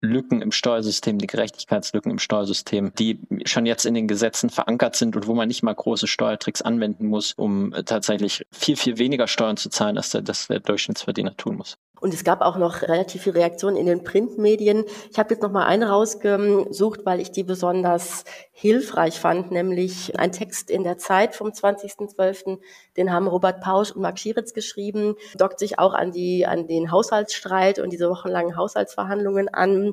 Lücken 0.00 0.42
im 0.42 0.52
Steuersystem, 0.52 1.18
die 1.18 1.26
Gerechtigkeitslücken 1.26 2.10
im 2.10 2.18
Steuersystem, 2.18 2.92
die 2.98 3.20
schon 3.44 3.66
jetzt 3.66 3.86
in 3.86 3.94
den 3.94 4.08
Gesetzen 4.08 4.50
verankert 4.50 4.96
sind 4.96 5.16
und 5.16 5.26
wo 5.26 5.34
man 5.34 5.48
nicht 5.48 5.62
mal 5.62 5.74
große 5.74 6.06
Steuertricks 6.06 6.62
anwenden 6.62 7.06
muss, 7.06 7.32
um 7.36 7.74
tatsächlich 7.84 8.46
viel, 8.52 8.76
viel 8.76 8.98
weniger 8.98 9.26
Steuern 9.26 9.56
zu 9.56 9.70
zahlen, 9.70 9.96
als 9.96 10.10
der, 10.10 10.22
das 10.22 10.48
der 10.48 10.60
Durchschnittsverdiener 10.60 11.36
tun 11.36 11.56
muss. 11.56 11.78
Und 12.00 12.12
es 12.12 12.24
gab 12.24 12.42
auch 12.42 12.56
noch 12.56 12.82
relativ 12.82 13.22
viele 13.22 13.36
Reaktionen 13.36 13.76
in 13.76 13.86
den 13.86 14.04
Printmedien. 14.04 14.84
Ich 15.10 15.18
habe 15.18 15.32
jetzt 15.32 15.42
noch 15.42 15.50
mal 15.50 15.64
eine 15.64 15.88
rausgesucht, 15.88 17.00
weil 17.04 17.20
ich 17.20 17.32
die 17.32 17.42
besonders 17.42 18.24
hilfreich 18.52 19.18
fand, 19.18 19.50
nämlich 19.50 20.18
ein 20.18 20.32
Text 20.32 20.70
in 20.70 20.82
der 20.82 20.98
Zeit 20.98 21.34
vom 21.34 21.48
20.12., 21.48 22.58
den 22.96 23.12
haben 23.12 23.28
Robert 23.28 23.60
Pausch 23.60 23.92
und 23.92 24.02
Marc 24.02 24.18
Schieritz 24.18 24.52
geschrieben, 24.52 25.16
dockt 25.36 25.58
sich 25.58 25.78
auch 25.78 25.94
an 25.94 26.12
die 26.12 26.46
an 26.46 26.66
den 26.66 26.90
Haushaltsstreit 26.90 27.78
und 27.78 27.90
diese 27.90 28.10
wochenlangen 28.10 28.56
Haushaltsverhandlungen 28.56 29.48
an. 29.48 29.92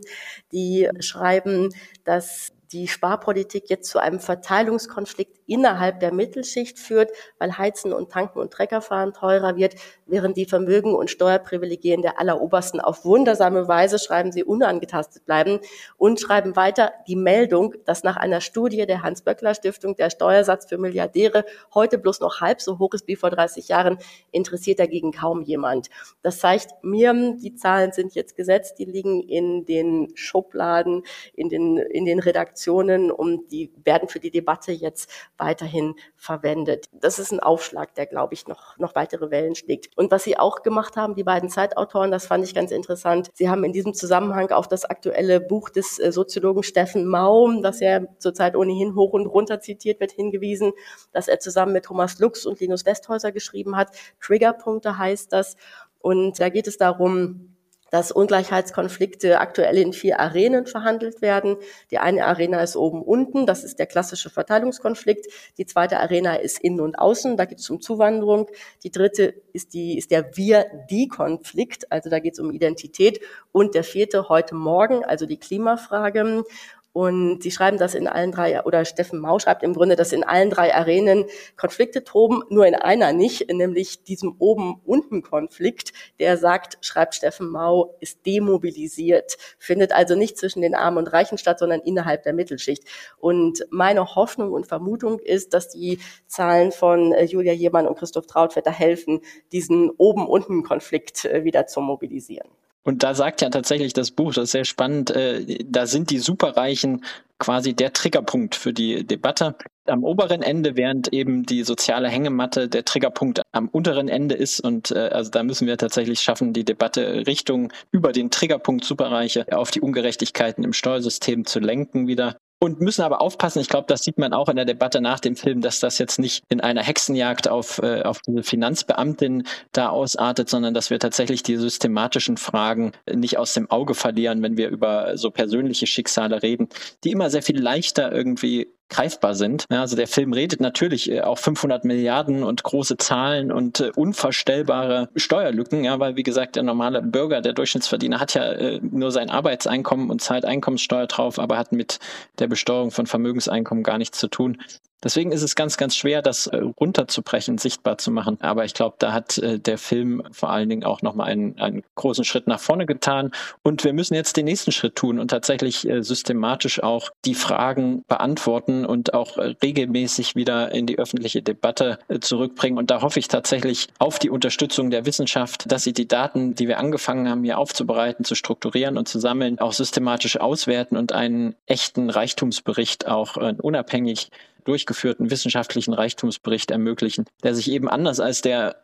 Die 0.52 0.90
schreiben, 1.00 1.70
dass 2.04 2.50
die 2.74 2.88
Sparpolitik 2.88 3.70
jetzt 3.70 3.90
zu 3.90 4.00
einem 4.00 4.20
Verteilungskonflikt 4.20 5.40
innerhalb 5.46 6.00
der 6.00 6.12
Mittelschicht 6.12 6.80
führt, 6.80 7.12
weil 7.38 7.58
Heizen 7.58 7.94
und 7.94 8.12
Tanken 8.12 8.40
und 8.40 8.52
Treckerfahren 8.52 9.14
teurer 9.14 9.56
wird, 9.56 9.76
während 10.08 10.38
die 10.38 10.46
Vermögen 10.46 10.96
und 10.96 11.12
Steuerprivilegien 11.12 12.02
der 12.02 12.20
Allerobersten 12.20 12.80
auf 12.80 13.06
wundersame 13.06 13.68
Weise, 13.68 14.00
schreiben 14.00 14.32
sie, 14.32 14.44
unangetastet 14.44 15.26
bleiben 15.26 15.60
und 15.98 16.20
schreiben 16.20 16.56
weiter 16.56 16.94
die 17.08 17.16
Meldung, 17.16 17.76
dass 17.86 18.04
nach 18.04 18.18
einer 18.18 18.42
Studie 18.42 18.88
der 18.88 19.04
Hans-Böckler-Stiftung 19.04 19.96
der 19.96 20.10
Steuersatz 20.10 20.66
für 20.68 20.80
Milliardäre 20.80 21.46
heute 21.74 22.00
bloß 22.00 22.22
noch 22.22 22.42
halb 22.42 22.60
so 22.60 22.80
hoch 22.80 22.94
ist 22.96 23.08
wie 23.08 23.16
vor 23.16 23.30
30 23.30 23.68
Jahren, 23.68 24.00
interessiert 24.32 24.80
dagegen 24.80 25.12
kaum 25.12 25.44
jemand. 25.44 25.90
Das 26.24 26.40
zeigt 26.40 26.72
mir, 26.82 27.14
die 27.14 27.54
Zahlen 27.56 27.92
sind 27.92 28.16
jetzt 28.16 28.36
gesetzt, 28.36 28.80
die 28.80 28.86
liegen 28.86 29.22
in 29.22 29.66
den 29.66 30.12
Schubladen, 30.16 31.04
in 31.36 31.50
den, 31.50 31.78
in 31.78 32.06
den 32.06 32.18
Redaktionen 32.18 32.63
und 32.72 33.52
die 33.52 33.72
werden 33.84 34.10
für 34.10 34.20
die 34.20 34.32
Debatte 34.32 34.72
jetzt 34.72 35.10
weiterhin 35.38 35.96
verwendet. 36.16 36.88
Das 36.92 37.20
ist 37.20 37.32
ein 37.32 37.40
Aufschlag, 37.40 37.96
der, 37.96 38.06
glaube 38.06 38.34
ich, 38.34 38.48
noch, 38.48 38.78
noch 38.78 38.96
weitere 38.96 39.32
Wellen 39.32 39.56
schlägt. 39.56 39.98
Und 39.98 40.12
was 40.12 40.24
Sie 40.24 40.38
auch 40.38 40.64
gemacht 40.64 40.96
haben, 40.96 41.16
die 41.16 41.24
beiden 41.24 41.50
Zeitautoren, 41.50 42.12
das 42.12 42.28
fand 42.28 42.44
ich 42.44 42.54
ganz 42.54 42.72
interessant. 42.72 43.30
Sie 43.34 43.50
haben 43.50 43.64
in 43.64 43.74
diesem 43.74 43.94
Zusammenhang 43.94 44.52
auf 44.52 44.68
das 44.68 44.86
aktuelle 44.86 45.40
Buch 45.40 45.70
des 45.70 46.00
äh, 46.00 46.12
Soziologen 46.12 46.64
Steffen 46.64 47.08
Mau, 47.08 47.52
das 47.62 47.80
ja 47.80 48.02
zurzeit 48.20 48.56
ohnehin 48.56 48.96
hoch 48.96 49.14
und 49.14 49.26
runter 49.26 49.60
zitiert 49.60 50.00
wird, 50.00 50.12
hingewiesen, 50.12 50.74
dass 51.12 51.28
er 51.28 51.40
zusammen 51.40 51.74
mit 51.74 51.86
Thomas 51.86 52.20
Lux 52.20 52.46
und 52.46 52.60
Linus 52.60 52.86
Westhäuser 52.86 53.32
geschrieben 53.32 53.76
hat. 53.76 53.90
Triggerpunkte 54.22 54.98
heißt 54.98 55.32
das. 55.34 55.56
Und 56.00 56.40
da 56.40 56.50
geht 56.50 56.68
es 56.68 56.78
darum, 56.78 57.53
dass 57.94 58.12
Ungleichheitskonflikte 58.12 59.40
aktuell 59.40 59.78
in 59.78 59.94
vier 59.94 60.20
Arenen 60.20 60.66
verhandelt 60.66 61.22
werden. 61.22 61.58
Die 61.92 62.00
eine 62.00 62.26
Arena 62.26 62.60
ist 62.64 62.76
oben 62.76 63.04
unten, 63.04 63.46
das 63.46 63.64
ist 63.64 63.78
der 63.78 63.86
klassische 63.86 64.32
Verteilungskonflikt. 64.32 65.28
Die 65.60 65.68
zweite 65.68 66.00
Arena 66.00 66.34
ist 66.34 66.58
innen 66.58 66.80
und 66.80 66.98
außen, 66.98 67.38
da 67.38 67.46
geht 67.46 67.60
es 67.60 67.70
um 67.70 67.82
Zuwanderung. 67.82 68.48
Die 68.82 68.90
dritte 68.90 69.36
ist, 69.54 69.76
die, 69.76 69.96
ist 69.96 70.10
der 70.10 70.36
Wir-Die-Konflikt, 70.36 71.92
also 71.92 72.10
da 72.10 72.18
geht 72.18 72.34
es 72.34 72.40
um 72.40 72.50
Identität. 72.50 73.20
Und 73.52 73.76
der 73.76 73.84
vierte 73.84 74.28
heute 74.28 74.56
Morgen, 74.56 75.06
also 75.06 75.28
die 75.28 75.38
Klimafrage. 75.38 76.46
Und 76.94 77.42
sie 77.42 77.50
schreiben 77.50 77.80
das 77.80 77.96
in 77.96 78.08
allen 78.08 78.32
drei, 78.32 78.64
oder 78.64 78.86
Steffen 78.86 79.20
Mau 79.20 79.40
schreibt 79.40 79.64
im 79.64 79.74
Grunde, 79.74 79.96
dass 79.96 80.14
in 80.14 80.24
allen 80.24 80.52
drei 80.52 80.76
Arenen 80.76 81.26
Konflikte 81.58 82.04
toben, 82.04 82.44
nur 82.50 82.68
in 82.68 82.76
einer 82.76 83.14
nicht, 83.14 83.52
nämlich 83.52 84.04
diesem 84.04 84.36
Oben-Unten-Konflikt, 84.38 85.92
der 86.20 86.38
sagt, 86.38 86.78
schreibt 86.82 87.16
Steffen 87.16 87.50
Mau, 87.50 87.96
ist 88.00 88.24
demobilisiert, 88.28 89.38
findet 89.58 89.92
also 89.92 90.16
nicht 90.16 90.38
zwischen 90.38 90.62
den 90.62 90.76
Armen 90.76 91.00
und 91.00 91.08
Reichen 91.12 91.40
statt, 91.40 91.58
sondern 91.58 91.82
innerhalb 91.82 92.22
der 92.24 92.34
Mittelschicht. 92.34 92.84
Und 93.18 93.66
meine 93.72 94.14
Hoffnung 94.14 94.52
und 94.52 94.68
Vermutung 94.68 95.18
ist, 95.18 95.56
dass 95.56 95.70
die 95.70 96.00
Zahlen 96.28 96.72
von 96.72 97.12
äh, 97.12 97.24
Julia 97.24 97.54
Jemann 97.54 97.88
und 97.88 97.98
Christoph 97.98 98.28
Trautvetter 98.28 98.72
helfen, 98.72 99.22
diesen 99.52 99.90
Oben-Unten-Konflikt 99.90 101.26
äh, 101.26 101.44
wieder 101.44 101.66
zu 101.66 101.82
mobilisieren. 101.82 102.50
Und 102.84 103.04
da 103.04 103.14
sagt 103.14 103.42
ja 103.42 103.50
tatsächlich 103.50 103.94
das 103.94 104.12
Buch, 104.12 104.34
das 104.34 104.46
ist 104.46 104.52
sehr 104.52 104.66
spannend, 104.66 105.12
äh, 105.12 105.64
da 105.66 105.88
sind 105.88 106.10
die 106.10 106.20
Superreichen 106.20 107.04
quasi 107.40 107.74
der 107.74 107.94
Triggerpunkt 107.94 108.56
für 108.56 108.74
die 108.74 109.06
Debatte. 109.06 109.56
Am 109.86 110.04
oberen 110.04 110.42
Ende, 110.42 110.78
während 110.78 111.12
eben 111.12 111.46
die 111.46 111.64
soziale 111.64 112.08
Hängematte 112.08 112.70
der 112.70 112.86
Triggerpunkt 112.86 113.42
am 113.52 113.68
unteren 113.68 114.08
Ende 114.08 114.36
ist. 114.36 114.62
Und 114.62 114.92
äh, 114.92 115.10
also 115.12 115.30
da 115.30 115.44
müssen 115.44 115.68
wir 115.68 115.78
tatsächlich 115.78 116.22
schaffen, 116.22 116.54
die 116.54 116.64
Debatte 116.64 117.28
Richtung 117.28 117.72
über 117.92 118.14
den 118.14 118.32
Triggerpunkt 118.32 118.86
Superreiche 118.86 119.46
auf 119.52 119.72
die 119.72 119.82
Ungerechtigkeiten 119.82 120.64
im 120.64 120.74
Steuersystem 120.74 121.46
zu 121.46 121.60
lenken 121.60 122.08
wieder 122.08 122.38
und 122.64 122.80
müssen 122.80 123.02
aber 123.02 123.20
aufpassen. 123.20 123.60
Ich 123.60 123.68
glaube, 123.68 123.88
das 123.90 124.06
sieht 124.06 124.18
man 124.18 124.32
auch 124.32 124.48
in 124.48 124.56
der 124.56 124.64
Debatte 124.64 125.02
nach 125.02 125.20
dem 125.20 125.36
Film, 125.36 125.60
dass 125.60 125.82
das 125.82 125.98
jetzt 125.98 126.18
nicht 126.18 126.46
in 126.48 126.62
einer 126.62 126.82
Hexenjagd 126.82 127.50
auf, 127.50 127.80
äh, 127.80 128.04
auf 128.04 128.22
diese 128.22 128.42
Finanzbeamtin 128.42 129.44
da 129.74 129.90
ausartet, 129.90 130.50
sondern 130.50 130.74
dass 130.74 130.90
wir 130.90 130.98
tatsächlich 130.98 131.44
die 131.44 131.58
systematischen 131.58 132.38
Fragen 132.38 132.94
nicht 133.12 133.38
aus 133.38 133.54
dem 133.54 133.70
Auge 133.70 133.96
verlieren, 133.96 134.42
wenn 134.42 134.56
wir 134.56 134.70
über 134.70 135.18
so 135.18 135.30
persönliche 135.30 135.88
Schicksale 135.88 136.42
reden, 136.42 136.70
die 137.04 137.12
immer 137.12 137.30
sehr 137.30 137.44
viel 137.44 137.60
leichter 137.60 138.14
irgendwie 138.14 138.70
greifbar 138.94 139.36
sind. 139.36 139.66
Ja, 139.70 139.82
also 139.82 139.96
der 139.96 140.08
Film 140.08 140.34
redet 140.34 140.62
natürlich 140.62 141.12
äh, 141.12 141.22
auch 141.22 141.38
500 141.38 141.84
Milliarden 141.84 142.44
und 142.44 142.64
große 142.64 142.98
Zahlen 142.98 143.52
und 143.52 143.80
äh, 143.80 143.92
unvorstellbare 143.96 145.10
Steuerlücken, 145.16 145.84
ja, 145.84 146.00
weil 146.00 146.16
wie 146.16 146.24
gesagt 146.24 146.56
der 146.56 146.64
normale 146.64 147.02
Bürger, 147.02 147.42
der 147.42 147.54
Durchschnittsverdiener 147.54 148.20
hat 148.20 148.34
ja 148.34 148.52
äh, 148.52 148.80
nur 148.82 149.12
sein 149.12 149.30
Arbeitseinkommen 149.30 150.10
und 150.10 150.22
zahlt 150.22 150.46
Einkommenssteuer 150.46 151.08
drauf, 151.08 151.40
aber 151.40 151.58
hat 151.58 151.72
mit 151.72 152.00
der 152.40 152.48
Besteuerung 152.48 152.92
von 152.92 153.08
Vermögenseinkommen 153.08 153.84
gar 153.84 153.98
nichts 153.98 154.20
zu 154.20 154.28
tun. 154.28 154.58
Deswegen 155.04 155.32
ist 155.32 155.42
es 155.42 155.56
ganz, 155.56 155.78
ganz 155.78 155.96
schwer, 155.96 156.22
das 156.22 156.48
äh, 156.48 156.58
runterzubrechen, 156.58 157.58
sichtbar 157.58 157.98
zu 157.98 158.12
machen. 158.12 158.38
Aber 158.42 158.64
ich 158.66 158.74
glaube, 158.74 158.96
da 159.00 159.12
hat 159.12 159.38
äh, 159.38 159.60
der 159.60 159.78
Film 159.78 160.24
vor 160.32 160.50
allen 160.50 160.70
Dingen 160.70 160.84
auch 160.84 161.02
nochmal 161.02 161.30
einen, 161.30 161.60
einen 161.60 161.84
großen 161.96 162.24
Schritt 162.24 162.48
nach 162.48 162.60
vorne 162.60 162.86
getan. 162.86 163.32
Und 163.64 163.84
wir 163.84 163.94
müssen 163.94 164.16
jetzt 164.16 164.38
den 164.38 164.46
nächsten 164.46 164.72
Schritt 164.72 164.96
tun 164.96 165.20
und 165.20 165.30
tatsächlich 165.30 165.88
äh, 165.88 166.02
systematisch 166.04 166.82
auch 166.82 167.10
die 167.26 167.36
Fragen 167.36 168.04
beantworten 168.08 168.86
und 168.86 169.14
auch 169.14 169.38
regelmäßig 169.38 170.36
wieder 170.36 170.72
in 170.72 170.86
die 170.86 170.98
öffentliche 170.98 171.42
Debatte 171.42 172.00
zurückbringen. 172.22 172.78
Und 172.78 172.92
da 172.92 173.02
hoffe 173.02 173.20
ich 173.20 173.28
tatsächlich 173.28 173.88
auf 174.00 174.20
die 174.20 174.30
Unterstützung 174.30 174.90
der 174.90 175.06
Wissenschaft, 175.06 175.72
dass 175.72 175.84
sie 175.84 175.94
die 175.94 176.08
Daten, 176.08 176.56
die 176.56 176.68
wir 176.68 176.80
angefangen 176.80 177.30
haben, 177.30 177.44
hier 177.44 177.58
aufzubereiten, 177.58 178.26
zu 178.26 178.36
strukturieren 178.36 178.98
und 178.98 179.08
zu 179.08 179.20
sammeln, 179.20 179.60
auch 179.60 179.74
systematisch 179.74 180.40
auswerten 180.40 180.98
und 180.98 181.12
einen 181.12 181.56
echten 181.66 182.10
Reichtumsbericht 182.10 183.08
auch 183.08 183.38
unabhängig 183.38 184.30
durchgeführten 184.64 185.30
wissenschaftlichen 185.30 185.94
Reichtumsbericht 185.94 186.72
ermöglichen, 186.72 187.26
der 187.44 187.56
sich 187.56 187.72
eben 187.72 187.90
anders 187.90 188.20
als 188.20 188.42
der 188.42 188.84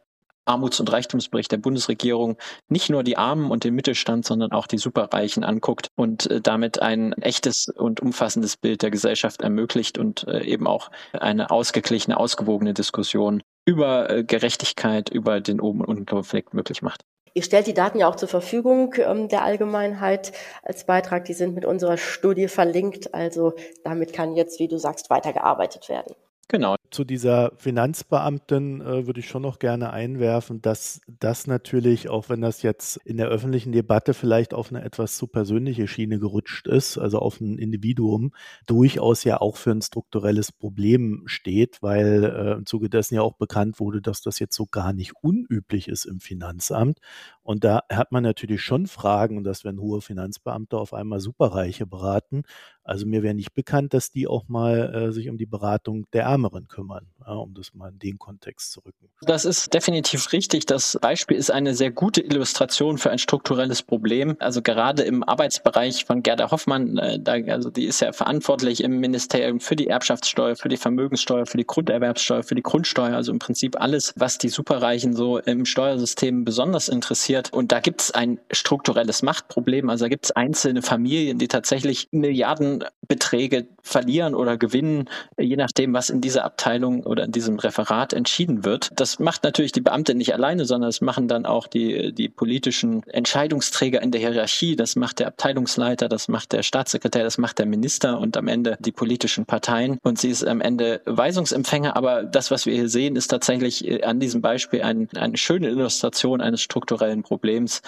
Armuts- 0.50 0.80
und 0.80 0.92
Reichtumsbericht 0.92 1.52
der 1.52 1.58
Bundesregierung 1.58 2.38
nicht 2.68 2.90
nur 2.90 3.04
die 3.04 3.18
Armen 3.18 3.52
und 3.52 3.64
den 3.64 3.76
Mittelstand, 3.76 4.26
sondern 4.26 4.52
auch 4.52 4.68
die 4.68 4.80
Superreichen 4.80 5.44
anguckt 5.44 5.90
und 5.96 6.30
äh, 6.30 6.42
damit 6.42 6.82
ein 6.82 7.14
echtes 7.14 7.68
und 7.70 8.00
umfassendes 8.02 8.58
Bild 8.58 8.82
der 8.82 8.90
Gesellschaft 8.90 9.42
ermöglicht 9.42 9.98
und 9.98 10.28
äh, 10.28 10.44
eben 10.44 10.68
auch 10.68 10.90
eine 11.14 11.52
ausgeglichene, 11.52 12.18
ausgewogene 12.18 12.74
Diskussion 12.74 13.44
über 13.66 14.10
äh, 14.10 14.24
Gerechtigkeit, 14.24 15.10
über 15.10 15.40
den 15.40 15.62
Oben- 15.62 15.82
und 15.82 15.88
Unten-Konflikt 15.88 16.54
möglich 16.54 16.82
macht. 16.82 17.04
Ihr 17.34 17.44
stellt 17.44 17.68
die 17.68 17.74
Daten 17.74 18.00
ja 18.00 18.08
auch 18.08 18.16
zur 18.16 18.30
Verfügung 18.30 18.94
ähm, 18.98 19.28
der 19.28 19.44
Allgemeinheit 19.44 20.32
als 20.64 20.86
Beitrag. 20.86 21.26
Die 21.26 21.34
sind 21.34 21.56
mit 21.56 21.66
unserer 21.66 21.98
Studie 21.98 22.48
verlinkt. 22.48 23.14
Also 23.14 23.54
damit 23.84 24.14
kann 24.14 24.36
jetzt, 24.36 24.60
wie 24.60 24.68
du 24.68 24.78
sagst, 24.78 25.10
weitergearbeitet 25.10 25.90
werden. 25.90 26.16
Genau. 26.48 26.76
Zu 26.92 27.04
dieser 27.04 27.52
Finanzbeamtin 27.58 28.82
äh, 28.82 29.06
würde 29.06 29.20
ich 29.20 29.30
schon 29.30 29.44
noch 29.44 29.60
gerne 29.60 29.92
einwerfen, 29.92 30.60
dass 30.62 31.02
das 31.08 31.46
natürlich, 31.46 32.10
auch 32.10 32.30
wenn 32.30 32.42
das 32.42 32.64
jetzt 32.64 32.98
in 33.06 33.18
der 33.18 33.28
öffentlichen 33.28 33.72
Debatte 33.72 34.16
vielleicht 34.16 34.56
auf 34.56 34.72
eine 34.72 34.84
etwas 34.84 35.16
zu 35.16 35.28
persönliche 35.28 35.88
Schiene 35.88 36.18
gerutscht 36.18 36.68
ist, 36.68 36.98
also 36.98 37.20
auf 37.20 37.42
ein 37.42 37.60
Individuum, 37.60 38.32
durchaus 38.66 39.24
ja 39.24 39.40
auch 39.40 39.56
für 39.58 39.70
ein 39.70 39.84
strukturelles 39.84 40.52
Problem 40.52 41.22
steht, 41.28 41.84
weil 41.84 42.24
äh, 42.24 42.54
im 42.54 42.66
Zuge 42.66 42.90
dessen 42.90 43.14
ja 43.16 43.22
auch 43.22 43.36
bekannt 43.36 43.80
wurde, 43.80 44.02
dass 44.02 44.22
das 44.22 44.40
jetzt 44.40 44.56
so 44.56 44.66
gar 44.66 44.92
nicht 44.92 45.14
unüblich 45.22 45.90
ist 45.90 46.06
im 46.06 46.20
Finanzamt. 46.20 47.00
Und 47.44 47.64
da 47.64 47.82
hat 47.92 48.12
man 48.12 48.24
natürlich 48.24 48.62
schon 48.64 48.88
Fragen, 48.88 49.44
dass 49.44 49.64
wenn 49.64 49.80
hohe 49.80 50.02
Finanzbeamte 50.02 50.78
auf 50.78 50.94
einmal 50.94 51.20
Superreiche 51.20 51.86
beraten, 51.86 52.44
also 52.84 53.06
mir 53.06 53.22
wäre 53.22 53.36
nicht 53.36 53.54
bekannt, 53.54 53.94
dass 53.94 54.10
die 54.12 54.28
auch 54.28 54.48
mal 54.48 54.94
äh, 54.96 55.12
sich 55.12 55.30
um 55.30 55.38
die 55.38 55.46
Beratung 55.46 56.06
der 56.12 56.24
Ärmeren 56.24 56.68
kümmern, 56.68 56.79
ja, 56.88 57.34
um 57.34 57.54
das 57.54 57.74
mal 57.74 57.90
in 57.90 58.00
den 58.00 58.20
Kontext 58.20 58.72
zu 58.72 58.80
rücken. 58.82 59.10
Das 59.22 59.46
ist 59.46 59.74
definitiv 59.74 60.32
richtig. 60.32 60.66
Das 60.66 60.98
Beispiel 61.02 61.38
ist 61.38 61.52
eine 61.52 61.76
sehr 61.76 61.92
gute 61.92 62.22
Illustration 62.22 62.98
für 62.98 63.12
ein 63.12 63.20
strukturelles 63.20 63.84
Problem. 63.84 64.36
Also 64.40 64.62
gerade 64.62 65.04
im 65.04 65.24
Arbeitsbereich 65.24 66.06
von 66.06 66.24
Gerda 66.24 66.52
Hoffmann, 66.52 66.98
äh, 66.98 67.20
da, 67.20 67.34
also 67.54 67.70
die 67.70 67.86
ist 67.86 68.00
ja 68.00 68.12
verantwortlich 68.14 68.84
im 68.84 69.00
Ministerium 69.00 69.60
für 69.60 69.76
die 69.76 69.88
Erbschaftssteuer, 69.88 70.56
für 70.56 70.70
die 70.70 70.78
Vermögenssteuer, 70.78 71.46
für 71.46 71.58
die 71.58 71.66
Grunderwerbssteuer, 71.66 72.44
für 72.44 72.56
die 72.56 72.64
Grundsteuer, 72.64 73.16
also 73.16 73.32
im 73.32 73.40
Prinzip 73.40 73.80
alles, 73.80 74.14
was 74.16 74.38
die 74.38 74.50
Superreichen 74.50 75.14
so 75.14 75.38
im 75.38 75.66
Steuersystem 75.66 76.46
besonders 76.46 76.90
interessiert. 76.90 77.54
Und 77.54 77.72
da 77.72 77.80
gibt 77.80 78.02
es 78.02 78.12
ein 78.12 78.40
strukturelles 78.52 79.22
Machtproblem. 79.22 79.90
Also 79.90 80.06
da 80.06 80.10
gibt 80.10 80.26
es 80.26 80.32
einzelne 80.32 80.82
Familien, 80.82 81.38
die 81.38 81.48
tatsächlich 81.48 82.08
Milliarden 82.12 82.84
Beträge 83.08 83.68
verlieren 83.82 84.36
oder 84.36 84.58
gewinnen, 84.58 85.10
je 85.38 85.56
nachdem, 85.56 85.94
was 85.94 86.10
in 86.10 86.22
dieser 86.22 86.46
Abteilung 86.46 86.69
oder 86.78 87.26
in 87.26 87.32
diesem 87.32 87.60
Referat 87.60 88.14
entschieden 88.14 88.64
wird. 88.64 88.90
Das 88.96 89.20
macht 89.20 89.44
natürlich 89.44 89.72
die 89.72 89.82
Beamte 89.82 90.16
nicht 90.16 90.34
alleine, 90.34 90.66
sondern 90.66 90.90
es 90.90 91.02
machen 91.02 91.28
dann 91.28 91.46
auch 91.46 91.68
die, 91.68 92.14
die 92.14 92.30
politischen 92.30 93.04
Entscheidungsträger 93.08 94.02
in 94.02 94.12
der 94.12 94.22
Hierarchie. 94.22 94.76
Das 94.76 94.96
macht 94.96 95.20
der 95.20 95.28
Abteilungsleiter, 95.28 96.08
das 96.10 96.28
macht 96.28 96.54
der 96.54 96.64
Staatssekretär, 96.64 97.24
das 97.24 97.38
macht 97.38 97.60
der 97.60 97.66
Minister 97.66 98.20
und 98.20 98.38
am 98.38 98.48
Ende 98.48 98.78
die 98.80 98.92
politischen 98.92 99.46
Parteien. 99.46 99.98
Und 100.04 100.20
sie 100.20 100.30
ist 100.30 100.46
am 100.46 100.62
Ende 100.62 101.02
Weisungsempfänger. 101.06 101.96
Aber 101.96 102.24
das, 102.24 102.52
was 102.52 102.66
wir 102.66 102.74
hier 102.74 102.90
sehen, 102.90 103.16
ist 103.16 103.28
tatsächlich 103.28 103.88
äh, 103.88 104.04
an 104.04 104.20
diesem 104.20 104.42
Beispiel 104.42 104.82
ein, 104.82 105.10
eine 105.16 105.38
schöne 105.38 105.70
Illustration 105.70 106.42
eines 106.42 106.62
strukturellen 106.62 107.24
Problems. 107.24 107.82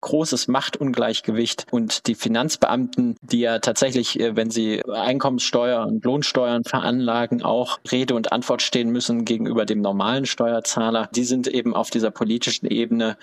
Großes 0.00 0.48
Machtungleichgewicht 0.48 1.66
und 1.70 2.06
die 2.06 2.14
Finanzbeamten, 2.14 3.16
die 3.22 3.40
ja 3.40 3.58
tatsächlich 3.58 4.20
äh, 4.20 4.36
wenn 4.36 4.50
sie 4.50 4.82
Einkommenssteuer 4.84 5.86
und 5.86 6.04
Lohnsteuern 6.04 6.64
veranlagen, 6.64 7.42
auch 7.42 7.78
Rede 7.90 8.14
und 8.14 8.25
Antwort 8.32 8.62
stehen 8.62 8.90
müssen 8.90 9.24
gegenüber 9.24 9.64
dem 9.64 9.80
normalen 9.80 10.26
Steuerzahler. 10.26 11.08
Die 11.14 11.24
sind 11.24 11.46
eben 11.48 11.74
auf 11.74 11.90
dieser 11.90 12.10
politischen 12.10 12.66
Ebene 12.66 13.16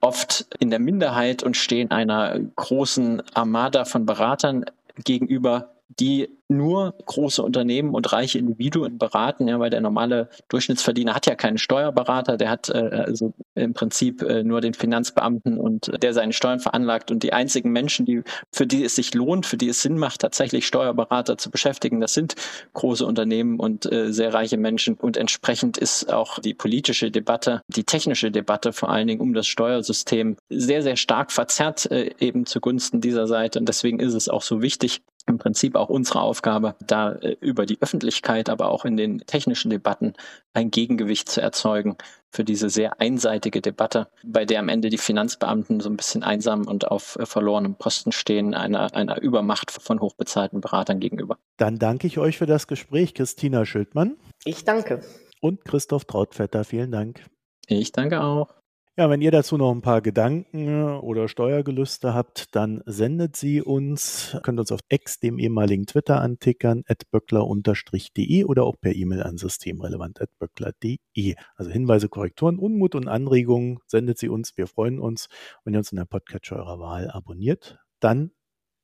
oft 0.00 0.46
in 0.58 0.70
der 0.70 0.78
Minderheit 0.78 1.42
und 1.42 1.56
stehen 1.56 1.90
einer 1.90 2.38
großen 2.56 3.22
Armada 3.34 3.84
von 3.84 4.06
Beratern 4.06 4.64
gegenüber, 5.04 5.74
die 5.98 6.28
nur 6.48 6.94
große 7.04 7.42
Unternehmen 7.42 7.94
und 7.94 8.10
reiche 8.12 8.38
Individuen 8.38 8.98
beraten, 8.98 9.48
ja, 9.48 9.60
weil 9.60 9.70
der 9.70 9.82
normale 9.82 10.30
Durchschnittsverdiener 10.48 11.14
hat 11.14 11.26
ja 11.26 11.34
keinen 11.34 11.58
Steuerberater, 11.58 12.38
der 12.38 12.50
hat 12.50 12.70
äh, 12.70 13.04
also 13.06 13.34
im 13.54 13.74
Prinzip 13.74 14.22
äh, 14.22 14.42
nur 14.42 14.62
den 14.62 14.72
Finanzbeamten 14.72 15.58
und 15.58 15.88
äh, 15.88 15.98
der 15.98 16.14
seine 16.14 16.32
Steuern 16.32 16.60
veranlagt. 16.60 17.10
Und 17.10 17.22
die 17.22 17.34
einzigen 17.34 17.70
Menschen, 17.70 18.06
die 18.06 18.22
für 18.50 18.66
die 18.66 18.84
es 18.84 18.94
sich 18.94 19.12
lohnt, 19.14 19.44
für 19.44 19.58
die 19.58 19.68
es 19.68 19.82
Sinn 19.82 19.98
macht, 19.98 20.22
tatsächlich 20.22 20.66
Steuerberater 20.66 21.36
zu 21.36 21.50
beschäftigen, 21.50 22.00
das 22.00 22.14
sind 22.14 22.34
große 22.72 23.04
Unternehmen 23.04 23.60
und 23.60 23.90
äh, 23.90 24.12
sehr 24.12 24.32
reiche 24.32 24.56
Menschen. 24.56 24.94
Und 24.94 25.18
entsprechend 25.18 25.76
ist 25.76 26.10
auch 26.12 26.38
die 26.38 26.54
politische 26.54 27.10
Debatte, 27.10 27.60
die 27.68 27.84
technische 27.84 28.30
Debatte 28.30 28.72
vor 28.72 28.88
allen 28.88 29.06
Dingen 29.06 29.20
um 29.20 29.34
das 29.34 29.46
Steuersystem 29.46 30.36
sehr 30.48 30.82
sehr 30.82 30.96
stark 30.96 31.30
verzerrt 31.30 31.90
äh, 31.90 32.10
eben 32.20 32.46
zugunsten 32.46 33.02
dieser 33.02 33.26
Seite. 33.26 33.58
Und 33.58 33.68
deswegen 33.68 34.00
ist 34.00 34.14
es 34.14 34.28
auch 34.30 34.42
so 34.42 34.62
wichtig, 34.62 35.02
im 35.28 35.38
Prinzip 35.38 35.76
auch 35.76 35.88
unsere 35.88 36.20
Aufgabe 36.22 36.37
Aufgabe, 36.38 36.76
da 36.86 37.12
äh, 37.14 37.36
über 37.40 37.66
die 37.66 37.78
Öffentlichkeit, 37.80 38.48
aber 38.48 38.70
auch 38.70 38.84
in 38.84 38.96
den 38.96 39.18
technischen 39.26 39.70
Debatten 39.70 40.12
ein 40.52 40.70
Gegengewicht 40.70 41.28
zu 41.28 41.40
erzeugen 41.40 41.96
für 42.30 42.44
diese 42.44 42.70
sehr 42.70 43.00
einseitige 43.00 43.60
Debatte, 43.60 44.06
bei 44.24 44.44
der 44.44 44.60
am 44.60 44.68
Ende 44.68 44.88
die 44.88 44.98
Finanzbeamten 44.98 45.80
so 45.80 45.90
ein 45.90 45.96
bisschen 45.96 46.22
einsam 46.22 46.68
und 46.68 46.86
auf 46.86 47.16
äh, 47.16 47.26
verlorenem 47.26 47.74
Posten 47.74 48.12
stehen, 48.12 48.54
einer, 48.54 48.94
einer 48.94 49.20
Übermacht 49.20 49.72
von 49.72 50.00
hochbezahlten 50.00 50.60
Beratern 50.60 51.00
gegenüber. 51.00 51.38
Dann 51.56 51.80
danke 51.80 52.06
ich 52.06 52.18
euch 52.18 52.38
für 52.38 52.46
das 52.46 52.68
Gespräch, 52.68 53.14
Christina 53.14 53.64
Schildmann. 53.64 54.16
Ich 54.44 54.64
danke. 54.64 55.02
Und 55.40 55.64
Christoph 55.64 56.04
Trautvetter, 56.04 56.62
vielen 56.62 56.92
Dank. 56.92 57.24
Ich 57.66 57.90
danke 57.90 58.20
auch. 58.20 58.57
Ja, 58.98 59.08
wenn 59.08 59.20
ihr 59.20 59.30
dazu 59.30 59.56
noch 59.56 59.70
ein 59.70 59.80
paar 59.80 60.02
Gedanken 60.02 60.82
oder 60.82 61.28
Steuergelüste 61.28 62.14
habt, 62.14 62.52
dann 62.56 62.82
sendet 62.84 63.36
sie 63.36 63.62
uns, 63.62 64.36
könnt 64.42 64.58
uns 64.58 64.72
auf 64.72 64.80
X, 64.88 65.20
dem 65.20 65.38
ehemaligen 65.38 65.86
Twitter 65.86 66.20
antickern, 66.20 66.82
böckler-de 67.12 68.44
oder 68.44 68.64
auch 68.64 68.74
per 68.80 68.96
E-Mail 68.96 69.22
an 69.22 69.38
systemrelevant.böckler.de. 69.38 71.36
Also 71.54 71.70
Hinweise, 71.70 72.08
Korrekturen, 72.08 72.58
Unmut 72.58 72.96
und 72.96 73.06
Anregungen 73.06 73.78
sendet 73.86 74.18
sie 74.18 74.28
uns. 74.28 74.56
Wir 74.56 74.66
freuen 74.66 74.98
uns, 74.98 75.28
wenn 75.62 75.74
ihr 75.74 75.78
uns 75.78 75.92
in 75.92 75.98
der 75.98 76.04
Podcatcher 76.04 76.56
eurer 76.56 76.80
Wahl 76.80 77.08
abonniert. 77.08 77.78
Dann 78.00 78.32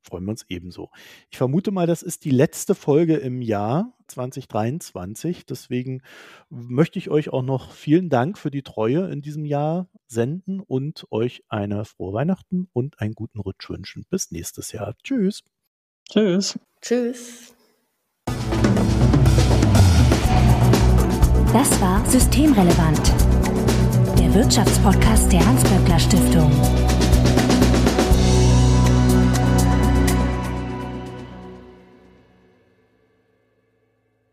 freuen 0.05 0.25
wir 0.25 0.31
uns 0.31 0.45
ebenso. 0.47 0.89
Ich 1.29 1.37
vermute 1.37 1.71
mal, 1.71 1.87
das 1.87 2.03
ist 2.03 2.23
die 2.23 2.31
letzte 2.31 2.75
Folge 2.75 3.15
im 3.17 3.41
Jahr 3.41 3.93
2023. 4.07 5.45
Deswegen 5.45 6.01
möchte 6.49 6.99
ich 6.99 7.09
euch 7.09 7.29
auch 7.29 7.41
noch 7.41 7.71
vielen 7.71 8.09
Dank 8.09 8.37
für 8.37 8.51
die 8.51 8.63
Treue 8.63 9.09
in 9.11 9.21
diesem 9.21 9.45
Jahr 9.45 9.89
senden 10.07 10.59
und 10.59 11.05
euch 11.11 11.43
eine 11.49 11.85
frohe 11.85 12.13
Weihnachten 12.13 12.67
und 12.71 12.99
einen 12.99 13.13
guten 13.13 13.39
Rutsch 13.39 13.69
wünschen. 13.69 14.05
Bis 14.09 14.31
nächstes 14.31 14.71
Jahr. 14.71 14.95
Tschüss. 15.03 15.43
Tschüss. 16.09 16.59
Tschüss. 16.81 17.55
Das 21.53 21.79
war 21.79 22.05
Systemrelevant, 22.05 23.13
der 24.19 24.33
Wirtschaftspodcast 24.35 25.31
der 25.31 25.45
Hans-Böckler 25.45 25.99
Stiftung. 25.99 26.51